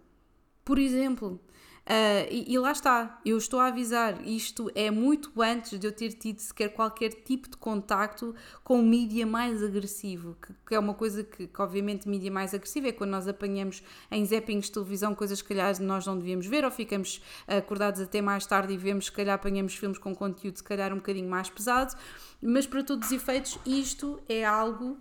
por 0.66 0.80
exemplo. 0.80 1.40
Uh, 1.88 2.28
e, 2.30 2.54
e, 2.54 2.60
lá 2.60 2.74
está, 2.74 3.18
eu 3.26 3.38
estou 3.38 3.62
a 3.62 3.68
avisar, 3.68 4.22
isto 4.28 4.70
é 4.76 4.92
muito 4.92 5.32
antes 5.42 5.80
de 5.80 5.88
eu 5.88 5.92
ter 5.94 6.12
tido 6.12 6.40
sequer 6.40 6.74
qualquer 6.74 7.14
tipo 7.14 7.50
de 7.50 7.56
contacto 7.56 8.36
com 8.62 8.82
mídia 8.82 9.26
mais 9.26 9.64
agressivo, 9.64 10.36
que, 10.42 10.54
que 10.68 10.76
é 10.76 10.80
uma 10.80 10.94
coisa 10.94 11.24
que, 11.24 11.48
que, 11.48 11.62
obviamente, 11.62 12.06
mídia 12.10 12.30
mais 12.30 12.54
agressiva 12.54 12.90
é 12.90 12.92
quando 12.92 13.12
nós 13.12 13.26
apanhamos 13.26 13.82
em 14.12 14.26
zappings 14.26 14.66
de 14.66 14.74
televisão 14.74 15.16
coisas 15.16 15.42
que, 15.42 15.48
calhar, 15.48 15.82
nós 15.82 16.06
não 16.06 16.18
devíamos 16.18 16.46
ver, 16.46 16.66
ou 16.66 16.72
ficamos 16.72 17.22
acordados 17.48 18.02
até 18.02 18.22
mais 18.22 18.46
tarde 18.46 18.74
e 18.74 18.78
vemos, 18.78 19.06
se 19.06 19.12
calhar, 19.14 19.36
apanhamos 19.36 19.74
filmes 19.74 19.98
com 19.98 20.14
conteúdo, 20.14 20.58
se 20.58 20.64
calhar, 20.66 20.92
um 20.92 20.98
bocadinho 20.98 21.30
mais 21.30 21.50
pesado, 21.50 21.96
mas 22.42 22.68
para 22.68 22.84
todos 22.84 23.08
os 23.08 23.14
efeitos, 23.14 23.58
isto 23.66 24.20
é 24.28 24.44
algo 24.44 24.98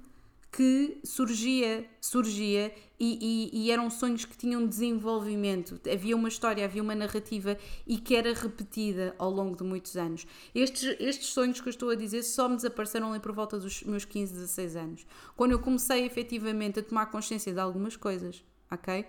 que 0.56 1.02
surgia, 1.04 1.84
surgia 2.00 2.74
e, 2.98 3.50
e, 3.52 3.66
e, 3.66 3.70
eram 3.70 3.90
sonhos 3.90 4.24
que 4.24 4.34
tinham 4.34 4.66
desenvolvimento. 4.66 5.78
Havia 5.92 6.16
uma 6.16 6.28
história, 6.28 6.64
havia 6.64 6.82
uma 6.82 6.94
narrativa 6.94 7.58
e 7.86 7.98
que 7.98 8.16
era 8.16 8.32
repetida 8.32 9.14
ao 9.18 9.30
longo 9.30 9.54
de 9.54 9.62
muitos 9.62 9.98
anos. 9.98 10.26
Estes, 10.54 10.96
estes 10.98 11.26
sonhos 11.26 11.60
que 11.60 11.68
eu 11.68 11.70
estou 11.70 11.90
a 11.90 11.94
dizer 11.94 12.22
só 12.22 12.48
me 12.48 12.56
desapareceram 12.56 13.10
ali 13.10 13.20
por 13.20 13.32
volta 13.32 13.58
dos 13.58 13.82
meus 13.82 14.06
15, 14.06 14.32
16 14.32 14.76
anos, 14.76 15.06
quando 15.36 15.52
eu 15.52 15.58
comecei 15.58 16.06
efetivamente 16.06 16.80
a 16.80 16.82
tomar 16.82 17.04
consciência 17.10 17.52
de 17.52 17.60
algumas 17.60 17.94
coisas. 17.94 18.42
ok? 18.70 19.04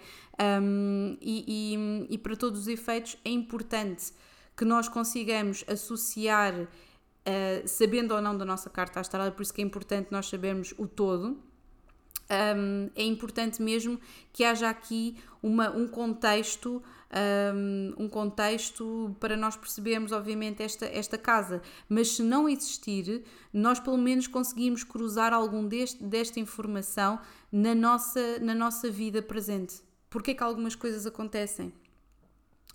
Um, 0.62 1.18
e, 1.22 1.46
e, 1.48 2.14
e 2.14 2.18
para 2.18 2.36
todos 2.36 2.60
os 2.60 2.68
efeitos 2.68 3.18
é 3.24 3.30
importante 3.30 4.12
que 4.58 4.66
nós 4.66 4.90
consigamos 4.90 5.64
associar, 5.66 6.68
uh, 7.28 7.68
sabendo 7.68 8.14
ou 8.14 8.22
não 8.22 8.38
da 8.38 8.46
nossa 8.46 8.70
carta 8.70 9.00
astral, 9.00 9.28
é 9.28 9.32
por 9.32 9.42
isso 9.42 9.54
que 9.54 9.62
é 9.62 9.66
importante 9.66 10.12
nós 10.12 10.28
sabermos 10.28 10.74
o 10.78 10.88
todo. 10.88 11.38
Um, 12.30 12.90
é 12.96 13.04
importante 13.04 13.62
mesmo 13.62 14.00
que 14.34 14.44
haja 14.44 14.70
aqui 14.70 15.16
uma, 15.42 15.70
um 15.70 15.88
contexto 15.88 16.84
um, 17.10 18.04
um, 18.04 18.10
contexto 18.10 19.16
para 19.20 19.38
nós 19.38 19.56
percebermos, 19.56 20.12
obviamente, 20.12 20.62
esta, 20.62 20.86
esta 20.86 21.18
casa. 21.18 21.62
Mas 21.88 22.10
se 22.16 22.24
não 22.24 22.50
existir, 22.50 23.24
nós 23.54 23.80
pelo 23.80 23.98
menos 23.98 24.28
conseguimos 24.28 24.84
cruzar 24.84 25.34
algum 25.34 25.66
deste, 25.66 26.04
desta 26.04 26.40
informação 26.40 27.20
na 27.52 27.74
nossa, 27.74 28.40
na 28.40 28.54
nossa 28.54 28.90
vida 28.90 29.22
presente. 29.22 29.82
Porque 30.10 30.34
que 30.34 30.44
algumas 30.44 30.76
coisas 30.76 31.06
acontecem? 31.06 31.74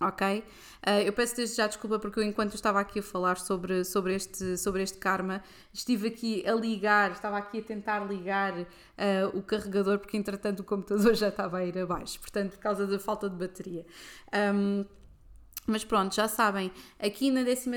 Ok? 0.07 0.39
Uh, 0.39 0.89
eu 1.05 1.13
peço 1.13 1.35
desde 1.35 1.55
já 1.55 1.67
desculpa 1.67 1.97
porque 1.97 2.19
eu, 2.19 2.23
enquanto 2.23 2.55
estava 2.55 2.79
aqui 2.79 2.99
a 2.99 3.03
falar 3.03 3.37
sobre, 3.37 3.85
sobre, 3.85 4.15
este, 4.15 4.57
sobre 4.57 4.83
este 4.83 4.97
karma, 4.97 5.41
estive 5.73 6.09
aqui 6.09 6.47
a 6.47 6.53
ligar, 6.53 7.11
estava 7.11 7.37
aqui 7.37 7.59
a 7.59 7.61
tentar 7.61 7.99
ligar 7.99 8.53
uh, 8.53 8.65
o 9.33 9.41
carregador 9.41 9.99
porque 9.99 10.17
entretanto 10.17 10.59
o 10.59 10.63
computador 10.63 11.13
já 11.15 11.29
estava 11.29 11.59
a 11.59 11.65
ir 11.65 11.77
abaixo, 11.77 12.19
portanto 12.19 12.51
por 12.51 12.59
causa 12.59 12.85
da 12.85 12.99
falta 12.99 13.29
de 13.29 13.35
bateria. 13.35 13.85
Um, 14.33 14.85
mas 15.65 15.85
pronto, 15.85 16.13
já 16.13 16.27
sabem, 16.27 16.71
aqui 16.99 17.31
na 17.31 17.43
12 17.43 17.69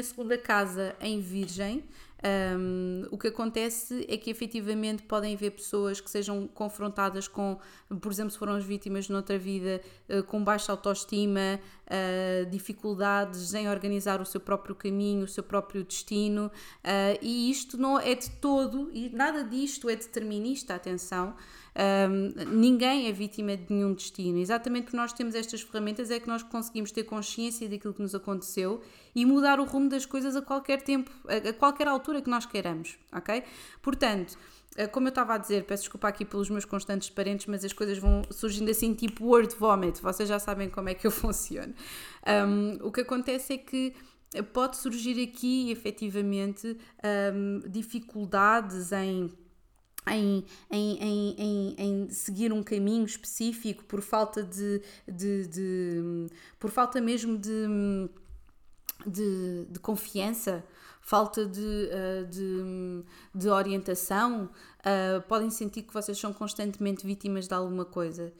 casa 0.43 0.97
em 1.01 1.21
Virgem, 1.21 1.85
um, 2.27 3.07
o 3.11 3.19
que 3.19 3.29
acontece 3.29 4.05
é 4.09 4.17
que 4.17 4.31
efetivamente 4.31 5.03
podem 5.03 5.35
haver 5.35 5.51
pessoas 5.51 6.01
que 6.01 6.11
sejam 6.11 6.49
confrontadas 6.49 7.29
com, 7.29 7.59
por 8.01 8.11
exemplo, 8.11 8.31
se 8.31 8.39
foram 8.39 8.55
as 8.55 8.65
vítimas 8.65 9.09
noutra 9.09 9.39
vida, 9.39 9.81
uh, 10.09 10.23
com 10.25 10.43
baixa 10.43 10.73
autoestima, 10.73 11.61
uh, 11.87 12.47
dificuldades 12.51 13.55
em 13.55 13.69
organizar 13.69 14.21
o 14.21 14.27
seu 14.27 14.41
próprio 14.41 14.75
caminho, 14.75 15.25
o 15.25 15.29
seu 15.29 15.43
próprio 15.43 15.85
destino, 15.85 16.47
uh, 16.47 17.19
e 17.23 17.51
isto 17.51 17.77
não 17.79 17.99
é 17.99 18.15
de 18.15 18.31
todo, 18.31 18.91
e 18.93 19.09
nada 19.11 19.45
disto 19.45 19.89
é 19.89 19.97
determinista, 19.97 20.75
atenção. 20.75 21.35
Um, 21.77 22.57
ninguém 22.57 23.07
é 23.07 23.13
vítima 23.13 23.55
de 23.55 23.67
nenhum 23.69 23.93
destino. 23.93 24.39
Exatamente 24.39 24.85
porque 24.85 24.97
nós 24.97 25.13
temos 25.13 25.35
estas 25.35 25.61
ferramentas 25.61 26.11
é 26.11 26.19
que 26.19 26.27
nós 26.27 26.43
conseguimos 26.43 26.91
ter 26.91 27.05
consciência 27.05 27.69
daquilo 27.69 27.93
que 27.93 28.01
nos 28.01 28.15
aconteceu 28.15 28.81
e 29.15 29.27
mudar 29.27 29.61
o 29.61 29.65
rumo 29.65 29.91
das 29.91 30.07
coisas 30.07 30.35
a 30.35 30.41
qualquer 30.41 30.81
tempo, 30.81 31.11
a, 31.29 31.51
a 31.51 31.53
qualquer 31.53 31.87
altura 31.87 32.23
que 32.23 32.31
nós 32.31 32.47
queiramos, 32.47 32.97
ok? 33.13 33.43
Portanto, 33.83 34.39
como 34.93 35.07
eu 35.07 35.11
estava 35.11 35.35
a 35.35 35.39
dizer, 35.39 35.65
peço 35.65 35.85
desculpa 35.85 36.09
aqui 36.09 36.25
pelos 36.25 36.51
meus 36.51 36.65
constantes 36.65 37.09
parentes, 37.11 37.47
mas 37.47 37.65
as 37.65 37.73
coisas 37.73 37.99
vão 37.99 38.23
surgindo 38.31 38.71
assim 38.71 38.93
tipo 38.95 39.25
word 39.25 39.55
vomit, 39.57 40.03
vocês 40.03 40.29
já 40.29 40.39
sabem 40.39 40.69
como 40.69 40.89
é 40.89 40.95
que 40.95 41.07
eu 41.07 41.11
funciono. 41.13 41.75
Um, 42.27 42.87
o 42.87 42.93
que 42.93 43.01
acontece 43.01 43.55
é 43.55 43.59
que 43.59 43.95
pode 44.53 44.77
surgir 44.77 45.23
aqui 45.23 45.71
efetivamente 45.71 46.77
um, 47.33 47.61
dificuldades 47.69 48.93
em 48.93 49.33
em, 50.09 50.45
em, 50.71 51.35
em, 51.37 51.75
em, 51.77 52.11
seguir 52.11 52.53
um 52.53 52.63
caminho 52.63 53.05
específico 53.05 53.85
por 53.87 54.01
falta 54.01 54.41
de, 54.41 54.81
de, 55.09 55.49
de 55.49 56.27
por 56.61 56.71
falta 56.71 57.01
mesmo 57.01 57.37
de, 57.37 58.09
de, 59.05 59.67
de 59.69 59.81
confiança, 59.81 60.65
falta 61.07 61.47
de, 61.47 61.61
uh, 61.61 62.27
de, 62.27 63.05
de, 63.33 63.49
orientação, 63.49 64.51
uh, 64.81 65.23
podem 65.29 65.51
sentir 65.51 65.83
que 65.83 65.95
vocês 65.95 66.19
são 66.19 66.33
constantemente 66.33 67.07
vítimas 67.07 67.47
de 67.47 67.55
alguma 67.55 67.85
coisa. 67.85 68.35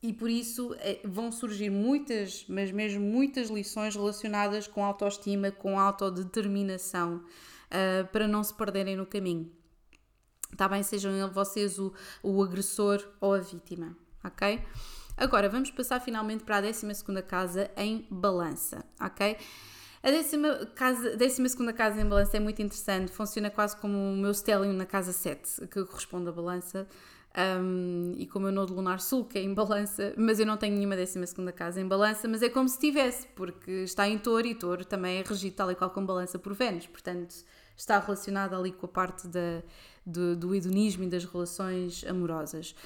E 0.00 0.12
por 0.12 0.30
isso 0.30 0.76
é, 0.78 1.00
vão 1.04 1.32
surgir 1.32 1.68
muitas, 1.68 2.46
mas 2.48 2.70
mesmo 2.70 3.00
muitas 3.00 3.50
lições 3.50 3.96
relacionadas 3.96 4.68
com 4.68 4.84
autoestima, 4.84 5.50
com 5.50 5.80
autodeterminação, 5.80 7.24
para 8.12 8.28
não 8.28 8.44
se 8.44 8.54
perderem 8.54 8.94
no 8.94 9.04
caminho. 9.04 9.50
Está 10.52 10.68
bem? 10.68 10.84
Sejam 10.84 11.28
vocês 11.32 11.80
o, 11.80 11.92
o 12.22 12.40
agressor 12.44 13.04
ou 13.20 13.34
a 13.34 13.38
vítima, 13.38 13.96
ok? 14.22 14.62
Agora 15.16 15.48
vamos 15.48 15.72
passar 15.72 15.98
finalmente 15.98 16.44
para 16.44 16.58
a 16.58 16.60
12 16.60 16.86
casa 17.26 17.68
em 17.76 18.06
balança, 18.08 18.84
ok? 19.00 19.36
A 20.06 20.10
12 20.12 20.66
casa, 20.76 21.16
décima 21.16 21.48
segunda 21.48 21.72
casa 21.72 22.00
em 22.00 22.08
balança 22.08 22.36
é 22.36 22.38
muito 22.38 22.62
interessante, 22.62 23.10
funciona 23.10 23.50
quase 23.50 23.76
como 23.76 23.98
o 23.98 24.16
meu 24.16 24.32
stellium 24.32 24.72
na 24.72 24.86
casa 24.86 25.12
7, 25.12 25.66
que 25.66 25.84
corresponde 25.84 26.28
à 26.28 26.32
balança, 26.32 26.86
um, 27.60 28.14
e 28.16 28.24
como 28.24 28.46
eu 28.46 28.66
de 28.66 28.72
lunar 28.72 29.00
sul, 29.00 29.24
que 29.24 29.36
é 29.36 29.42
em 29.42 29.52
balança, 29.52 30.14
mas 30.16 30.38
eu 30.38 30.46
não 30.46 30.56
tenho 30.56 30.76
nenhuma 30.76 30.94
12 30.94 31.26
segunda 31.26 31.50
casa 31.50 31.80
em 31.80 31.88
balança, 31.88 32.28
mas 32.28 32.40
é 32.40 32.48
como 32.48 32.68
se 32.68 32.78
tivesse, 32.78 33.26
porque 33.34 33.82
está 33.82 34.08
em 34.08 34.16
touro 34.16 34.46
e 34.46 34.54
touro 34.54 34.84
também 34.84 35.18
é 35.18 35.24
regido 35.26 35.56
tal 35.56 35.72
e 35.72 35.74
qual 35.74 35.90
como 35.90 36.06
balança 36.06 36.38
por 36.38 36.54
Vênus, 36.54 36.86
portanto 36.86 37.34
está 37.76 37.98
relacionado 37.98 38.54
ali 38.54 38.70
com 38.70 38.86
a 38.86 38.88
parte 38.88 39.26
da 39.26 39.60
do, 40.06 40.36
do 40.36 40.54
hedonismo 40.54 41.02
e 41.02 41.08
das 41.08 41.24
relações 41.24 42.04
amorosas. 42.06 42.76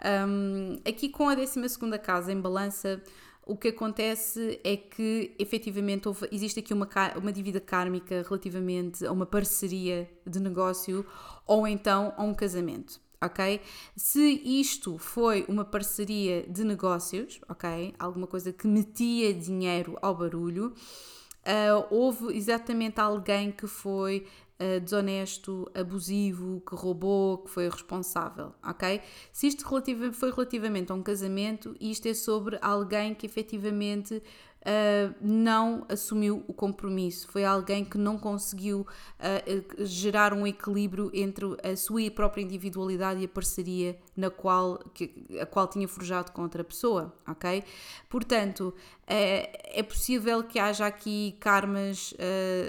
Um, 0.00 0.78
aqui 0.88 1.08
com 1.08 1.28
a 1.28 1.34
12 1.34 1.60
casa 2.00 2.32
em 2.32 2.40
balança, 2.40 3.02
o 3.48 3.56
que 3.56 3.68
acontece 3.68 4.60
é 4.62 4.76
que 4.76 5.34
efetivamente 5.38 6.06
houve, 6.06 6.28
existe 6.30 6.60
aqui 6.60 6.74
uma, 6.74 6.86
uma 7.16 7.32
dívida 7.32 7.58
kármica 7.58 8.22
relativamente 8.22 9.06
a 9.06 9.10
uma 9.10 9.24
parceria 9.24 10.08
de 10.26 10.38
negócio 10.38 11.04
ou 11.46 11.66
então 11.66 12.12
a 12.16 12.22
um 12.22 12.34
casamento. 12.34 13.00
Ok? 13.20 13.60
Se 13.96 14.42
isto 14.44 14.96
foi 14.98 15.44
uma 15.48 15.64
parceria 15.64 16.44
de 16.46 16.62
negócios, 16.62 17.40
ok? 17.48 17.94
Alguma 17.98 18.28
coisa 18.28 18.52
que 18.52 18.68
metia 18.68 19.34
dinheiro 19.34 19.98
ao 20.00 20.14
barulho, 20.14 20.68
uh, 20.68 21.86
houve 21.90 22.36
exatamente 22.36 23.00
alguém 23.00 23.50
que 23.50 23.66
foi 23.66 24.26
uh, 24.60 24.80
desonesto, 24.80 25.70
abusivo, 25.74 26.62
que 26.66 26.74
roubou, 26.74 27.38
que 27.38 27.50
foi 27.50 27.68
responsável, 27.68 28.52
ok? 28.62 29.00
Se 29.32 29.46
isto 29.46 29.64
foi 30.12 30.30
relativamente 30.30 30.92
a 30.92 30.94
um 30.94 31.02
casamento, 31.02 31.74
isto 31.80 32.08
é 32.08 32.14
sobre 32.14 32.58
alguém 32.60 33.14
que 33.14 33.26
efetivamente 33.26 34.22
uh, 34.62 35.14
não 35.20 35.84
assumiu 35.88 36.44
o 36.46 36.52
compromisso, 36.52 37.28
foi 37.28 37.44
alguém 37.44 37.84
que 37.84 37.98
não 37.98 38.18
conseguiu 38.18 38.80
uh, 38.80 39.84
gerar 39.84 40.32
um 40.32 40.46
equilíbrio 40.46 41.10
entre 41.14 41.46
a 41.62 41.76
sua 41.76 42.10
própria 42.10 42.42
individualidade 42.42 43.20
e 43.20 43.24
a 43.24 43.28
parceria 43.28 43.98
na 44.16 44.30
qual, 44.30 44.78
que, 44.94 45.26
a 45.40 45.46
qual 45.46 45.66
tinha 45.66 45.86
forjado 45.86 46.32
com 46.32 46.42
outra 46.42 46.64
pessoa, 46.64 47.14
ok? 47.26 47.62
Portanto, 48.08 48.74
é, 49.06 49.78
é 49.80 49.82
possível 49.82 50.42
que 50.42 50.58
haja 50.58 50.86
aqui 50.86 51.36
karmas, 51.40 52.14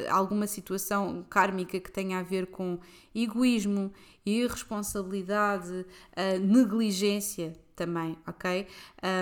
alguma 0.09 0.47
situação 0.47 1.25
kármica 1.29 1.79
que 1.79 1.91
tenha 1.91 2.19
a 2.19 2.23
ver 2.23 2.47
com 2.47 2.79
egoísmo, 3.13 3.91
irresponsabilidade, 4.25 5.85
negligência 6.41 7.53
também, 7.79 8.17
ok? 8.27 8.67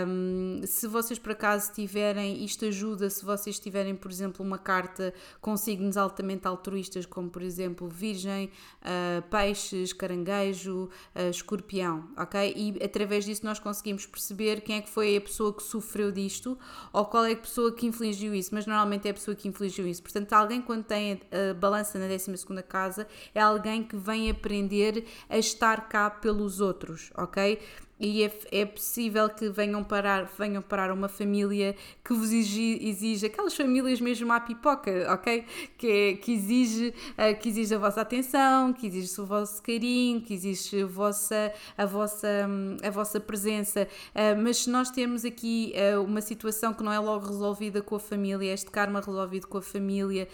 Um, 0.08 0.62
se 0.66 0.88
vocês 0.88 1.20
por 1.20 1.34
acaso 1.34 1.72
tiverem, 1.74 2.44
isto 2.44 2.66
ajuda 2.66 3.08
se 3.08 3.24
vocês 3.24 3.60
tiverem, 3.60 3.96
por 3.96 4.10
exemplo, 4.10 4.44
uma 4.44 4.58
carta 4.58 5.14
com 5.40 5.56
signos 5.56 5.96
altamente 5.96 6.48
altruístas, 6.48 7.06
como 7.06 7.30
por 7.30 7.44
exemplo 7.44 7.88
Virgem, 7.88 8.50
uh, 8.82 9.22
Peixes, 9.30 9.94
Caranguejo, 9.94 10.90
uh, 11.16 11.30
Escorpião, 11.30 12.10
ok? 12.18 12.52
E 12.58 12.84
através 12.84 13.26
disso 13.26 13.46
nós 13.46 13.60
conseguimos 13.60 14.08
perceber 14.08 14.62
quem 14.62 14.78
é 14.78 14.82
que 14.82 14.90
foi 14.90 15.16
a 15.16 15.22
pessoa 15.22 15.54
que 15.54 15.62
sofreu 15.62 16.12
disto 16.12 16.58
ou 16.92 17.06
qual 17.06 17.26
é 17.26 17.34
a 17.34 17.38
pessoa 17.38 17.72
que 17.72 17.86
infligiu 17.86 18.34
isso, 18.34 18.56
mas 18.56 18.66
normalmente 18.66 19.08
é 19.08 19.12
a 19.12 19.14
pessoa 19.14 19.36
que 19.36 19.48
infligiu 19.48 19.86
isso. 19.86 20.02
Portanto, 20.02 20.34
alguém 20.34 20.64
quando 20.64 20.84
tem 20.84 21.22
a, 21.32 21.52
a 21.52 21.54
balança 21.54 22.00
na 22.00 22.08
12 22.08 22.64
casa 22.68 23.08
é 23.36 23.40
alguém 23.40 23.84
que 23.84 23.96
vem 23.96 24.32
aprender 24.32 25.06
a 25.30 25.38
estar 25.38 25.88
cá 25.88 26.10
pelos 26.10 26.60
outros, 26.60 27.12
ok? 27.16 27.60
E 28.00 28.24
é, 28.24 28.40
é, 28.52 28.66
possível 28.66 29.28
que 29.30 29.50
venham 29.50 29.84
parar, 29.84 30.30
venham 30.38 30.62
parar 30.62 30.92
uma 30.92 31.08
família 31.08 31.76
que 32.04 32.14
vos 32.14 32.32
exige, 32.32 32.80
exige 32.88 33.26
aquelas 33.26 33.56
famílias 33.56 34.00
mesmo 34.00 34.32
à 34.32 34.40
pipoca, 34.40 34.92
ok? 35.12 35.46
Que, 35.78 35.92
é, 35.92 36.14
que, 36.14 36.34
exige, 36.34 36.90
uh, 36.90 37.40
que 37.40 37.50
exige 37.50 37.74
a 37.74 37.80
vossa 37.80 38.02
atenção, 38.02 38.72
que 38.72 38.88
exige 38.88 39.20
o 39.20 39.26
vosso 39.26 39.62
carinho, 39.64 40.22
que 40.22 40.34
exige 40.34 40.84
a 40.84 40.86
vossa, 40.86 41.52
a 41.78 41.86
vossa, 41.86 42.48
a 42.84 42.90
vossa 42.92 43.20
presença. 43.20 43.88
Uh, 44.10 44.42
mas 44.42 44.58
se 44.58 44.70
nós 44.70 44.92
temos 44.92 45.26
aqui 45.26 45.74
uh, 45.96 46.04
uma 46.04 46.22
situação 46.22 46.74
que 46.74 46.84
não 46.84 46.92
é 46.92 47.00
logo 47.00 47.26
resolvida 47.26 47.82
com 47.82 47.96
a 47.96 48.00
família, 48.00 48.54
este 48.54 48.70
karma 48.70 49.02
resolvido 49.02 49.48
com 49.48 49.58
a 49.58 49.62
família, 49.62 50.28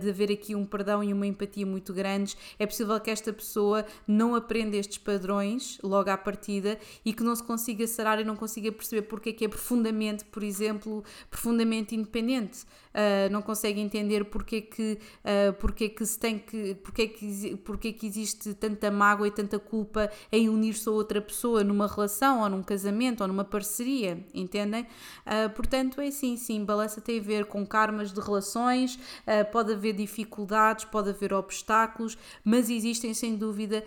de 0.00 0.10
haver 0.10 0.30
aqui 0.30 0.54
um 0.54 0.64
perdão 0.64 1.02
e 1.02 1.12
uma 1.12 1.26
empatia 1.26 1.64
muito 1.64 1.92
grandes, 1.92 2.36
é 2.58 2.66
possível 2.66 2.98
que 3.00 3.10
esta 3.10 3.32
pessoa 3.32 3.84
não 4.06 4.34
aprenda 4.34 4.76
estes 4.76 4.98
padrões 4.98 5.78
logo 5.82 6.10
à 6.10 6.16
partida 6.16 6.78
e 7.04 7.12
que 7.12 7.22
não 7.22 7.34
se 7.34 7.42
consiga 7.42 7.86
sarar 7.86 8.20
e 8.20 8.24
não 8.24 8.36
consiga 8.36 8.70
perceber 8.70 9.02
porque 9.02 9.30
é 9.30 9.32
que 9.32 9.44
é 9.44 9.48
profundamente, 9.48 10.24
por 10.24 10.42
exemplo, 10.42 11.04
profundamente 11.30 11.94
independente. 11.94 12.64
Uh, 12.90 13.30
não 13.30 13.40
consegue 13.40 13.80
entender 13.80 14.24
porque 14.24 14.56
é 14.56 14.60
que, 14.62 14.98
uh, 15.22 15.52
porque 15.60 15.84
é 15.84 15.88
que 15.88 16.04
se 16.04 16.18
tem 16.18 16.38
que, 16.38 16.74
porque 16.74 17.02
é 17.02 17.06
que, 17.06 17.56
porque 17.58 17.88
é 17.88 17.92
que 17.92 18.04
existe 18.04 18.52
tanta 18.54 18.90
mágoa 18.90 19.28
e 19.28 19.30
tanta 19.30 19.60
culpa 19.60 20.10
em 20.32 20.48
unir-se 20.48 20.88
a 20.88 20.92
outra 20.92 21.20
pessoa 21.20 21.62
numa 21.62 21.86
relação 21.86 22.40
ou 22.40 22.48
num 22.48 22.62
casamento 22.64 23.20
ou 23.20 23.28
numa 23.28 23.44
parceria, 23.44 24.18
entendem? 24.34 24.82
Uh, 25.24 25.48
portanto, 25.54 26.00
é 26.00 26.08
assim, 26.08 26.36
sim, 26.36 26.64
balança 26.64 27.00
tem 27.00 27.20
a 27.20 27.22
ver 27.22 27.44
com 27.44 27.64
karmas 27.64 28.12
de 28.12 28.20
relações, 28.20 28.98
pode 29.52 29.72
haver 29.72 29.94
dificuldades, 29.94 30.84
pode 30.84 31.10
haver 31.10 31.32
obstáculos, 31.32 32.18
mas 32.44 32.68
existem 32.68 33.14
sem 33.14 33.36
dúvida 33.36 33.84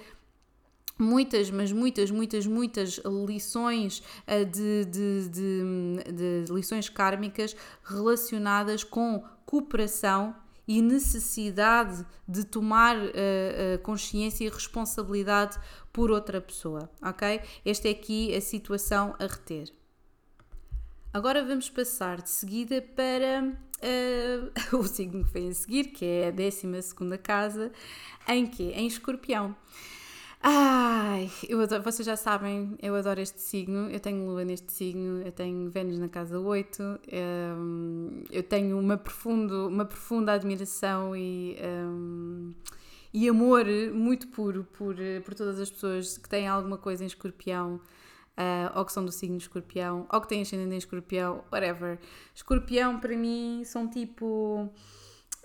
muitas, 0.98 1.50
mas 1.50 1.72
muitas, 1.72 2.12
muitas, 2.12 2.46
muitas 2.46 3.02
lições 3.28 4.00
uh, 4.28 4.46
de, 4.46 4.86
de, 4.86 5.30
de, 5.30 6.46
de, 6.46 6.54
lições 6.54 6.90
kármicas 6.90 7.56
relacionadas 7.84 8.84
com 8.84 9.24
cooperação 9.46 10.36
e 10.68 10.82
necessidade 10.82 12.06
de 12.28 12.46
tomar 12.46 12.98
uh, 12.98 13.02
uh, 13.02 13.80
consciência 13.84 14.46
e 14.46 14.50
responsabilidade 14.50 15.60
por 15.92 16.10
outra 16.10 16.40
pessoa, 16.40 16.90
ok? 17.02 17.42
Esta 17.66 17.88
é 17.88 17.92
aqui 17.92 18.34
a 18.36 18.42
situação 18.42 19.16
a 19.20 19.26
reter. 19.26 19.74
Agora 21.14 21.44
vamos 21.46 21.70
passar 21.70 22.22
de 22.22 22.30
seguida 22.30 22.82
para 22.82 23.56
o 24.74 24.84
signo 24.84 25.26
que 25.26 25.34
vem 25.34 25.50
a 25.50 25.54
seguir, 25.54 25.86
que 25.90 26.06
é 26.06 26.28
a 26.30 26.32
12 26.32 26.82
segunda 26.82 27.18
casa, 27.18 27.72
em 28.28 28.48
que? 28.48 28.64
Em 28.72 28.88
escorpião. 28.88 29.56
Ai, 30.46 31.32
eu 31.48 31.62
adoro, 31.62 31.82
vocês 31.84 32.06
já 32.06 32.18
sabem, 32.18 32.76
eu 32.82 32.94
adoro 32.96 33.22
este 33.22 33.40
signo, 33.40 33.90
eu 33.90 33.98
tenho 33.98 34.26
lua 34.26 34.44
neste 34.44 34.74
signo, 34.74 35.22
eu 35.22 35.32
tenho 35.32 35.70
Vênus 35.72 35.98
na 35.98 36.10
casa 36.10 36.38
8, 36.38 36.84
um, 37.58 38.24
eu 38.30 38.44
tenho 38.44 38.78
uma, 38.78 38.98
profundo, 38.98 39.70
uma 39.70 39.86
profunda 39.86 40.34
admiração 40.34 41.16
e, 41.16 41.56
um, 41.64 42.54
e 43.14 43.30
amor 43.30 43.64
muito 43.94 44.28
puro 44.28 44.68
por, 44.74 44.98
por 45.24 45.34
todas 45.34 45.62
as 45.62 45.72
pessoas 45.72 46.18
que 46.18 46.28
têm 46.28 46.46
alguma 46.46 46.78
coisa 46.78 47.06
em 47.06 47.08
escorpião, 47.08 47.76
uh, 48.38 48.78
ou 48.78 48.84
que 48.84 48.92
são 48.92 49.06
do 49.06 49.14
signo 49.14 49.38
escorpião, 49.38 50.06
ou 50.12 50.20
que 50.20 50.28
têm 50.28 50.42
ascendente 50.42 50.76
em 50.76 50.78
escorpião, 50.78 51.46
whatever. 51.54 52.00
Escorpião 52.36 53.00
para 53.00 53.16
mim 53.16 53.64
são 53.64 53.90
tipo. 53.90 54.70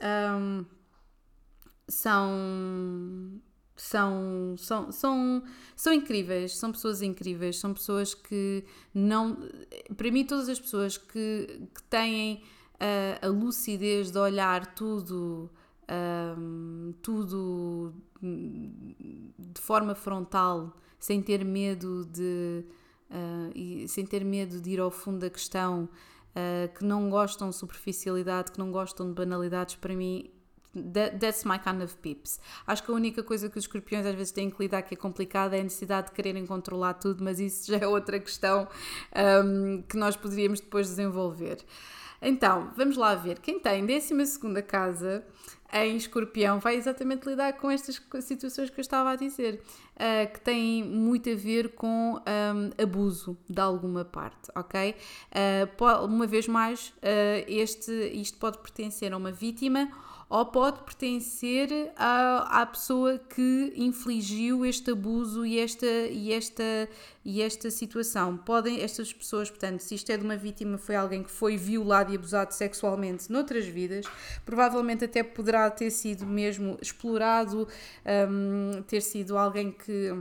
Um, 0.02 0.64
são 1.86 3.40
são, 3.78 4.56
são, 4.58 4.90
são, 4.90 5.42
são 5.76 5.92
incríveis, 5.92 6.56
são 6.56 6.72
pessoas 6.72 7.00
incríveis, 7.00 7.58
são 7.58 7.72
pessoas 7.72 8.12
que 8.12 8.64
não. 8.92 9.38
Para 9.96 10.10
mim, 10.10 10.24
todas 10.24 10.48
as 10.48 10.58
pessoas 10.58 10.98
que, 10.98 11.68
que 11.72 11.82
têm 11.84 12.42
a, 12.80 13.26
a 13.26 13.28
lucidez 13.28 14.10
de 14.10 14.18
olhar 14.18 14.74
tudo, 14.74 15.48
um, 16.36 16.92
tudo 17.00 17.94
de 18.20 19.60
forma 19.60 19.94
frontal, 19.94 20.76
sem 20.98 21.22
ter 21.22 21.44
medo 21.44 22.04
de. 22.04 22.64
Uh, 23.10 23.50
e 23.54 23.88
sem 23.88 24.04
ter 24.04 24.22
medo 24.22 24.60
de 24.60 24.70
ir 24.70 24.80
ao 24.80 24.90
fundo 24.90 25.20
da 25.20 25.30
questão, 25.30 25.88
uh, 26.34 26.76
que 26.76 26.84
não 26.84 27.08
gostam 27.08 27.48
de 27.48 27.56
superficialidade, 27.56 28.50
que 28.50 28.58
não 28.58 28.72
gostam 28.72 29.06
de 29.06 29.14
banalidades, 29.14 29.76
para 29.76 29.94
mim 29.94 30.30
That, 30.92 31.18
that's 31.18 31.44
my 31.44 31.58
kind 31.58 31.82
of 31.82 31.96
peeps. 31.96 32.40
Acho 32.66 32.82
que 32.82 32.90
a 32.90 32.94
única 32.94 33.22
coisa 33.22 33.48
que 33.48 33.58
os 33.58 33.64
escorpiões 33.64 34.06
às 34.06 34.14
vezes 34.14 34.32
têm 34.32 34.50
que 34.50 34.62
lidar 34.62 34.82
que 34.82 34.94
é 34.94 34.96
complicada 34.96 35.56
é 35.56 35.60
a 35.60 35.62
necessidade 35.62 36.08
de 36.08 36.12
quererem 36.12 36.46
controlar 36.46 36.94
tudo, 36.94 37.22
mas 37.22 37.40
isso 37.40 37.70
já 37.70 37.78
é 37.78 37.86
outra 37.86 38.18
questão 38.18 38.68
um, 39.44 39.82
que 39.82 39.96
nós 39.96 40.16
poderíamos 40.16 40.60
depois 40.60 40.86
desenvolver. 40.86 41.58
Então, 42.20 42.72
vamos 42.76 42.96
lá 42.96 43.14
ver. 43.14 43.38
Quem 43.38 43.60
tem 43.60 43.86
12 43.86 44.12
casa 44.66 45.24
em 45.72 45.96
escorpião 45.96 46.58
vai 46.58 46.76
exatamente 46.76 47.28
lidar 47.28 47.52
com 47.54 47.70
estas 47.70 48.00
situações 48.20 48.70
que 48.70 48.80
eu 48.80 48.82
estava 48.82 49.10
a 49.10 49.16
dizer, 49.16 49.60
uh, 49.96 50.32
que 50.32 50.40
têm 50.40 50.82
muito 50.82 51.30
a 51.30 51.34
ver 51.34 51.74
com 51.74 52.16
um, 52.16 52.82
abuso 52.82 53.36
de 53.48 53.60
alguma 53.60 54.04
parte, 54.04 54.50
ok? 54.54 54.96
Uh, 55.30 56.04
uma 56.06 56.26
vez 56.26 56.48
mais, 56.48 56.88
uh, 56.88 57.44
este, 57.46 57.92
isto 58.14 58.38
pode 58.38 58.58
pertencer 58.58 59.12
a 59.12 59.16
uma 59.16 59.30
vítima 59.30 59.90
ou 60.28 60.44
pode 60.44 60.82
pertencer 60.82 61.90
à, 61.96 62.60
à 62.60 62.66
pessoa 62.66 63.18
que 63.18 63.72
infligiu 63.76 64.64
este 64.64 64.90
abuso 64.90 65.46
e 65.46 65.58
esta, 65.58 65.86
e, 65.86 66.32
esta, 66.32 66.88
e 67.24 67.40
esta 67.40 67.70
situação. 67.70 68.36
Podem, 68.36 68.82
estas 68.82 69.12
pessoas, 69.12 69.48
portanto, 69.48 69.80
se 69.80 69.94
isto 69.94 70.10
é 70.10 70.16
de 70.16 70.24
uma 70.24 70.36
vítima, 70.36 70.76
foi 70.76 70.96
alguém 70.96 71.22
que 71.22 71.30
foi 71.30 71.56
violado 71.56 72.12
e 72.12 72.16
abusado 72.16 72.52
sexualmente 72.52 73.32
noutras 73.32 73.66
vidas, 73.66 74.04
provavelmente 74.44 75.04
até 75.04 75.22
poderá 75.22 75.70
ter 75.70 75.90
sido 75.90 76.26
mesmo 76.26 76.78
explorado, 76.82 77.66
um, 78.30 78.82
ter 78.82 79.00
sido 79.00 79.36
alguém 79.38 79.72
que 79.72 80.14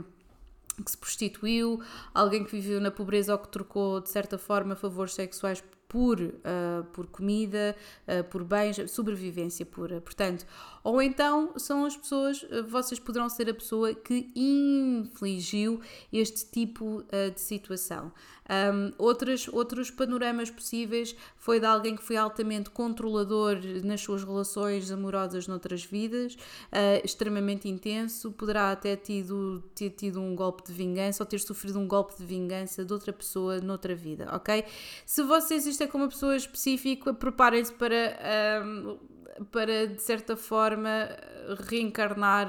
que 0.84 0.92
se 0.92 0.96
prostituiu, 0.96 1.82
alguém 2.14 2.44
que 2.44 2.52
viveu 2.52 2.80
na 2.80 2.88
pobreza 2.88 3.32
ou 3.32 3.38
que 3.40 3.48
trocou 3.48 4.00
de 4.00 4.10
certa 4.10 4.38
forma 4.38 4.76
favores 4.76 5.12
sexuais 5.12 5.60
por, 5.88 6.20
uh, 6.20 6.84
por 6.92 7.06
comida, 7.06 7.74
uh, 8.06 8.22
por 8.24 8.44
bens, 8.44 8.90
sobrevivência 8.90 9.64
pura. 9.64 10.02
Portanto, 10.02 10.46
ou 10.84 11.00
então 11.00 11.54
são 11.56 11.86
as 11.86 11.96
pessoas, 11.96 12.42
uh, 12.42 12.64
vocês 12.68 13.00
poderão 13.00 13.28
ser 13.30 13.48
a 13.48 13.54
pessoa 13.54 13.94
que 13.94 14.30
infligiu 14.36 15.80
este 16.12 16.44
tipo 16.50 17.02
de 17.34 17.40
situação. 17.40 18.12
Um, 18.48 18.92
outros, 18.96 19.90
panoramas 19.90 20.50
possíveis 20.50 21.14
foi 21.36 21.60
de 21.60 21.66
alguém 21.66 21.94
que 21.94 22.02
foi 22.02 22.16
altamente 22.16 22.70
controlador 22.70 23.58
nas 23.84 24.00
suas 24.00 24.24
relações 24.24 24.90
amorosas 24.90 25.46
noutras 25.46 25.84
vidas, 25.84 26.36
extremamente 27.04 27.68
intenso, 27.68 28.32
poderá 28.32 28.72
até 28.72 28.96
tido, 28.96 29.62
ter 29.74 29.90
tido 29.90 30.20
um 30.20 30.34
golpe 30.34 30.66
de 30.66 30.72
vingança 30.72 31.22
ou 31.22 31.26
ter 31.26 31.38
sofrido 31.40 31.78
um 31.78 31.86
golpe 31.86 32.16
de 32.16 32.24
vingança 32.24 32.84
de 32.84 32.92
outra 32.92 33.12
pessoa 33.12 33.60
noutra 33.60 33.94
vida, 33.94 34.28
ok? 34.32 34.64
Se 35.04 35.22
vocês 35.22 35.66
isto 35.66 35.82
é 35.82 35.86
com 35.86 35.98
uma 35.98 36.08
pessoa 36.08 36.36
específica, 36.36 37.12
preparem-se 37.12 37.72
para, 37.72 38.64
um, 38.64 38.98
para, 39.50 39.86
de 39.86 40.00
certa 40.02 40.36
forma, 40.36 41.08
reencarnar. 41.68 42.48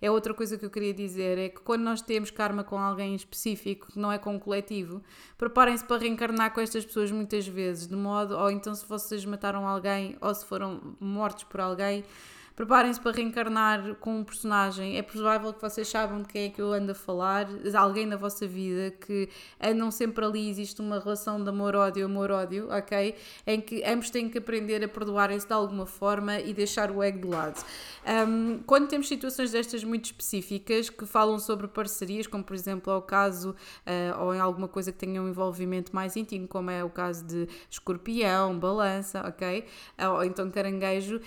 É 0.00 0.10
outra 0.10 0.32
coisa 0.34 0.56
que 0.56 0.64
eu 0.64 0.70
queria 0.70 0.94
dizer: 0.94 1.38
é 1.38 1.48
que 1.48 1.60
quando 1.60 1.82
nós 1.82 2.00
temos 2.00 2.30
karma 2.30 2.64
com 2.64 2.78
alguém 2.78 3.14
específico, 3.14 3.92
que 3.92 3.98
não 3.98 4.10
é 4.10 4.18
com 4.18 4.34
um 4.34 4.38
coletivo, 4.38 5.02
preparem-se 5.36 5.84
para 5.84 6.00
reencarnar 6.00 6.52
com 6.52 6.60
estas 6.60 6.84
pessoas 6.84 7.10
muitas 7.10 7.46
vezes, 7.46 7.86
de 7.86 7.96
modo, 7.96 8.36
ou 8.36 8.50
então 8.50 8.74
se 8.74 8.86
vocês 8.86 9.24
mataram 9.24 9.66
alguém 9.66 10.16
ou 10.20 10.34
se 10.34 10.44
foram 10.44 10.96
mortos 11.00 11.44
por 11.44 11.60
alguém 11.60 12.04
Preparem-se 12.58 13.00
para 13.00 13.12
reencarnar 13.12 13.94
com 14.00 14.18
um 14.18 14.24
personagem. 14.24 14.98
É 14.98 15.02
provável 15.02 15.52
que 15.52 15.62
vocês 15.62 15.86
saibam 15.86 16.22
de 16.22 16.28
quem 16.28 16.46
é 16.46 16.48
que 16.48 16.60
eu 16.60 16.72
ando 16.72 16.90
a 16.90 16.94
falar, 16.94 17.46
alguém 17.72 18.04
na 18.04 18.16
vossa 18.16 18.48
vida 18.48 18.90
que 18.90 19.28
andam 19.62 19.92
sempre 19.92 20.24
ali, 20.24 20.50
existe 20.50 20.80
uma 20.80 20.98
relação 20.98 21.40
de 21.40 21.48
amor-ódio, 21.48 22.04
amor-ódio, 22.04 22.66
ok? 22.68 23.14
Em 23.46 23.60
que 23.60 23.84
ambos 23.84 24.10
têm 24.10 24.28
que 24.28 24.38
aprender 24.38 24.82
a 24.82 24.88
perdoarem-se 24.88 25.46
de 25.46 25.52
alguma 25.52 25.86
forma 25.86 26.40
e 26.40 26.52
deixar 26.52 26.90
o 26.90 27.00
ego 27.00 27.20
de 27.20 27.28
lado. 27.28 27.64
Um, 28.04 28.58
quando 28.66 28.88
temos 28.88 29.06
situações 29.06 29.52
destas 29.52 29.84
muito 29.84 30.06
específicas 30.06 30.90
que 30.90 31.06
falam 31.06 31.38
sobre 31.38 31.68
parcerias, 31.68 32.26
como 32.26 32.42
por 32.42 32.54
exemplo 32.54 32.92
é 32.92 32.96
o 32.96 33.02
caso, 33.02 33.50
uh, 33.50 34.20
ou 34.24 34.34
em 34.34 34.40
alguma 34.40 34.66
coisa 34.66 34.90
que 34.90 34.98
tenha 34.98 35.22
um 35.22 35.28
envolvimento 35.28 35.94
mais 35.94 36.16
íntimo, 36.16 36.48
como 36.48 36.72
é 36.72 36.82
o 36.82 36.90
caso 36.90 37.24
de 37.24 37.48
escorpião, 37.70 38.58
balança, 38.58 39.22
ok? 39.28 39.64
Ou 40.12 40.24
então 40.24 40.50
caranguejo, 40.50 41.20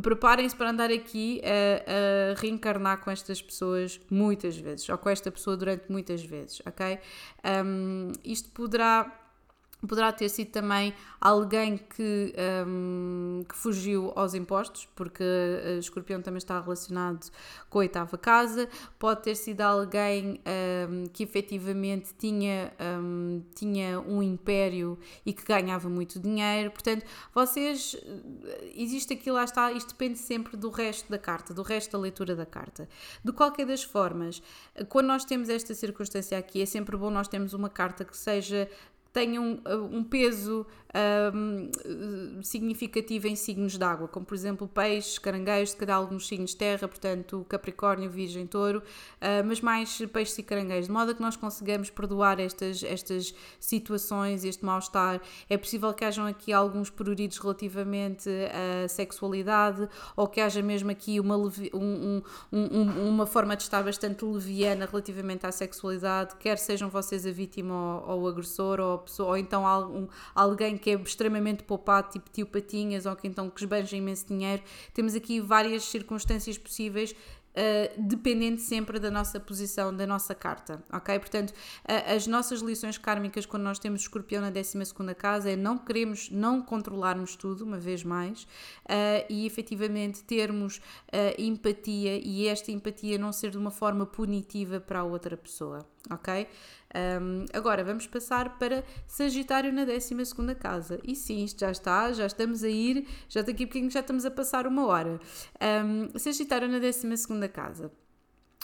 preparem-se 0.00 0.56
para 0.56 0.77
andar 0.78 0.92
aqui 0.92 1.40
a, 1.44 2.36
a, 2.36 2.40
reencarnar 2.40 3.00
com 3.00 3.10
estas 3.10 3.42
pessoas 3.42 4.00
muitas 4.08 4.56
vezes, 4.56 4.88
ou 4.88 4.96
com 4.96 5.10
esta 5.10 5.30
pessoa 5.30 5.56
durante 5.56 5.90
muitas 5.90 6.24
vezes, 6.24 6.62
ok? 6.64 6.98
Um, 7.64 8.12
isto 8.24 8.48
poderá 8.50 9.27
Poderá 9.86 10.12
ter 10.12 10.28
sido 10.28 10.50
também 10.50 10.92
alguém 11.20 11.78
que, 11.78 12.34
um, 12.66 13.44
que 13.48 13.54
fugiu 13.54 14.12
aos 14.16 14.34
impostos, 14.34 14.88
porque 14.96 15.22
uh, 15.22 15.78
escorpião 15.78 16.20
também 16.20 16.38
está 16.38 16.60
relacionado 16.60 17.30
com 17.70 17.78
a 17.78 17.82
oitava 17.82 18.18
casa. 18.18 18.68
Pode 18.98 19.22
ter 19.22 19.36
sido 19.36 19.60
alguém 19.60 20.40
um, 20.90 21.04
que 21.12 21.22
efetivamente 21.22 22.12
tinha, 22.18 22.72
um, 23.00 23.40
tinha 23.54 24.00
um 24.00 24.20
império 24.20 24.98
e 25.24 25.32
que 25.32 25.44
ganhava 25.44 25.88
muito 25.88 26.18
dinheiro. 26.18 26.72
Portanto, 26.72 27.06
vocês. 27.32 27.96
Existe 28.74 29.14
aqui, 29.14 29.30
lá 29.30 29.44
está, 29.44 29.70
isto 29.72 29.90
depende 29.90 30.18
sempre 30.18 30.56
do 30.56 30.70
resto 30.70 31.08
da 31.08 31.18
carta, 31.18 31.54
do 31.54 31.62
resto 31.62 31.92
da 31.92 31.98
leitura 31.98 32.34
da 32.34 32.46
carta. 32.46 32.88
De 33.24 33.32
qualquer 33.32 33.66
das 33.66 33.84
formas, 33.84 34.42
quando 34.88 35.06
nós 35.06 35.24
temos 35.24 35.48
esta 35.48 35.72
circunstância 35.74 36.36
aqui, 36.36 36.62
é 36.62 36.66
sempre 36.66 36.96
bom 36.96 37.10
nós 37.10 37.28
termos 37.28 37.52
uma 37.52 37.68
carta 37.68 38.04
que 38.04 38.16
seja 38.16 38.68
tenham 39.12 39.60
um 39.90 40.04
peso 40.04 40.66
um, 41.34 42.42
significativo 42.42 43.26
em 43.26 43.36
signos 43.36 43.76
de 43.76 43.84
água, 43.84 44.08
como 44.08 44.24
por 44.24 44.34
exemplo 44.34 44.66
peixes, 44.66 45.18
caranguejos, 45.18 45.70
se 45.70 45.76
calhar 45.76 45.96
alguns 45.96 46.26
signos 46.26 46.50
de 46.50 46.56
terra, 46.56 46.88
portanto 46.88 47.44
Capricórnio, 47.48 48.10
Virgem, 48.10 48.46
Touro, 48.46 48.78
uh, 48.78 49.44
mas 49.46 49.60
mais 49.60 49.98
peixes 50.12 50.38
e 50.38 50.42
caranguejos, 50.42 50.86
de 50.86 50.92
modo 50.92 51.10
a 51.10 51.14
que 51.14 51.20
nós 51.20 51.36
consigamos 51.36 51.90
perdoar 51.90 52.40
estas, 52.40 52.82
estas 52.82 53.34
situações, 53.60 54.44
este 54.44 54.64
mal-estar. 54.64 55.20
É 55.48 55.56
possível 55.56 55.92
que 55.92 56.04
hajam 56.04 56.26
aqui 56.26 56.52
alguns 56.52 56.90
pruridos 56.90 57.38
relativamente 57.38 58.28
à 58.84 58.88
sexualidade 58.88 59.88
ou 60.16 60.26
que 60.26 60.40
haja 60.40 60.62
mesmo 60.62 60.90
aqui 60.90 61.20
uma, 61.20 61.36
um, 61.36 62.22
um, 62.52 63.08
uma 63.08 63.26
forma 63.26 63.56
de 63.56 63.62
estar 63.62 63.82
bastante 63.82 64.24
leviana 64.24 64.86
relativamente 64.86 65.46
à 65.46 65.52
sexualidade, 65.52 66.36
quer 66.36 66.58
sejam 66.58 66.88
vocês 66.88 67.26
a 67.26 67.30
vítima 67.30 68.02
ou, 68.02 68.10
ou 68.10 68.22
o 68.22 68.28
agressor 68.28 68.80
ou, 68.80 68.97
pessoa, 68.98 69.30
ou 69.30 69.36
então 69.36 69.66
algum, 69.66 70.06
alguém 70.34 70.76
que 70.76 70.90
é 70.90 70.94
extremamente 70.94 71.62
poupado, 71.62 72.10
tipo 72.10 72.30
tio 72.30 72.46
Patinhas, 72.46 73.06
ou 73.06 73.14
que 73.16 73.26
então 73.26 73.48
que 73.50 73.60
esbanja 73.60 73.96
imenso 73.96 74.26
dinheiro. 74.26 74.62
Temos 74.92 75.14
aqui 75.14 75.40
várias 75.40 75.84
circunstâncias 75.84 76.58
possíveis 76.58 77.14
Uh, 77.58 77.90
dependente 78.00 78.62
sempre 78.62 79.00
da 79.00 79.10
nossa 79.10 79.40
posição, 79.40 79.92
da 79.92 80.06
nossa 80.06 80.32
carta, 80.32 80.80
ok? 80.92 81.18
Portanto, 81.18 81.50
uh, 81.50 82.14
as 82.14 82.24
nossas 82.24 82.60
lições 82.60 82.96
kármicas 82.98 83.46
quando 83.46 83.64
nós 83.64 83.80
temos 83.80 84.02
escorpião 84.02 84.40
na 84.40 84.50
12 84.50 84.78
casa 85.16 85.50
é 85.50 85.56
não 85.56 85.76
queremos, 85.76 86.30
não 86.30 86.62
controlarmos 86.62 87.34
tudo, 87.34 87.64
uma 87.64 87.76
vez 87.76 88.04
mais, 88.04 88.44
uh, 88.44 89.26
e 89.28 89.44
efetivamente 89.44 90.22
termos 90.22 90.80
empatia 91.36 92.20
e 92.22 92.46
esta 92.46 92.70
empatia 92.70 93.18
não 93.18 93.32
ser 93.32 93.50
de 93.50 93.58
uma 93.58 93.72
forma 93.72 94.06
punitiva 94.06 94.78
para 94.78 95.00
a 95.00 95.04
outra 95.04 95.36
pessoa, 95.36 95.84
ok? 96.10 96.46
Um, 96.94 97.44
agora 97.52 97.84
vamos 97.84 98.06
passar 98.06 98.58
para 98.58 98.82
Sagitário 99.06 99.72
na 99.72 99.84
12 99.84 100.14
casa. 100.58 100.98
E 101.04 101.14
sim, 101.14 101.44
isto 101.44 101.60
já 101.60 101.70
está, 101.70 102.12
já 102.12 102.26
estamos 102.26 102.64
a 102.64 102.68
ir, 102.68 103.06
já 103.28 103.42
daqui 103.42 103.64
a 103.64 103.66
pouquinho 103.66 103.90
já 103.90 104.00
estamos 104.00 104.24
a 104.24 104.30
passar 104.30 104.66
uma 104.66 104.86
hora. 104.86 105.20
Um, 105.84 106.18
sagitário 106.18 106.68
na 106.68 106.78
12 106.78 107.06
casa. 107.52 107.92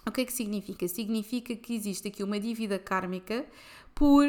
O 0.06 0.10
que 0.10 0.20
é 0.22 0.24
que 0.24 0.32
significa? 0.32 0.86
Significa 0.86 1.56
que 1.56 1.74
existe 1.74 2.08
aqui 2.08 2.22
uma 2.22 2.38
dívida 2.38 2.78
kármica 2.78 3.44
por 3.94 4.26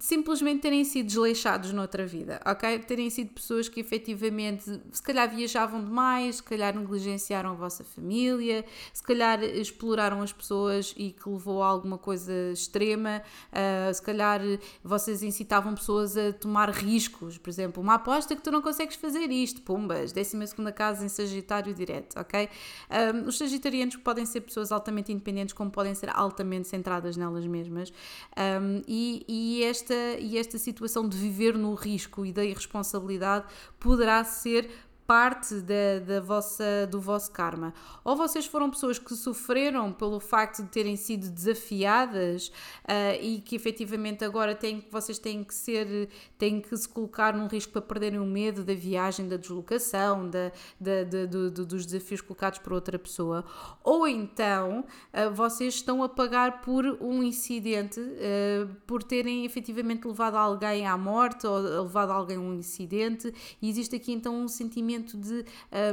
simplesmente 0.00 0.62
terem 0.62 0.84
sido 0.84 1.06
desleixados 1.06 1.72
noutra 1.72 2.04
vida, 2.04 2.40
ok? 2.44 2.78
Terem 2.80 3.08
sido 3.08 3.32
pessoas 3.32 3.68
que 3.68 3.78
efetivamente 3.78 4.64
se 4.90 5.02
calhar 5.02 5.30
viajavam 5.30 5.82
demais, 5.82 6.36
se 6.36 6.42
calhar 6.42 6.76
negligenciaram 6.76 7.50
a 7.50 7.54
vossa 7.54 7.84
família, 7.84 8.64
se 8.92 9.02
calhar 9.02 9.42
exploraram 9.44 10.22
as 10.22 10.32
pessoas 10.32 10.92
e 10.96 11.12
que 11.12 11.28
levou 11.28 11.62
a 11.62 11.66
alguma 11.68 11.98
coisa 11.98 12.32
extrema, 12.52 13.22
uh, 13.52 13.94
se 13.94 14.02
calhar 14.02 14.40
vocês 14.82 15.22
incitavam 15.22 15.74
pessoas 15.74 16.16
a 16.16 16.32
tomar 16.32 16.68
riscos, 16.70 17.38
por 17.38 17.48
exemplo, 17.48 17.80
uma 17.80 17.94
aposta 17.94 18.34
que 18.34 18.42
tu 18.42 18.50
não 18.50 18.60
consegues 18.60 18.96
fazer 18.96 19.30
isto, 19.30 19.62
pumbas, 19.62 20.12
12 20.12 20.46
segunda 20.48 20.72
casa 20.72 21.04
em 21.04 21.08
Sagitário 21.08 21.72
direto, 21.72 22.18
ok? 22.18 22.48
Um, 22.90 23.28
os 23.28 23.38
Sagitarianos 23.38 23.96
podem 23.96 24.26
ser 24.26 24.40
pessoas 24.40 24.72
altamente 24.72 25.12
independentes, 25.12 25.52
como 25.52 25.70
podem 25.70 25.94
ser 25.94 26.10
altamente 26.10 26.66
centradas 26.66 27.16
nelas 27.16 27.46
mesmas, 27.46 27.92
um, 28.36 28.82
e, 28.86 29.24
e 29.28 29.64
é 29.64 29.75
esta, 29.76 29.94
e 30.18 30.38
esta 30.38 30.58
situação 30.58 31.08
de 31.08 31.16
viver 31.16 31.56
no 31.56 31.74
risco 31.74 32.24
e 32.24 32.32
da 32.32 32.44
irresponsabilidade 32.44 33.46
poderá 33.78 34.22
ser 34.24 34.70
parte 35.06 35.60
da, 35.60 36.00
da 36.04 36.20
vossa, 36.20 36.86
do 36.90 37.00
vosso 37.00 37.30
karma. 37.30 37.72
Ou 38.04 38.16
vocês 38.16 38.44
foram 38.46 38.68
pessoas 38.70 38.98
que 38.98 39.14
sofreram 39.14 39.92
pelo 39.92 40.18
facto 40.18 40.62
de 40.62 40.68
terem 40.68 40.96
sido 40.96 41.30
desafiadas 41.30 42.48
uh, 42.48 43.22
e 43.22 43.40
que 43.40 43.54
efetivamente 43.54 44.24
agora 44.24 44.54
têm, 44.54 44.84
vocês 44.90 45.18
têm 45.18 45.44
que 45.44 45.54
ser, 45.54 46.08
têm 46.36 46.60
que 46.60 46.76
se 46.76 46.88
colocar 46.88 47.34
num 47.34 47.46
risco 47.46 47.72
para 47.72 47.82
perderem 47.82 48.18
o 48.18 48.26
medo 48.26 48.64
da 48.64 48.74
viagem, 48.74 49.28
da 49.28 49.36
deslocação, 49.36 50.28
da, 50.28 50.50
da, 50.80 51.04
da 51.04 51.26
do, 51.26 51.50
do, 51.50 51.66
dos 51.66 51.86
desafios 51.86 52.20
colocados 52.20 52.58
por 52.58 52.72
outra 52.72 52.98
pessoa. 52.98 53.44
Ou 53.84 54.08
então 54.08 54.80
uh, 54.80 55.32
vocês 55.32 55.74
estão 55.74 56.02
a 56.02 56.08
pagar 56.08 56.60
por 56.62 56.84
um 57.00 57.22
incidente, 57.22 58.00
uh, 58.00 58.74
por 58.86 59.02
terem 59.02 59.44
efetivamente 59.44 60.06
levado 60.06 60.36
alguém 60.36 60.86
à 60.86 60.96
morte 60.96 61.46
ou 61.46 61.58
levado 61.58 62.10
alguém 62.10 62.36
a 62.36 62.40
um 62.40 62.54
incidente, 62.54 63.32
e 63.62 63.68
existe 63.68 63.94
aqui 63.94 64.12
então 64.12 64.34
um 64.34 64.48
sentimento 64.48 64.95
sentimento 64.96 65.16
de, 65.16 65.44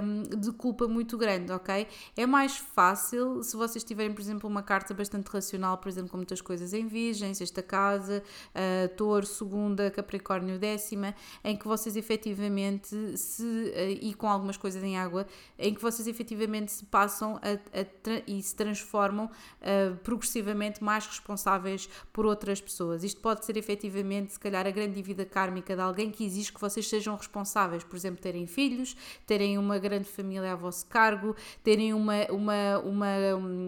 um, 0.02 0.40
de 0.40 0.52
culpa 0.54 0.88
muito 0.88 1.18
grande, 1.18 1.52
ok? 1.52 1.88
É 2.16 2.26
mais 2.26 2.58
fácil 2.58 3.44
se 3.44 3.56
vocês 3.56 3.84
tiverem, 3.84 4.14
por 4.14 4.22
exemplo, 4.22 4.50
uma 4.50 4.64
carta 4.64 4.94
bastante 4.94 5.28
racional, 5.28 5.78
por 5.78 5.90
exemplo, 5.90 6.10
com 6.10 6.18
muitas 6.18 6.42
coisas 6.42 6.74
em 6.74 6.88
Virgem, 6.88 7.34
Sexta 7.34 7.62
Casa, 7.62 8.24
uh, 8.50 8.96
Touro, 8.96 9.26
Segunda, 9.26 9.92
Capricórnio, 9.92 10.58
Décima, 10.58 11.14
em 11.44 11.56
que 11.56 11.68
vocês 11.68 11.96
efetivamente 11.96 13.18
se. 13.18 13.44
Uh, 13.44 14.00
e 14.02 14.14
com 14.14 14.30
algumas 14.30 14.58
coisas 14.58 14.84
em 14.84 14.98
água, 14.98 15.26
em 15.58 15.74
que 15.74 15.82
vocês 15.82 16.08
efetivamente 16.08 16.72
se 16.72 16.86
passam 16.86 17.38
a, 17.38 17.80
a 17.80 18.24
e 18.28 18.42
se 18.42 18.56
transformam 18.56 19.26
uh, 19.26 19.96
progressivamente 19.98 20.84
mais 20.84 21.06
responsáveis 21.06 21.90
por 22.12 22.26
outras 22.26 22.62
pessoas. 22.62 23.04
Isto 23.04 23.22
pode 23.22 23.46
ser 23.46 23.58
efetivamente, 23.58 24.34
se 24.34 24.40
calhar, 24.40 24.66
a 24.66 24.72
grande 24.72 24.96
dívida 24.96 25.26
kármica 25.26 25.76
de 25.76 25.82
alguém 25.82 26.12
que 26.12 26.26
exige 26.26 26.52
que 26.52 26.60
vocês 26.60 26.88
sejam 26.88 27.16
responsáveis, 27.16 27.84
por 27.84 27.96
exemplo, 27.96 28.22
terem 28.22 28.46
filhos, 28.46 28.93
terem 29.26 29.58
uma 29.58 29.78
grande 29.78 30.08
família 30.08 30.54
a 30.54 30.56
vosso 30.56 30.86
cargo, 30.88 31.36
terem 31.64 31.94
uma, 31.94 32.26
uma, 32.30 32.80
uma, 32.80 33.16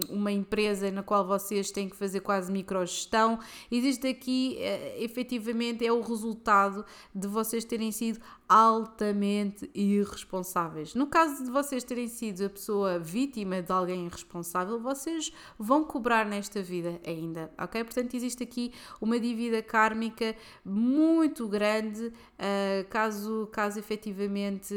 uma 0.09 0.31
empresa 0.31 0.91
na 0.91 1.03
qual 1.03 1.25
vocês 1.25 1.71
têm 1.71 1.89
que 1.89 1.95
fazer 1.95 2.21
quase 2.21 2.51
microgestão. 2.51 3.39
Existe 3.71 4.07
aqui, 4.07 4.57
eh, 4.59 5.03
efetivamente, 5.03 5.85
é 5.85 5.91
o 5.91 6.01
resultado 6.01 6.85
de 7.13 7.27
vocês 7.27 7.63
terem 7.65 7.91
sido 7.91 8.19
altamente 8.47 9.69
irresponsáveis. 9.73 10.93
No 10.93 11.07
caso 11.07 11.43
de 11.43 11.49
vocês 11.49 11.83
terem 11.83 12.07
sido 12.07 12.45
a 12.45 12.49
pessoa 12.49 12.99
vítima 12.99 13.61
de 13.61 13.71
alguém 13.71 14.05
irresponsável, 14.05 14.79
vocês 14.79 15.33
vão 15.57 15.83
cobrar 15.83 16.25
nesta 16.25 16.61
vida 16.61 16.99
ainda, 17.05 17.51
ok? 17.57 17.83
Portanto, 17.83 18.13
existe 18.13 18.43
aqui 18.43 18.71
uma 19.01 19.19
dívida 19.19 19.63
kármica 19.63 20.35
muito 20.63 21.47
grande, 21.47 22.07
uh, 22.07 22.87
caso, 22.89 23.49
caso 23.51 23.79
efetivamente 23.79 24.75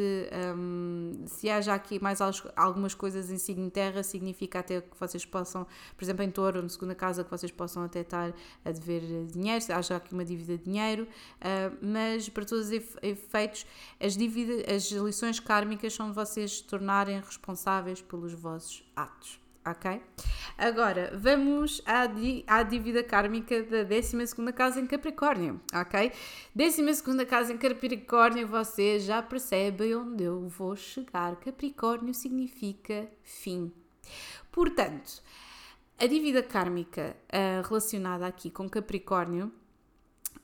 um, 0.57 1.25
se 1.27 1.51
haja 1.51 1.75
aqui 1.75 2.03
mais 2.03 2.21
algumas 2.57 2.95
coisas 2.95 3.31
em 3.31 3.37
signo 3.37 3.71
terra, 3.71 4.03
significa 4.03 4.61
até 4.61 4.81
que 4.81 4.99
vocês 4.99 5.27
possam, 5.27 5.67
por 5.97 6.05
exemplo, 6.05 6.25
em 6.25 6.31
touro, 6.31 6.63
na 6.63 6.69
segunda 6.71 6.95
casa, 6.95 7.23
que 7.23 7.31
vocês 7.31 7.53
possam 7.53 7.83
até 7.83 8.01
estar 8.01 8.33
a 8.65 8.71
dever 8.71 9.27
dinheiro, 9.27 9.61
se 9.61 9.73
haja 9.73 9.97
aqui 9.97 10.15
uma 10.15 10.25
dívida 10.25 10.57
de 10.57 10.65
dinheiro, 10.65 11.03
uh, 11.05 11.77
mas 11.83 12.31
para 12.31 12.47
todos 12.47 12.69
os 12.69 12.73
efeitos 13.03 13.58
as, 14.01 14.17
dívidas, 14.17 14.65
as 14.75 14.91
lições 14.91 15.41
kármicas 15.41 15.95
são 15.95 16.09
de 16.09 16.15
vocês 16.15 16.59
se 16.59 16.65
tornarem 16.65 17.21
responsáveis 17.21 18.01
pelos 18.03 18.33
vossos 18.33 18.83
atos. 18.95 19.41
Ok? 19.67 20.01
Agora, 20.57 21.13
vamos 21.15 21.83
à, 21.85 22.07
à 22.47 22.63
dívida 22.63 23.05
kármica 23.05 23.63
da 23.65 23.83
12 23.83 24.17
casa 24.55 24.81
em 24.81 24.87
Capricórnio, 24.87 25.61
ok? 25.75 26.11
12 26.55 27.27
casa 27.29 27.53
em 27.53 27.59
Capricórnio, 27.59 28.49
vocês 28.49 29.05
já 29.05 29.21
percebem 29.21 29.95
onde 29.95 30.25
eu 30.25 30.49
vou 30.49 30.75
chegar. 30.75 31.37
Capricórnio 31.37 32.15
significa 32.15 33.09
fim. 33.23 33.71
Portanto, 34.51 35.23
a 35.99 36.07
dívida 36.07 36.43
kármica 36.43 37.17
uh, 37.27 37.69
relacionada 37.69 38.27
aqui 38.27 38.51
com 38.51 38.71
Capricórnio 38.71 39.53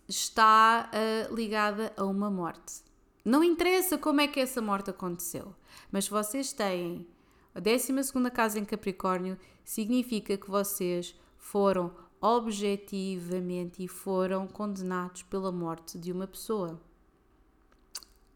está 0.08 0.90
uh, 0.92 1.34
ligada 1.34 1.92
a 1.96 2.04
uma 2.04 2.30
morte. 2.30 2.83
Não 3.24 3.42
interessa 3.42 3.96
como 3.96 4.20
é 4.20 4.28
que 4.28 4.38
essa 4.38 4.60
morte 4.60 4.90
aconteceu, 4.90 5.54
mas 5.90 6.06
vocês 6.06 6.52
têm 6.52 7.06
a 7.54 7.60
12 7.60 7.92
casa 8.32 8.58
em 8.58 8.64
Capricórnio, 8.64 9.38
significa 9.64 10.36
que 10.36 10.50
vocês 10.50 11.14
foram 11.38 11.94
objetivamente 12.20 13.84
e 13.84 13.88
foram 13.88 14.46
condenados 14.46 15.22
pela 15.22 15.52
morte 15.52 15.98
de 15.98 16.10
uma 16.10 16.26
pessoa. 16.26 16.80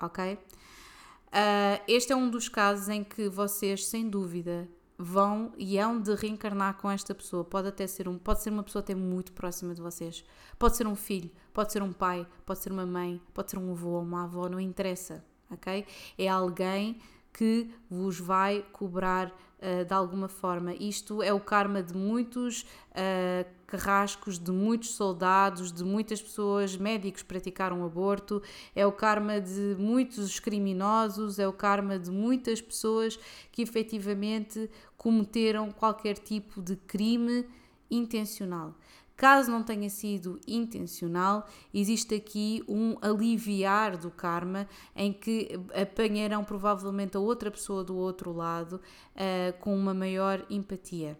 Ok? 0.01 0.35
Uh, 0.35 1.83
este 1.87 2.13
é 2.13 2.17
um 2.17 2.31
dos 2.31 2.49
casos 2.49 2.89
em 2.89 3.05
que 3.05 3.29
vocês, 3.29 3.87
sem 3.87 4.09
dúvida, 4.09 4.69
vão 4.99 5.53
e 5.57 5.79
hão 5.79 6.01
de 6.01 6.13
reencarnar 6.15 6.77
com 6.79 6.91
esta 6.91 7.15
pessoa. 7.15 7.45
Pode 7.45 7.69
até 7.69 7.87
ser 7.87 8.09
um, 8.09 8.19
pode 8.19 8.43
ser 8.43 8.51
uma 8.51 8.65
pessoa 8.65 8.81
até 8.83 8.95
muito 8.95 9.33
próxima 9.33 9.73
de 9.73 9.81
vocês. 9.81 10.25
Pode 10.59 10.77
ser 10.77 10.87
um 10.89 10.97
filho, 10.97 11.31
pode 11.53 11.73
ser 11.73 11.83
um 11.83 11.93
pai, 11.93 12.27
pode 12.45 12.59
ser 12.59 12.73
uma 12.73 12.85
mãe, 12.85 13.23
pode 13.33 13.51
ser 13.51 13.59
um 13.59 13.71
avô 13.71 13.91
ou 13.91 14.03
uma 14.03 14.25
avó, 14.25 14.49
não 14.49 14.59
interessa, 14.59 15.25
ok? 15.49 15.87
É 16.19 16.29
alguém 16.29 17.01
que 17.33 17.71
vos 17.89 18.19
vai 18.19 18.65
cobrar 18.73 19.29
uh, 19.29 19.85
de 19.85 19.95
alguma 19.95 20.29
forma. 20.29 20.75
Isto 20.75 21.23
é 21.23 21.33
o 21.33 21.39
karma 21.39 21.83
de 21.83 21.95
muitos 21.95 22.63
uh, 22.63 23.47
carrascos, 23.69 24.39
de 24.39 24.51
muitos 24.51 24.95
soldados, 24.95 25.71
de 25.71 25.85
muitas 25.85 26.23
pessoas, 26.23 26.77
médicos 26.77 27.23
praticaram 27.23 27.85
aborto, 27.85 28.43
é 28.75 28.87
o 28.87 28.91
karma 28.91 29.41
de 29.41 29.77
muitos 29.79 30.41
criminosos, 30.41 31.39
é 31.39 31.47
o 31.47 31.53
karma 31.53 31.99
de 31.99 32.11
muitas 32.11 32.61
pessoas 32.61 33.19
que 33.53 33.63
efetivamente 33.63 34.71
cometeram 34.99 35.71
qualquer 35.71 36.19
tipo 36.19 36.61
de 36.61 36.77
crime 36.77 37.47
intencional. 37.91 38.75
Caso 39.17 39.51
não 39.51 39.63
tenha 39.63 39.89
sido 39.89 40.39
intencional, 40.47 41.49
existe 41.73 42.15
aqui 42.15 42.63
um 42.69 42.97
aliviar 43.01 43.97
do 43.97 44.11
karma 44.11 44.69
em 44.95 45.13
que 45.13 45.59
apanharão 45.75 46.45
provavelmente 46.45 47.17
a 47.17 47.21
outra 47.21 47.51
pessoa 47.51 47.83
do 47.83 47.97
outro 47.97 48.33
lado 48.33 48.75
uh, 48.75 49.59
com 49.61 49.75
uma 49.77 49.95
maior 49.95 50.45
empatia, 50.51 51.19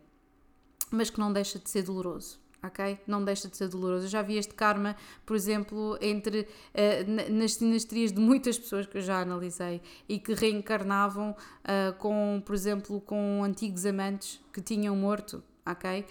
mas 0.93 1.11
que 1.11 1.19
não 1.19 1.33
deixa 1.33 1.59
de 1.59 1.69
ser 1.71 1.83
doloroso 1.83 2.39
ok? 2.63 2.99
Não 3.07 3.25
deixa 3.25 3.49
de 3.49 3.57
ser 3.57 3.69
doloroso. 3.69 4.07
Eu 4.07 4.11
já 4.11 4.23
vi 4.23 4.37
este 4.37 4.55
karma, 4.55 4.97
por 5.25 5.37
exemplo, 5.37 5.99
entre 6.01 6.41
uh, 6.41 7.33
nas 7.33 7.55
sinastrias 7.55 8.13
de 8.13 8.21
muitas 8.21 8.59
pessoas 8.59 8.87
que 8.87 8.99
eu 8.99 9.03
já 9.03 9.21
analisei 9.21 9.81
e 10.09 10.19
que 10.19 10.35
reencarnavam 10.35 11.31
uh, 11.31 11.97
com, 11.99 12.43
por 12.45 12.55
exemplo, 12.55 13.01
com 13.01 13.43
antigos 13.45 13.87
amantes 13.87 14.41
que 14.53 14.61
tinham 14.61 14.95
morto, 14.97 15.43
ok? 15.67 16.05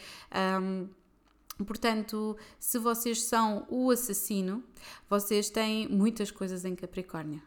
Um, 0.61 0.87
Portanto, 1.65 2.37
se 2.59 2.77
vocês 2.77 3.23
são 3.23 3.65
o 3.67 3.89
assassino, 3.89 4.63
vocês 5.09 5.49
têm 5.49 5.87
muitas 5.87 6.29
coisas 6.29 6.63
em 6.63 6.75
Capricórnio 6.75 7.41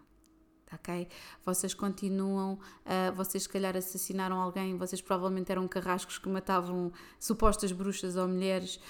ok? 0.72 1.08
Vocês 1.44 1.74
continuam, 1.74 2.54
uh, 2.54 3.14
vocês 3.14 3.42
se 3.44 3.48
calhar 3.48 3.76
assassinaram 3.76 4.40
alguém, 4.40 4.76
vocês 4.76 5.00
provavelmente 5.00 5.50
eram 5.50 5.66
carrascos 5.66 6.18
que 6.18 6.28
matavam 6.28 6.92
supostas 7.18 7.72
bruxas 7.72 8.16
ou 8.16 8.28
mulheres, 8.28 8.80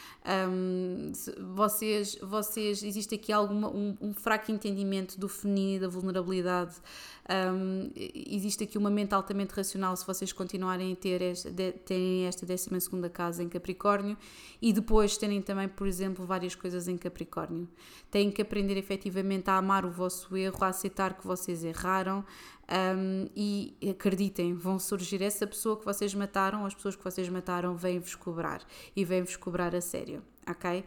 um, 0.48 1.12
vocês, 1.54 2.16
vocês, 2.22 2.82
existe 2.82 3.14
aqui 3.14 3.32
alguma, 3.32 3.68
um, 3.68 3.96
um 4.00 4.12
fraco 4.12 4.50
entendimento 4.52 5.18
do 5.18 5.28
feminino 5.28 5.76
e 5.76 5.78
da 5.80 5.88
vulnerabilidade, 5.88 6.76
um, 7.30 7.90
existe 7.94 8.64
aqui 8.64 8.76
uma 8.76 8.90
mente 8.90 9.14
altamente 9.14 9.54
racional 9.54 9.96
se 9.96 10.04
vocês 10.04 10.32
continuarem 10.32 10.92
a 10.92 10.96
ter 10.96 11.22
esta, 11.22 11.50
de, 11.50 11.72
terem 11.72 12.26
esta 12.26 12.44
12 12.44 12.68
casa 13.12 13.42
em 13.42 13.48
Capricórnio 13.48 14.16
e 14.60 14.72
depois 14.72 15.16
terem 15.16 15.40
também, 15.40 15.68
por 15.68 15.86
exemplo, 15.86 16.26
várias 16.26 16.54
coisas 16.54 16.88
em 16.88 16.96
Capricórnio. 16.96 17.68
Têm 18.10 18.30
que 18.30 18.42
aprender 18.42 18.76
efetivamente 18.76 19.48
a 19.48 19.56
amar 19.56 19.84
o 19.84 19.90
vosso 19.90 20.36
erro, 20.36 20.64
a 20.64 20.68
aceitar 20.68 21.14
que 21.14 21.24
vocês 21.26 21.62
erraram 21.70 22.24
um, 22.70 23.28
e 23.34 23.76
acreditem, 23.90 24.54
vão 24.54 24.78
surgir 24.78 25.22
essa 25.22 25.46
pessoa 25.46 25.76
que 25.76 25.84
vocês 25.84 26.14
mataram, 26.14 26.64
as 26.64 26.74
pessoas 26.74 26.94
que 26.94 27.02
vocês 27.02 27.28
mataram 27.28 27.74
vêm-vos 27.76 28.14
cobrar 28.14 28.62
e 28.94 29.04
vêm-vos 29.04 29.36
cobrar 29.36 29.74
a 29.74 29.80
sério 29.80 30.22
ok? 30.50 30.84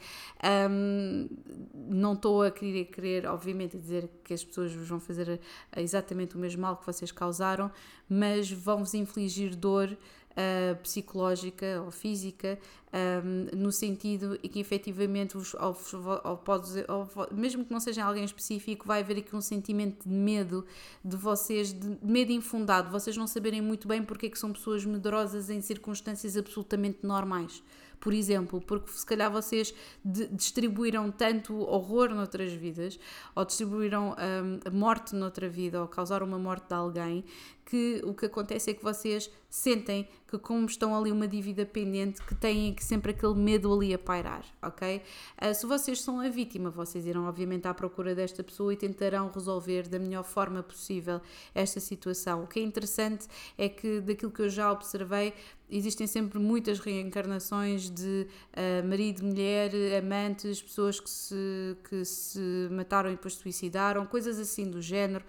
Um, 0.70 1.30
não 1.74 2.14
estou 2.14 2.44
a 2.44 2.52
querer, 2.52 2.86
querer, 2.86 3.26
obviamente, 3.28 3.78
dizer 3.78 4.10
que 4.24 4.34
as 4.34 4.44
pessoas 4.44 4.74
vos 4.74 4.88
vão 4.88 5.00
fazer 5.00 5.40
exatamente 5.78 6.36
o 6.36 6.40
mesmo 6.40 6.62
mal 6.62 6.78
que 6.78 6.86
vocês 6.86 7.12
causaram, 7.12 7.72
mas 8.10 8.52
vão-vos 8.52 8.94
infligir 8.94 9.56
dor 9.56 9.96
uh, 10.34 10.76
psicológica 10.82 11.82
ou 11.84 11.92
física, 11.92 12.60
um, 12.94 13.58
no 13.58 13.72
sentido 13.72 14.38
e 14.44 14.50
que 14.50 14.60
efetivamente, 14.60 15.36
vos, 15.36 15.54
ou, 15.56 15.76
ou 16.24 16.38
pode, 16.38 16.70
ou, 16.88 17.08
mesmo 17.32 17.66
que 17.66 17.72
não 17.72 17.80
seja 17.80 18.04
alguém 18.04 18.24
específico, 18.24 18.86
vai 18.86 19.02
haver 19.02 19.18
aqui 19.18 19.36
um 19.36 19.42
sentimento 19.42 20.08
de 20.08 20.14
medo 20.14 20.66
de 21.04 21.16
vocês, 21.16 21.74
de 21.74 21.98
medo 22.02 22.32
infundado, 22.32 22.92
vocês 22.92 23.18
não 23.18 23.28
saberem 23.28 23.62
muito 23.62 23.88
bem 23.88 24.04
porque 24.04 24.28
é 24.28 24.30
que 24.30 24.38
são 24.38 24.52
pessoas 24.52 24.86
medrosas 24.86 25.50
em 25.50 25.62
circunstâncias 25.62 26.38
absolutamente 26.38 27.00
normais. 27.04 27.64
Por 28.04 28.14
exemplo, 28.14 28.60
porque 28.60 28.92
se 28.92 29.06
calhar 29.06 29.32
vocês 29.32 29.74
distribuíram 30.04 31.10
tanto 31.10 31.58
horror 31.62 32.14
noutras 32.14 32.52
vidas, 32.52 33.00
ou 33.34 33.46
distribuíram 33.46 34.10
um, 34.10 34.60
a 34.68 34.70
morte 34.70 35.16
noutra 35.16 35.48
vida, 35.48 35.82
ou 35.82 35.88
causaram 35.88 36.28
uma 36.28 36.38
morte 36.38 36.68
de 36.68 36.74
alguém, 36.74 37.24
que 37.66 38.02
o 38.04 38.14
que 38.14 38.26
acontece 38.26 38.72
é 38.72 38.74
que 38.74 38.84
vocês 38.84 39.30
sentem 39.50 40.08
que 40.28 40.38
como 40.40 40.66
estão 40.66 40.96
ali 40.96 41.12
uma 41.12 41.28
dívida 41.28 41.64
pendente, 41.64 42.24
que 42.24 42.34
têm 42.34 42.76
sempre 42.80 43.12
aquele 43.12 43.36
medo 43.36 43.72
ali 43.72 43.94
a 43.94 44.00
pairar, 44.00 44.44
ok? 44.64 45.00
Uh, 45.40 45.54
se 45.54 45.66
vocês 45.68 46.02
são 46.02 46.20
a 46.20 46.28
vítima, 46.28 46.72
vocês 46.72 47.06
irão 47.06 47.28
obviamente 47.28 47.68
à 47.68 47.74
procura 47.74 48.16
desta 48.16 48.44
pessoa 48.44 48.74
e 48.74 48.76
tentarão 48.76 49.30
resolver 49.30 49.88
da 49.88 50.00
melhor 50.00 50.24
forma 50.24 50.64
possível 50.64 51.22
esta 51.54 51.80
situação. 51.80 52.44
O 52.44 52.48
que 52.48 52.60
é 52.60 52.64
interessante 52.64 53.28
é 53.56 53.70
que 53.70 54.02
daquilo 54.02 54.32
que 54.32 54.42
eu 54.42 54.50
já 54.50 54.72
observei, 54.72 55.36
existem 55.70 56.08
sempre 56.08 56.40
muitas 56.40 56.80
reencarnações 56.80 57.90
de 57.90 58.28
uh, 58.54 58.88
marido, 58.88 59.24
mulher, 59.24 59.72
amantes, 59.98 60.62
pessoas 60.62 61.00
que 61.00 61.10
se, 61.10 61.78
que 61.90 62.04
se 62.06 62.68
mataram 62.72 63.10
e 63.10 63.14
depois 63.14 63.36
suicidaram, 63.36 64.06
coisas 64.06 64.40
assim 64.40 64.70
do 64.70 64.82
género, 64.82 65.24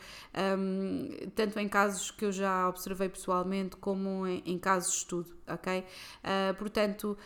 um, 0.59 1.09
tanto 1.35 1.59
em 1.59 1.68
casos 1.68 2.11
que 2.11 2.24
eu 2.25 2.33
já 2.33 2.68
observei 2.68 3.09
pessoalmente 3.09 3.77
como 3.77 4.27
em, 4.27 4.43
em 4.47 4.59
casos 4.59 4.93
de 4.93 4.99
estudo, 4.99 5.37
ok? 5.47 5.81
Uh, 5.81 6.55
portanto, 6.55 7.16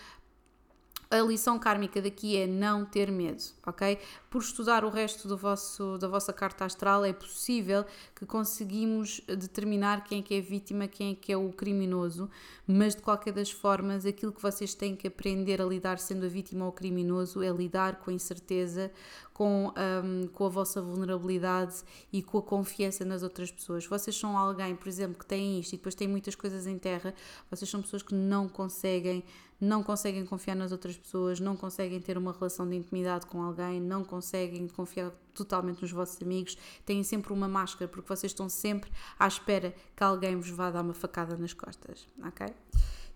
a 1.10 1.20
lição 1.20 1.58
kármica 1.58 2.02
daqui 2.02 2.36
é 2.36 2.46
não 2.46 2.84
ter 2.84 3.10
medo, 3.10 3.42
ok? 3.66 3.98
Por 4.28 4.42
estudar 4.42 4.84
o 4.84 4.90
resto 4.90 5.26
do 5.26 5.36
vosso, 5.38 5.96
da 5.96 6.06
vossa 6.06 6.32
carta 6.32 6.66
astral, 6.66 7.04
é 7.04 7.12
possível 7.12 7.84
que 8.14 8.26
conseguimos 8.26 9.22
determinar 9.26 10.04
quem 10.04 10.20
é 10.20 10.22
que 10.22 10.34
é 10.34 10.40
vítima, 10.40 10.86
quem 10.86 11.12
é 11.12 11.14
que 11.14 11.32
é 11.32 11.36
o 11.36 11.50
criminoso, 11.50 12.28
mas 12.66 12.94
de 12.94 13.00
qualquer 13.00 13.32
das 13.32 13.50
formas, 13.50 14.04
aquilo 14.04 14.32
que 14.32 14.42
vocês 14.42 14.74
têm 14.74 14.94
que 14.94 15.08
aprender 15.08 15.62
a 15.62 15.64
lidar 15.64 15.98
sendo 15.98 16.26
a 16.26 16.28
vítima 16.28 16.66
ou 16.66 16.70
o 16.70 16.74
criminoso 16.74 17.42
é 17.42 17.48
lidar 17.50 18.00
com 18.00 18.10
a 18.10 18.14
incerteza, 18.14 18.92
com, 19.32 19.72
um, 20.04 20.26
com 20.26 20.44
a 20.44 20.48
vossa 20.48 20.82
vulnerabilidade 20.82 21.76
e 22.12 22.22
com 22.22 22.38
a 22.38 22.42
confiança 22.42 23.04
nas 23.04 23.22
outras 23.22 23.50
pessoas. 23.50 23.86
Vocês 23.86 24.14
são 24.14 24.36
alguém, 24.36 24.74
por 24.74 24.88
exemplo, 24.88 25.16
que 25.18 25.24
tem 25.24 25.60
isto 25.60 25.72
e 25.72 25.76
depois 25.76 25.94
tem 25.94 26.08
muitas 26.08 26.34
coisas 26.34 26.66
em 26.66 26.76
terra, 26.76 27.14
vocês 27.48 27.70
são 27.70 27.80
pessoas 27.80 28.02
que 28.02 28.14
não 28.14 28.48
conseguem 28.48 29.24
não 29.60 29.82
conseguem 29.82 30.24
confiar 30.24 30.54
nas 30.54 30.72
outras 30.72 30.96
pessoas, 30.96 31.40
não 31.40 31.56
conseguem 31.56 32.00
ter 32.00 32.16
uma 32.16 32.32
relação 32.32 32.68
de 32.68 32.76
intimidade 32.76 33.26
com 33.26 33.42
alguém, 33.42 33.80
não 33.80 34.04
conseguem 34.04 34.68
confiar 34.68 35.10
totalmente 35.34 35.82
nos 35.82 35.90
vossos 35.90 36.20
amigos, 36.22 36.56
têm 36.84 37.02
sempre 37.02 37.32
uma 37.32 37.48
máscara 37.48 37.88
porque 37.88 38.08
vocês 38.08 38.32
estão 38.32 38.48
sempre 38.48 38.90
à 39.18 39.26
espera 39.26 39.74
que 39.96 40.02
alguém 40.02 40.36
vos 40.36 40.50
vá 40.50 40.70
dar 40.70 40.82
uma 40.82 40.94
facada 40.94 41.36
nas 41.36 41.52
costas, 41.52 42.08
ok? 42.24 42.46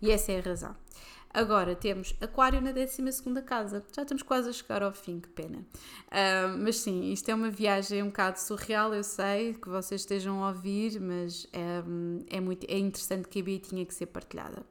E 0.01 0.11
essa 0.11 0.33
é 0.33 0.39
a 0.39 0.43
razão. 0.43 0.77
Agora 1.35 1.75
temos 1.75 2.15
Aquário 2.21 2.61
na 2.61 2.73
12 2.73 3.03
casa. 3.47 3.83
Já 3.95 4.03
estamos 4.03 4.23
quase 4.23 4.51
a 4.51 4.53
chegar 4.53 4.83
ao 4.83 4.93
fim, 4.93 5.19
que 5.19 5.29
pena. 5.31 5.59
Uh, 5.59 6.59
mas 6.59 6.77
sim, 6.77 7.11
isto 7.11 7.31
é 7.31 7.35
uma 7.35 7.51
viagem 7.51 8.03
um 8.03 8.07
bocado 8.07 8.39
surreal, 8.39 8.95
eu 8.95 9.03
sei 9.03 9.55
que 9.55 9.67
vocês 9.67 10.03
estejam 10.03 10.45
a 10.45 10.49
ouvir, 10.49 11.01
mas 11.01 11.47
é, 11.51 12.37
é, 12.37 12.41
muito, 12.41 12.67
é 12.69 12.79
interessante 12.79 13.29
que 13.29 13.41
a 13.41 13.43
Bia 13.43 13.59
tinha 13.59 13.87
que 13.87 13.95
ser 13.95 14.07
partilhada. 14.07 14.63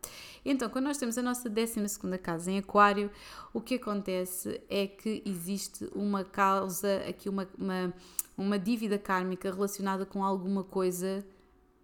Então, 0.45 0.70
quando 0.70 0.86
nós 0.86 0.97
temos 0.97 1.18
a 1.18 1.24
nossa 1.24 1.49
12 1.49 1.80
casa 2.22 2.51
em 2.51 2.59
Aquário, 2.59 3.09
o 3.51 3.59
que 3.59 3.76
acontece 3.76 4.62
é 4.70 4.86
que 4.86 5.24
existe 5.26 5.89
uma 5.95 6.24
causa, 6.24 6.97
aqui 7.09 7.28
uma, 7.28 7.49
uma, 7.57 7.93
uma 8.38 8.59
dívida 8.59 8.99
kármica 8.99 9.51
relacionada 9.51 10.05
com 10.05 10.24
alguma 10.24 10.64
coisa 10.64 11.26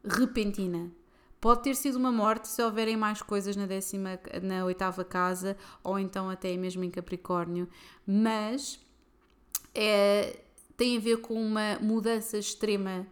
repentina 0.03 0.91
Pode 1.39 1.63
ter 1.63 1.75
sido 1.75 1.97
uma 1.97 2.11
morte 2.11 2.47
se 2.47 2.61
houverem 2.63 2.97
mais 2.97 3.21
coisas 3.21 3.55
na 3.55 3.65
décima, 3.65 4.19
na 4.41 4.65
oitava 4.65 5.03
casa 5.05 5.55
ou 5.83 5.99
então 5.99 6.29
até 6.29 6.55
mesmo 6.57 6.83
em 6.83 6.89
Capricórnio, 6.89 7.69
mas 8.05 8.79
é, 9.73 10.39
tem 10.75 10.97
a 10.97 10.99
ver 10.99 11.17
com 11.17 11.35
uma 11.35 11.77
mudança 11.79 12.37
extrema 12.37 13.05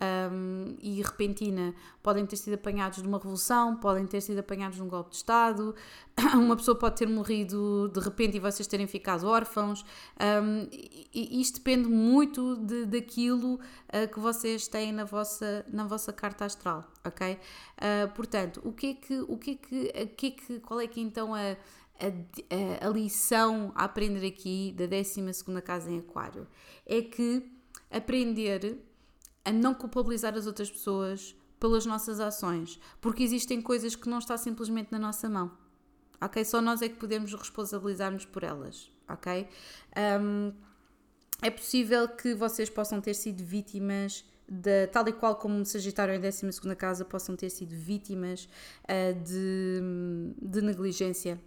um, 0.00 0.76
e 0.80 1.02
repentina. 1.02 1.74
Podem 2.02 2.24
ter 2.24 2.36
sido 2.36 2.54
apanhados 2.54 3.02
de 3.02 3.08
uma 3.08 3.18
revolução, 3.18 3.76
podem 3.76 4.06
ter 4.06 4.20
sido 4.20 4.38
apanhados 4.38 4.76
de 4.76 4.82
um 4.82 4.88
golpe 4.88 5.10
de 5.10 5.16
Estado, 5.16 5.74
uma 6.34 6.56
pessoa 6.56 6.76
pode 6.76 6.96
ter 6.96 7.08
morrido 7.08 7.88
de 7.92 8.00
repente 8.00 8.36
e 8.36 8.40
vocês 8.40 8.66
terem 8.66 8.86
ficado 8.86 9.26
órfãos. 9.26 9.84
Um, 10.20 10.68
e 11.12 11.40
isto 11.40 11.58
depende 11.58 11.88
muito 11.88 12.56
de, 12.56 12.86
daquilo 12.86 13.54
uh, 13.54 14.08
que 14.12 14.20
vocês 14.20 14.68
têm 14.68 14.92
na 14.92 15.04
vossa, 15.04 15.64
na 15.68 15.84
vossa 15.84 16.12
carta 16.12 16.44
astral, 16.44 16.90
ok? 17.04 17.34
Uh, 17.34 18.14
portanto, 18.14 18.60
o 18.64 18.72
que 18.72 18.86
é 18.86 18.94
que, 18.94 19.20
o 19.20 19.36
que 19.36 19.50
é 19.50 19.54
que, 19.54 19.88
a, 19.90 20.06
que, 20.06 20.26
é 20.26 20.30
que 20.30 20.60
qual 20.60 20.80
é 20.80 20.86
que 20.86 21.00
então 21.00 21.34
a, 21.34 21.56
a, 22.00 22.86
a, 22.86 22.88
lição 22.88 23.72
a 23.74 23.84
aprender 23.84 24.26
aqui 24.26 24.74
da 24.76 24.86
12 24.86 25.22
casa 25.64 25.90
em 25.90 25.98
Aquário? 25.98 26.46
É 26.86 27.02
que 27.02 27.50
aprender 27.90 28.87
a 29.44 29.52
não 29.52 29.74
culpabilizar 29.74 30.34
as 30.34 30.46
outras 30.46 30.70
pessoas 30.70 31.34
pelas 31.58 31.84
nossas 31.86 32.20
ações, 32.20 32.80
porque 33.00 33.22
existem 33.22 33.60
coisas 33.60 33.96
que 33.96 34.08
não 34.08 34.18
está 34.18 34.36
simplesmente 34.36 34.92
na 34.92 34.98
nossa 34.98 35.28
mão, 35.28 35.50
ok? 36.20 36.44
Só 36.44 36.60
nós 36.60 36.82
é 36.82 36.88
que 36.88 36.96
podemos 36.96 37.32
responsabilizar-nos 37.34 38.24
por 38.24 38.44
elas, 38.44 38.90
ok? 39.08 39.48
Um, 40.20 40.52
é 41.42 41.50
possível 41.50 42.08
que 42.08 42.34
vocês 42.34 42.68
possam 42.68 43.00
ter 43.00 43.14
sido 43.14 43.44
vítimas 43.44 44.24
de, 44.48 44.86
tal 44.88 45.06
e 45.08 45.12
qual 45.12 45.36
como 45.36 45.64
Sagitário 45.64 46.14
em 46.14 46.20
12 46.20 46.48
casa, 46.76 47.04
possam 47.04 47.36
ter 47.36 47.50
sido 47.50 47.74
vítimas 47.74 48.48
uh, 48.84 49.14
de, 49.22 49.80
de 50.40 50.62
negligência 50.62 51.40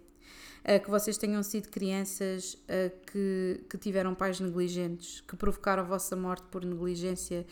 que 0.82 0.90
vocês 0.90 1.18
tenham 1.18 1.42
sido 1.42 1.68
crianças 1.68 2.54
uh, 2.54 2.92
que, 3.10 3.64
que 3.68 3.78
tiveram 3.78 4.14
pais 4.14 4.38
negligentes, 4.40 5.20
que 5.20 5.36
provocaram 5.36 5.82
a 5.82 5.86
vossa 5.86 6.14
morte 6.14 6.44
por 6.50 6.64
negligência, 6.64 7.46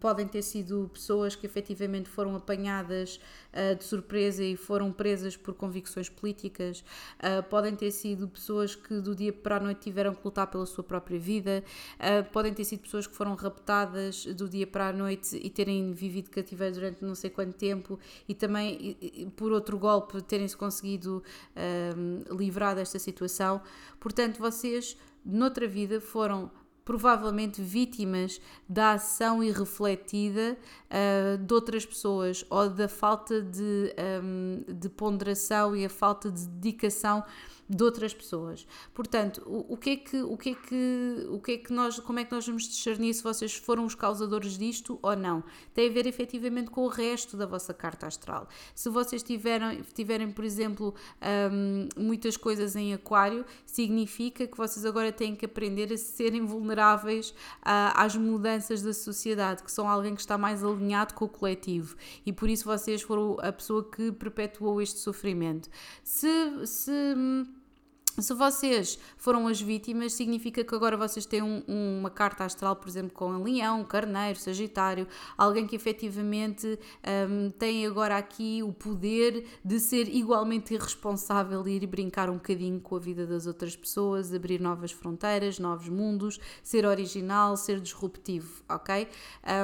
podem 0.00 0.26
ter 0.26 0.42
sido 0.42 0.90
pessoas 0.92 1.36
que 1.36 1.44
efetivamente 1.44 2.08
foram 2.08 2.34
apanhadas 2.34 3.20
uh, 3.52 3.76
de 3.76 3.84
surpresa 3.84 4.42
e 4.42 4.56
foram 4.56 4.92
presas 4.92 5.36
por 5.36 5.54
convicções 5.54 6.08
políticas, 6.08 6.82
uh, 7.18 7.42
podem 7.44 7.74
ter 7.74 7.90
sido 7.90 8.28
pessoas 8.28 8.74
que 8.74 9.00
do 9.00 9.14
dia 9.14 9.32
para 9.32 9.56
a 9.56 9.60
noite 9.60 9.80
tiveram 9.80 10.14
que 10.14 10.20
lutar 10.24 10.46
pela 10.46 10.66
sua 10.66 10.82
própria 10.82 11.18
vida, 11.18 11.62
uh, 11.96 12.24
podem 12.30 12.54
ter 12.54 12.64
sido 12.64 12.80
pessoas 12.80 13.06
que 13.06 13.14
foram 13.14 13.34
raptadas 13.34 14.24
do 14.26 14.48
dia 14.48 14.66
para 14.66 14.88
a 14.88 14.92
noite 14.92 15.36
e 15.36 15.50
terem 15.50 15.92
vivido 15.92 16.30
cativeiro 16.30 16.74
durante 16.74 17.04
não 17.04 17.14
sei 17.14 17.30
quanto 17.30 17.54
tempo. 17.54 17.98
E 18.28 18.34
também 18.34 18.96
por 19.36 19.52
outro 19.52 19.78
golpe 19.78 20.20
terem-se 20.22 20.56
conseguido 20.56 21.22
livrar 22.30 22.74
desta 22.74 22.98
situação. 22.98 23.60
Portanto, 24.00 24.38
vocês 24.38 24.96
noutra 25.24 25.66
vida 25.66 26.00
foram 26.00 26.50
provavelmente 26.88 27.60
vítimas 27.60 28.40
da 28.66 28.92
ação 28.92 29.44
irrefletida 29.44 30.56
uh, 30.86 31.36
de 31.36 31.52
outras 31.52 31.84
pessoas 31.84 32.46
ou 32.48 32.70
da 32.70 32.88
falta 32.88 33.42
de, 33.42 33.94
um, 34.22 34.64
de 34.66 34.88
ponderação 34.88 35.76
e 35.76 35.84
a 35.84 35.90
falta 35.90 36.30
de 36.30 36.46
dedicação 36.46 37.22
de 37.68 37.82
outras 37.82 38.14
pessoas. 38.14 38.66
Portanto, 38.94 39.42
o, 39.46 39.74
o, 39.74 39.76
que 39.76 39.90
é 39.90 39.96
que, 39.96 40.22
o 40.22 40.36
que 40.36 40.50
é 40.50 40.54
que, 40.54 41.26
o 41.30 41.40
que 41.40 41.52
é 41.52 41.58
que 41.58 41.72
nós, 41.72 41.98
como 42.00 42.18
é 42.18 42.24
que 42.24 42.32
nós 42.32 42.46
vamos 42.46 42.68
discernir 42.68 43.12
se 43.14 43.22
vocês 43.22 43.54
foram 43.54 43.84
os 43.84 43.94
causadores 43.94 44.56
disto 44.56 44.98
ou 45.02 45.14
não? 45.14 45.44
Tem 45.74 45.88
a 45.88 45.92
ver 45.92 46.06
efetivamente 46.06 46.70
com 46.70 46.82
o 46.82 46.88
resto 46.88 47.36
da 47.36 47.46
vossa 47.46 47.74
carta 47.74 48.06
astral. 48.06 48.48
Se 48.74 48.88
vocês 48.88 49.22
tiverem, 49.22 49.82
tiverem 49.94 50.30
por 50.30 50.44
exemplo, 50.44 50.94
um, 51.52 51.88
muitas 52.02 52.36
coisas 52.36 52.74
em 52.74 52.94
aquário, 52.94 53.44
significa 53.66 54.46
que 54.46 54.56
vocês 54.56 54.84
agora 54.84 55.12
têm 55.12 55.36
que 55.36 55.44
aprender 55.44 55.92
a 55.92 55.96
serem 55.96 56.46
vulneráveis 56.46 57.34
a, 57.60 58.02
às 58.02 58.16
mudanças 58.16 58.82
da 58.82 58.92
sociedade, 58.94 59.62
que 59.62 59.70
são 59.70 59.88
alguém 59.88 60.14
que 60.14 60.20
está 60.20 60.38
mais 60.38 60.64
alinhado 60.64 61.14
com 61.14 61.26
o 61.26 61.28
coletivo 61.28 61.96
e 62.24 62.32
por 62.32 62.48
isso 62.48 62.64
vocês 62.64 63.02
foram 63.02 63.36
a 63.40 63.52
pessoa 63.52 63.84
que 63.84 64.12
perpetuou 64.12 64.80
este 64.80 64.98
sofrimento. 64.98 65.68
Se, 66.02 66.66
se 66.66 67.14
se 68.22 68.34
vocês 68.34 68.98
foram 69.16 69.46
as 69.46 69.60
vítimas, 69.60 70.12
significa 70.12 70.64
que 70.64 70.74
agora 70.74 70.96
vocês 70.96 71.26
têm 71.26 71.42
um, 71.42 71.62
uma 71.68 72.10
carta 72.10 72.44
astral, 72.44 72.76
por 72.76 72.88
exemplo, 72.88 73.12
com 73.12 73.32
a 73.32 73.38
leão, 73.38 73.84
carneiro, 73.84 74.38
sagitário, 74.38 75.06
alguém 75.36 75.66
que 75.66 75.76
efetivamente 75.76 76.78
um, 77.28 77.50
tem 77.50 77.86
agora 77.86 78.16
aqui 78.16 78.62
o 78.62 78.72
poder 78.72 79.46
de 79.64 79.78
ser 79.80 80.08
igualmente 80.08 80.74
irresponsável 80.74 81.66
e 81.66 81.76
ir 81.76 81.86
brincar 81.86 82.30
um 82.30 82.34
bocadinho 82.34 82.80
com 82.80 82.96
a 82.96 82.98
vida 82.98 83.26
das 83.26 83.46
outras 83.46 83.76
pessoas, 83.76 84.32
abrir 84.32 84.60
novas 84.60 84.90
fronteiras, 84.90 85.58
novos 85.58 85.88
mundos, 85.88 86.38
ser 86.62 86.84
original, 86.86 87.56
ser 87.56 87.80
disruptivo, 87.80 88.62
ok? 88.68 89.08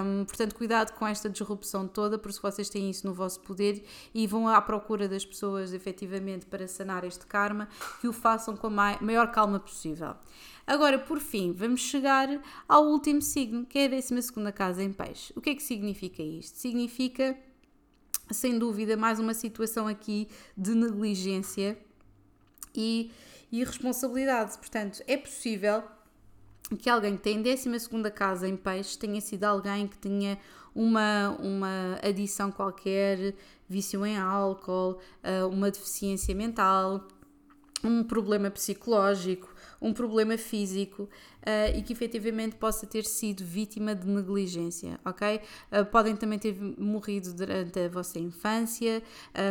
Um, 0.04 0.24
portanto, 0.24 0.54
cuidado 0.54 0.92
com 0.92 1.06
esta 1.06 1.28
disrupção 1.28 1.86
toda, 1.86 2.18
porque 2.18 2.34
se 2.36 2.42
vocês 2.42 2.68
têm 2.68 2.90
isso 2.90 3.06
no 3.06 3.14
vosso 3.14 3.40
poder 3.40 3.84
e 4.14 4.26
vão 4.26 4.48
à 4.48 4.60
procura 4.60 5.08
das 5.08 5.24
pessoas 5.24 5.72
efetivamente 5.72 6.46
para 6.46 6.66
sanar 6.68 7.04
este 7.04 7.26
karma, 7.26 7.68
que 8.00 8.08
o 8.08 8.12
façam 8.12 8.43
façam 8.44 8.56
com 8.56 8.66
a 8.66 8.98
maior 9.00 9.30
calma 9.32 9.58
possível. 9.58 10.14
Agora, 10.66 10.98
por 10.98 11.18
fim, 11.18 11.52
vamos 11.52 11.80
chegar 11.80 12.28
ao 12.68 12.86
último 12.86 13.22
signo, 13.22 13.64
que 13.64 13.78
é 13.78 13.84
a 13.86 13.88
12 13.88 14.52
casa 14.54 14.82
em 14.82 14.92
peixe. 14.92 15.32
O 15.36 15.40
que 15.40 15.50
é 15.50 15.54
que 15.54 15.62
significa 15.62 16.22
isto? 16.22 16.58
Significa, 16.58 17.36
sem 18.30 18.58
dúvida, 18.58 18.96
mais 18.96 19.18
uma 19.18 19.34
situação 19.34 19.86
aqui 19.86 20.28
de 20.56 20.74
negligência 20.74 21.78
e 22.74 23.10
irresponsabilidade. 23.52 24.56
Portanto, 24.58 25.02
é 25.06 25.16
possível 25.16 25.82
que 26.78 26.88
alguém 26.88 27.16
que 27.16 27.22
tem 27.22 27.42
12 27.42 27.68
casa 28.14 28.48
em 28.48 28.56
peixe 28.56 28.98
tenha 28.98 29.20
sido 29.20 29.44
alguém 29.44 29.86
que 29.86 29.98
tinha 29.98 30.38
uma, 30.74 31.36
uma 31.40 32.00
adição 32.02 32.50
qualquer, 32.50 33.34
vício 33.68 34.04
em 34.04 34.18
álcool, 34.18 34.98
eh, 35.22 35.44
uma 35.44 35.70
deficiência 35.70 36.34
mental, 36.34 37.06
um 37.84 38.02
problema 38.02 38.50
psicológico, 38.50 39.54
um 39.80 39.92
problema 39.92 40.38
físico 40.38 41.02
uh, 41.02 41.76
e 41.76 41.82
que 41.82 41.92
efetivamente 41.92 42.56
possa 42.56 42.86
ter 42.86 43.04
sido 43.04 43.44
vítima 43.44 43.94
de 43.94 44.06
negligência, 44.08 44.98
ok? 45.04 45.40
Uh, 45.70 45.84
podem 45.84 46.16
também 46.16 46.38
ter 46.38 46.56
morrido 46.78 47.32
durante 47.34 47.78
a 47.78 47.88
vossa 47.88 48.18
infância, 48.18 49.02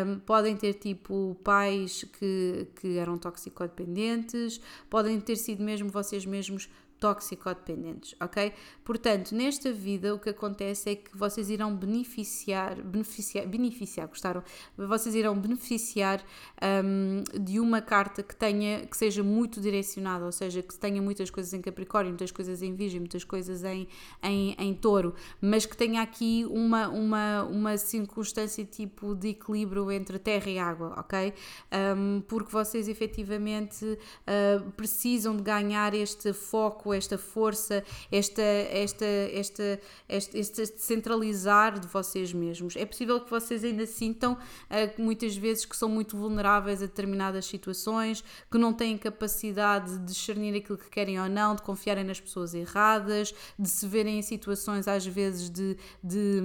um, 0.07 0.19
podem 0.19 0.57
ter 0.57 0.73
tipo 0.73 1.37
pais 1.43 2.03
que, 2.19 2.67
que 2.75 2.97
eram 2.97 3.17
toxicodependentes, 3.17 4.59
podem 4.89 5.19
ter 5.21 5.35
sido 5.35 5.63
mesmo 5.63 5.89
vocês 5.89 6.25
mesmos 6.25 6.67
toxicodependentes, 7.03 8.15
ok? 8.21 8.53
Portanto, 8.81 9.35
nesta 9.35 9.73
vida 9.73 10.15
o 10.15 10.19
que 10.19 10.29
acontece 10.29 10.91
é 10.91 10.95
que 10.95 11.17
vocês 11.17 11.49
irão 11.49 11.75
beneficiar, 11.75 12.81
beneficiar, 12.81 13.45
beneficiar, 13.45 14.07
gostaram? 14.07 14.41
Vocês 14.77 15.13
irão 15.13 15.37
beneficiar 15.37 16.23
um, 16.63 17.21
de 17.37 17.59
uma 17.59 17.81
carta 17.81 18.23
que 18.23 18.33
tenha, 18.33 18.85
que 18.85 18.95
seja 18.95 19.21
muito 19.21 19.59
direcionada, 19.59 20.23
ou 20.23 20.31
seja, 20.31 20.61
que 20.61 20.73
tenha 20.75 21.01
muitas 21.01 21.29
coisas 21.29 21.53
em 21.53 21.59
Capricórnio, 21.61 22.11
muitas 22.11 22.31
coisas 22.31 22.61
em 22.61 22.73
Virgem, 22.73 23.01
muitas 23.01 23.25
coisas 23.25 23.65
em, 23.65 23.85
em, 24.21 24.55
em 24.57 24.73
Touro, 24.73 25.13
mas 25.41 25.65
que 25.65 25.75
tenha 25.75 26.01
aqui 26.01 26.45
uma, 26.49 26.87
uma, 26.87 27.43
uma 27.43 27.77
circunstância 27.77 28.63
tipo 28.63 29.13
de 29.13 29.29
equilíbrio 29.29 29.91
entre 29.91 30.17
terra 30.17 30.49
e 30.49 30.57
água, 30.57 30.93
ok? 30.97 31.33
Um, 31.97 32.21
porque 32.21 32.49
vocês 32.49 32.87
efetivamente 32.87 33.83
uh, 33.83 34.71
precisam 34.71 35.35
de 35.35 35.43
ganhar 35.43 35.93
este 35.93 36.31
foco 36.31 36.92
esta 36.93 37.17
força, 37.17 37.83
esta, 38.11 38.41
esta, 38.41 39.05
esta, 39.05 39.79
este, 40.09 40.37
este 40.39 40.81
centralizar 40.81 41.79
de 41.79 41.87
vocês 41.87 42.33
mesmos. 42.33 42.75
É 42.75 42.85
possível 42.85 43.19
que 43.19 43.29
vocês 43.29 43.63
ainda 43.63 43.85
sintam 43.85 44.33
uh, 44.33 45.01
muitas 45.01 45.35
vezes 45.35 45.65
que 45.65 45.75
são 45.75 45.89
muito 45.89 46.17
vulneráveis 46.17 46.81
a 46.81 46.85
determinadas 46.85 47.45
situações, 47.45 48.23
que 48.51 48.57
não 48.57 48.73
têm 48.73 48.97
capacidade 48.97 49.97
de 49.97 50.05
discernir 50.05 50.55
aquilo 50.55 50.77
que 50.77 50.89
querem 50.89 51.19
ou 51.19 51.29
não, 51.29 51.55
de 51.55 51.61
confiarem 51.61 52.03
nas 52.03 52.19
pessoas 52.19 52.53
erradas, 52.53 53.33
de 53.57 53.69
se 53.69 53.87
verem 53.87 54.19
em 54.19 54.21
situações 54.21 54.87
às 54.87 55.05
vezes 55.05 55.49
de, 55.49 55.77
de, 56.03 56.41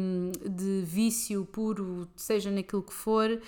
de 0.48 0.82
vício 0.84 1.44
puro, 1.46 2.08
seja 2.16 2.50
naquilo 2.50 2.82
que 2.82 2.92
for, 2.92 3.30
uh, 3.30 3.40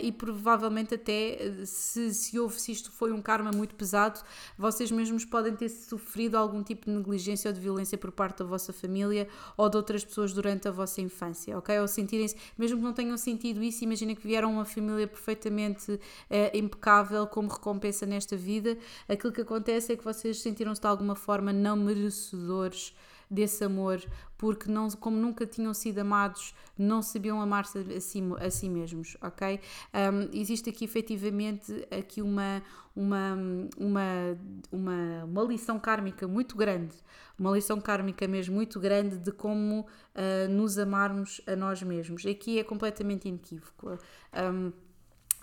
e 0.00 0.12
provavelmente 0.12 0.94
até 0.94 1.64
se, 1.64 2.12
se 2.14 2.38
houve, 2.38 2.60
se 2.60 2.72
isto 2.72 2.90
foi 2.92 3.12
um 3.12 3.20
karma 3.20 3.50
muito 3.50 3.74
pesado, 3.74 4.20
vocês 4.56 4.90
mesmos 4.90 5.24
podem 5.24 5.54
ter 5.54 5.68
sofrido 5.68 6.36
algum 6.44 6.62
tipo 6.62 6.86
de 6.86 6.92
negligência 6.92 7.48
ou 7.48 7.54
de 7.54 7.60
violência 7.60 7.98
por 7.98 8.12
parte 8.12 8.38
da 8.38 8.44
vossa 8.44 8.72
família 8.72 9.28
ou 9.56 9.68
de 9.68 9.76
outras 9.76 10.04
pessoas 10.04 10.32
durante 10.32 10.68
a 10.68 10.70
vossa 10.70 11.00
infância, 11.00 11.58
ok? 11.58 11.78
Ou 11.80 11.88
sentirem-se, 11.88 12.36
mesmo 12.56 12.78
que 12.78 12.84
não 12.84 12.92
tenham 12.92 13.16
sentido 13.16 13.62
isso, 13.62 13.82
imaginem 13.84 14.14
que 14.14 14.26
vieram 14.26 14.52
uma 14.52 14.64
família 14.64 15.06
perfeitamente 15.06 15.98
eh, 16.30 16.56
impecável 16.56 17.26
como 17.26 17.48
recompensa 17.48 18.06
nesta 18.06 18.36
vida, 18.36 18.78
aquilo 19.08 19.32
que 19.32 19.40
acontece 19.40 19.92
é 19.92 19.96
que 19.96 20.04
vocês 20.04 20.40
sentiram-se 20.40 20.80
de 20.80 20.86
alguma 20.86 21.14
forma 21.14 21.52
não 21.52 21.76
merecedores 21.76 22.94
desse 23.30 23.64
amor, 23.64 24.00
porque 24.36 24.70
não, 24.70 24.90
como 24.90 25.16
nunca 25.16 25.46
tinham 25.46 25.72
sido 25.72 25.98
amados, 26.00 26.54
não 26.76 27.02
sabiam 27.02 27.40
amar-se 27.40 27.78
a 27.78 28.00
si, 28.00 28.22
a 28.38 28.50
si 28.50 28.68
mesmos, 28.68 29.16
ok? 29.22 29.60
Um, 29.94 30.38
existe 30.38 30.70
aqui 30.70 30.84
efetivamente 30.84 31.86
aqui 31.90 32.20
uma, 32.20 32.62
uma, 32.94 33.36
uma, 33.78 34.38
uma, 34.70 35.24
uma 35.24 35.42
lição 35.44 35.78
kármica 35.78 36.28
muito 36.28 36.56
grande, 36.56 36.94
uma 37.38 37.50
lição 37.52 37.80
kármica 37.80 38.26
mesmo 38.28 38.54
muito 38.54 38.78
grande 38.78 39.18
de 39.18 39.32
como 39.32 39.80
uh, 39.80 40.48
nos 40.50 40.78
amarmos 40.78 41.40
a 41.46 41.56
nós 41.56 41.82
mesmos. 41.82 42.24
Aqui 42.26 42.58
é 42.58 42.64
completamente 42.64 43.28
inequívoco. 43.28 43.98
Um, 44.32 44.72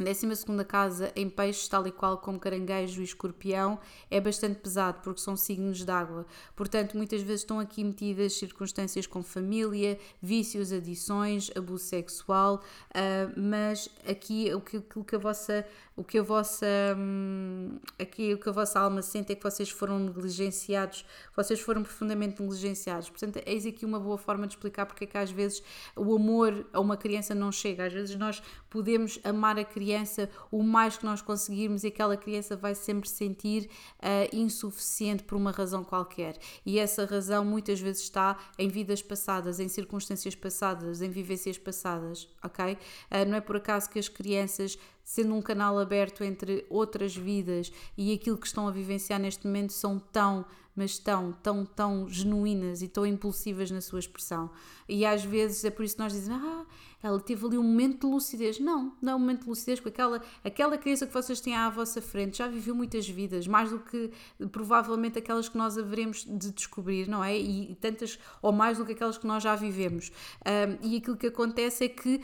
Décima 0.03 0.35
segunda 0.35 0.65
casa 0.65 1.11
em 1.15 1.29
peixes, 1.29 1.67
tal 1.67 1.85
e 1.85 1.91
qual 1.91 2.17
como 2.17 2.39
caranguejo 2.39 3.01
e 3.01 3.03
escorpião, 3.03 3.79
é 4.09 4.19
bastante 4.19 4.59
pesado 4.59 4.99
porque 5.03 5.21
são 5.21 5.37
signos 5.37 5.85
de 5.85 5.91
água. 5.91 6.25
Portanto, 6.55 6.97
muitas 6.97 7.21
vezes 7.21 7.41
estão 7.41 7.59
aqui 7.59 7.83
metidas 7.83 8.33
circunstâncias 8.33 9.05
com 9.05 9.21
família, 9.21 9.99
vícios, 10.21 10.71
adições, 10.71 11.51
abuso 11.55 11.85
sexual, 11.85 12.63
uh, 12.89 13.39
mas 13.39 13.89
aqui 14.07 14.51
aquilo 14.51 15.05
que 15.05 15.15
a 15.15 15.19
vossa 15.19 15.65
o 16.01 16.03
que 16.03 16.17
a 16.17 16.23
vossa 16.23 16.65
hum, 16.97 17.77
aqui 17.99 18.33
o 18.33 18.39
que 18.39 18.49
a 18.49 18.51
vossa 18.51 18.79
alma 18.79 19.03
sente 19.03 19.31
é 19.31 19.35
que 19.35 19.43
vocês 19.43 19.69
foram 19.69 19.99
negligenciados, 19.99 21.05
vocês 21.35 21.59
foram 21.59 21.83
profundamente 21.83 22.41
negligenciados. 22.41 23.07
Portanto, 23.07 23.39
eis 23.45 23.67
aqui 23.67 23.85
uma 23.85 23.99
boa 23.99 24.17
forma 24.17 24.47
de 24.47 24.55
explicar 24.55 24.87
porque 24.87 25.03
é 25.03 25.07
que 25.07 25.17
às 25.17 25.29
vezes 25.29 25.61
o 25.95 26.15
amor 26.15 26.65
a 26.73 26.79
uma 26.79 26.97
criança 26.97 27.35
não 27.35 27.51
chega. 27.51 27.85
Às 27.85 27.93
vezes 27.93 28.15
nós 28.15 28.41
podemos 28.67 29.19
amar 29.23 29.59
a 29.59 29.63
criança 29.63 30.27
o 30.51 30.63
mais 30.63 30.97
que 30.97 31.05
nós 31.05 31.21
conseguirmos 31.21 31.83
e 31.83 31.87
aquela 31.87 32.17
criança 32.17 32.55
vai 32.55 32.73
sempre 32.73 33.07
sentir 33.07 33.69
uh, 33.99 34.35
insuficiente 34.35 35.21
por 35.21 35.35
uma 35.35 35.51
razão 35.51 35.83
qualquer. 35.83 36.35
E 36.65 36.79
essa 36.79 37.05
razão 37.05 37.45
muitas 37.45 37.79
vezes 37.79 38.01
está 38.01 38.39
em 38.57 38.69
vidas 38.69 39.03
passadas, 39.03 39.59
em 39.59 39.67
circunstâncias 39.67 40.33
passadas, 40.33 40.99
em 40.99 41.11
vivências 41.11 41.59
passadas, 41.59 42.27
ok? 42.43 42.73
Uh, 42.73 43.25
não 43.27 43.37
é 43.37 43.41
por 43.41 43.57
acaso 43.57 43.87
que 43.87 43.99
as 43.99 44.09
crianças 44.09 44.79
sendo 45.03 45.33
um 45.35 45.41
canal 45.41 45.77
aberto 45.77 46.23
entre 46.23 46.65
outras 46.69 47.15
vidas 47.15 47.71
e 47.97 48.13
aquilo 48.13 48.37
que 48.37 48.47
estão 48.47 48.67
a 48.67 48.71
vivenciar 48.71 49.19
neste 49.19 49.45
momento 49.45 49.73
são 49.73 49.99
tão 49.99 50.45
mas 50.75 50.97
tão, 50.97 51.33
tão, 51.33 51.65
tão 51.65 52.09
genuínas 52.09 52.81
e 52.81 52.87
tão 52.87 53.05
impulsivas 53.05 53.69
na 53.71 53.81
sua 53.81 53.99
expressão. 53.99 54.49
E 54.87 55.05
às 55.05 55.23
vezes 55.23 55.63
é 55.65 55.69
por 55.69 55.83
isso 55.83 55.95
que 55.95 56.01
nós 56.01 56.13
dizemos, 56.13 56.43
ah, 56.43 56.65
ela 57.03 57.19
teve 57.19 57.45
ali 57.45 57.57
um 57.57 57.63
momento 57.63 58.07
de 58.07 58.13
lucidez. 58.13 58.59
Não, 58.59 58.93
não 59.01 59.13
é 59.13 59.15
um 59.15 59.19
momento 59.19 59.43
de 59.43 59.49
lucidez, 59.49 59.79
porque 59.79 59.99
aquela, 60.01 60.21
aquela 60.43 60.77
criança 60.77 61.07
que 61.07 61.13
vocês 61.13 61.39
têm 61.39 61.55
à 61.55 61.69
vossa 61.69 62.01
frente 62.01 62.37
já 62.37 62.47
viveu 62.47 62.75
muitas 62.75 63.07
vidas, 63.07 63.47
mais 63.47 63.71
do 63.71 63.79
que 63.79 64.11
provavelmente 64.51 65.17
aquelas 65.17 65.49
que 65.49 65.57
nós 65.57 65.77
haveremos 65.77 66.23
de 66.25 66.51
descobrir, 66.51 67.07
não 67.07 67.23
é? 67.23 67.37
E, 67.37 67.71
e 67.71 67.75
tantas, 67.75 68.19
ou 68.41 68.51
mais 68.51 68.77
do 68.77 68.85
que 68.85 68.91
aquelas 68.91 69.17
que 69.17 69.25
nós 69.25 69.41
já 69.41 69.55
vivemos. 69.55 70.11
Um, 70.45 70.87
e 70.87 70.97
aquilo 70.97 71.17
que 71.17 71.27
acontece 71.27 71.85
é 71.85 71.89
que 71.89 72.21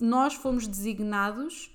nós 0.00 0.34
fomos 0.34 0.66
designados 0.66 1.70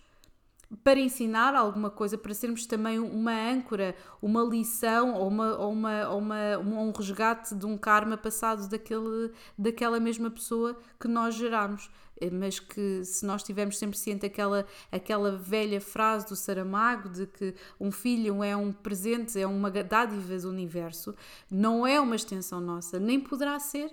para 0.84 1.00
ensinar 1.00 1.56
alguma 1.56 1.90
coisa, 1.90 2.18
para 2.18 2.34
sermos 2.34 2.66
também 2.66 3.00
uma 3.00 3.32
âncora, 3.32 3.96
uma 4.22 4.44
lição 4.44 5.14
ou, 5.14 5.28
uma, 5.28 5.58
ou, 5.58 5.72
uma, 5.72 6.08
ou 6.10 6.20
uma, 6.20 6.58
um 6.58 6.92
resgate 6.92 7.56
de 7.56 7.66
um 7.66 7.78
karma 7.78 8.18
passado 8.18 8.68
daquele, 8.68 9.32
daquela 9.58 10.00
mesma 10.00 10.30
pessoa 10.30 10.78
que 11.00 11.08
nós 11.08 11.36
geramos. 11.36 11.90
Eh, 12.20 12.30
mas 12.30 12.60
que 12.60 13.04
se 13.04 13.26
nós 13.26 13.44
tivermos 13.44 13.78
sempre 13.78 13.98
ciente 13.98 14.26
aquela, 14.26 14.66
aquela 14.92 15.32
velha 15.32 15.82
frase 15.82 16.28
do 16.28 16.36
Saramago 16.36 17.10
de 17.10 17.28
que 17.28 17.54
um 17.80 17.92
filho 17.92 18.44
é 18.44 18.56
um 18.56 18.72
presente, 18.72 19.40
é 19.40 19.46
uma 19.46 19.70
dádiva 19.70 20.38
do 20.38 20.50
universo, 20.50 21.14
não 21.52 21.86
é 21.86 22.00
uma 22.00 22.16
extensão 22.16 22.60
nossa, 22.62 23.00
nem 23.00 23.20
poderá 23.20 23.60
ser, 23.60 23.92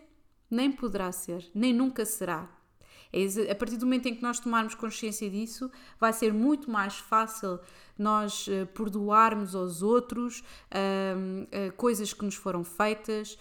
nem 0.50 0.70
poderá 0.70 1.10
ser, 1.10 1.50
nem 1.54 1.72
nunca 1.72 2.04
será 2.04 2.48
a 3.51 3.55
partir 3.55 3.76
do 3.76 3.84
momento 3.84 4.06
em 4.06 4.14
que 4.14 4.22
nós 4.22 4.40
tomarmos 4.40 4.74
consciência 4.74 5.28
disso, 5.28 5.70
vai 6.01 6.12
ser 6.12 6.32
muito 6.32 6.70
mais 6.70 6.97
fácil 6.97 7.60
nós 7.98 8.47
uh, 8.48 8.66
perdoarmos 8.74 9.55
aos 9.55 9.82
outros 9.82 10.40
uh, 10.40 11.72
coisas 11.76 12.12
que 12.12 12.24
nos 12.24 12.34
foram 12.34 12.64
feitas, 12.64 13.39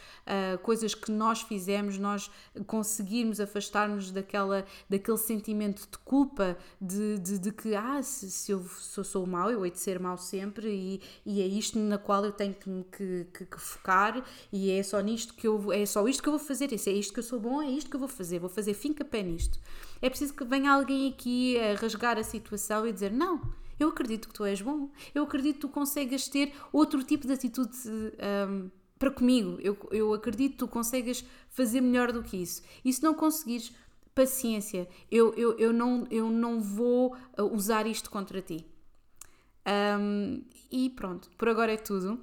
coisas 0.61 0.93
que 0.93 1.11
nós 1.11 1.41
fizemos, 1.41 1.97
nós 1.97 2.29
conseguirmos 2.67 3.39
afastar-nos 3.39 4.11
daquela, 4.11 4.65
daquele 4.89 5.17
sentimento 5.17 5.87
de 5.91 5.97
culpa 5.99 6.57
de, 6.79 7.17
de, 7.19 7.39
de 7.39 7.51
que, 7.51 7.75
ah, 7.75 8.01
se, 8.01 8.29
se 8.29 8.51
eu, 8.51 8.63
se 8.63 8.97
eu 8.97 9.03
sou 9.03 9.25
mau, 9.25 9.49
eu 9.49 9.65
hei 9.65 9.71
de 9.71 9.79
ser 9.79 9.99
mau 9.99 10.17
sempre 10.17 10.69
e, 10.69 11.01
e 11.25 11.41
é 11.41 11.45
isto 11.45 11.77
na 11.79 11.97
qual 11.97 12.23
eu 12.23 12.31
tenho 12.31 12.53
que, 12.53 12.85
que, 12.91 13.27
que, 13.33 13.45
que, 13.45 13.59
focar 13.59 14.23
e 14.51 14.71
é 14.71 14.83
só 14.83 14.99
nisto 14.99 15.33
que 15.33 15.47
eu 15.47 15.71
é 15.71 15.85
só 15.85 16.07
isto 16.07 16.21
que 16.23 16.29
eu 16.29 16.37
vou 16.37 16.45
fazer, 16.45 16.71
é 16.71 16.91
isto 16.91 17.13
que 17.13 17.19
eu 17.19 17.23
sou 17.23 17.39
bom, 17.39 17.61
é 17.61 17.69
isto 17.69 17.89
que 17.89 17.95
eu 17.95 17.99
vou 17.99 18.09
fazer, 18.09 18.39
vou 18.39 18.49
fazer 18.49 18.73
finca 18.73 19.03
pé 19.03 19.23
nisto. 19.23 19.59
É 20.01 20.09
preciso 20.09 20.33
que 20.33 20.43
venha 20.43 20.71
alguém 20.71 21.09
aqui 21.09 21.59
a 21.59 21.75
rasgar 21.75 22.17
a 22.17 22.23
situação 22.23 22.87
e 22.87 22.91
dizer, 22.93 23.11
não, 23.11 23.41
eu 23.79 23.89
acredito 23.89 24.27
que 24.27 24.33
tu 24.33 24.43
és 24.43 24.61
bom, 24.61 24.89
eu 25.13 25.23
acredito 25.23 25.55
que 25.55 25.61
tu 25.61 25.69
consegues 25.69 26.27
ter 26.27 26.53
outro 26.71 27.03
tipo 27.03 27.27
de 27.27 27.33
atitude 27.33 27.75
um, 28.47 28.69
para 28.97 29.09
comigo, 29.09 29.57
eu, 29.61 29.75
eu 29.91 30.13
acredito 30.13 30.51
que 30.51 30.57
tu 30.59 30.67
consegues 30.67 31.25
fazer 31.49 31.81
melhor 31.81 32.11
do 32.11 32.21
que 32.21 32.37
isso. 32.37 32.61
E 32.85 32.93
se 32.93 33.01
não 33.01 33.15
conseguires, 33.15 33.73
paciência, 34.13 34.87
eu, 35.09 35.33
eu, 35.33 35.57
eu, 35.57 35.73
não, 35.73 36.05
eu 36.11 36.29
não 36.29 36.61
vou 36.61 37.15
uh, 37.37 37.43
usar 37.51 37.87
isto 37.87 38.11
contra 38.11 38.41
ti. 38.41 38.63
Um, 39.99 40.43
e 40.71 40.89
pronto, 40.91 41.29
por 41.37 41.49
agora 41.49 41.73
é 41.73 41.77
tudo. 41.77 42.19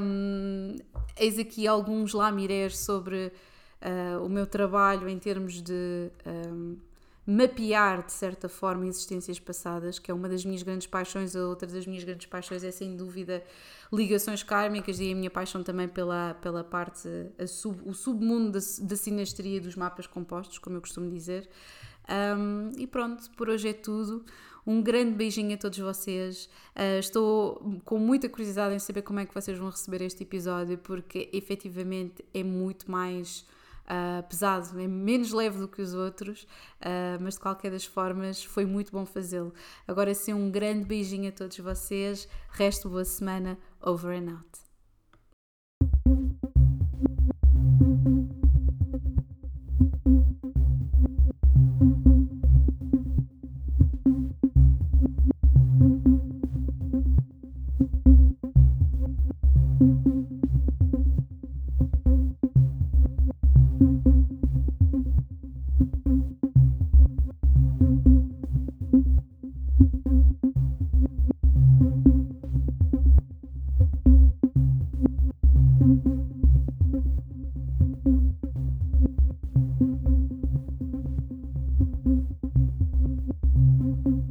Um, 0.00 0.76
eis 1.16 1.38
aqui 1.38 1.66
alguns 1.66 2.12
lamirés 2.12 2.78
sobre 2.78 3.32
uh, 3.82 4.24
o 4.24 4.28
meu 4.28 4.46
trabalho 4.46 5.08
em 5.08 5.18
termos 5.18 5.60
de 5.60 6.10
um, 6.26 6.76
mapear 7.26 8.04
de 8.04 8.12
certa 8.12 8.48
forma 8.48 8.86
existências 8.86 9.38
passadas, 9.38 9.98
que 9.98 10.10
é 10.10 10.14
uma 10.14 10.28
das 10.28 10.44
minhas 10.44 10.62
grandes 10.62 10.86
paixões, 10.86 11.36
a 11.36 11.46
outra 11.46 11.68
das 11.68 11.86
minhas 11.86 12.02
grandes 12.02 12.26
paixões 12.26 12.64
é 12.64 12.70
sem 12.70 12.96
dúvida 12.96 13.42
ligações 13.92 14.42
kármicas 14.42 14.98
e 14.98 15.12
a 15.12 15.14
minha 15.14 15.30
paixão 15.30 15.62
também 15.62 15.86
pela, 15.86 16.34
pela 16.34 16.64
parte, 16.64 17.08
sub, 17.46 17.80
o 17.84 17.94
submundo 17.94 18.52
da, 18.52 18.58
da 18.82 18.96
sinastria 18.96 19.60
dos 19.60 19.76
mapas 19.76 20.06
compostos, 20.06 20.58
como 20.58 20.76
eu 20.76 20.80
costumo 20.80 21.10
dizer. 21.10 21.48
Um, 22.08 22.70
e 22.76 22.86
pronto, 22.86 23.30
por 23.36 23.48
hoje 23.48 23.68
é 23.68 23.72
tudo. 23.72 24.24
Um 24.66 24.82
grande 24.82 25.12
beijinho 25.12 25.54
a 25.54 25.56
todos 25.56 25.78
vocês. 25.78 26.48
Uh, 26.74 26.98
estou 26.98 27.80
com 27.84 27.98
muita 27.98 28.28
curiosidade 28.28 28.74
em 28.74 28.78
saber 28.78 29.02
como 29.02 29.20
é 29.20 29.26
que 29.26 29.34
vocês 29.34 29.58
vão 29.58 29.70
receber 29.70 30.02
este 30.02 30.22
episódio, 30.22 30.78
porque 30.78 31.28
efetivamente 31.32 32.24
é 32.32 32.42
muito 32.42 32.90
mais 32.90 33.44
uh, 33.92 34.22
pesado, 34.28 34.80
é 34.80 34.88
menos 34.88 35.32
leve 35.32 35.58
do 35.58 35.68
que 35.68 35.82
os 35.82 35.92
outros, 35.92 36.44
uh, 36.80 37.20
mas 37.20 37.34
de 37.34 37.40
qualquer 37.40 37.70
das 37.70 37.84
formas 37.84 38.42
foi 38.42 38.64
muito 38.64 38.90
bom 38.90 39.04
fazê-lo. 39.04 39.52
Agora 39.86 40.14
sim, 40.14 40.32
um 40.32 40.50
grande 40.50 40.86
beijinho 40.86 41.28
a 41.28 41.32
todos 41.32 41.58
vocês, 41.58 42.26
resto 42.50 42.88
boa 42.88 43.04
semana, 43.04 43.58
over 43.82 44.16
and 44.16 44.32
out. 44.32 44.61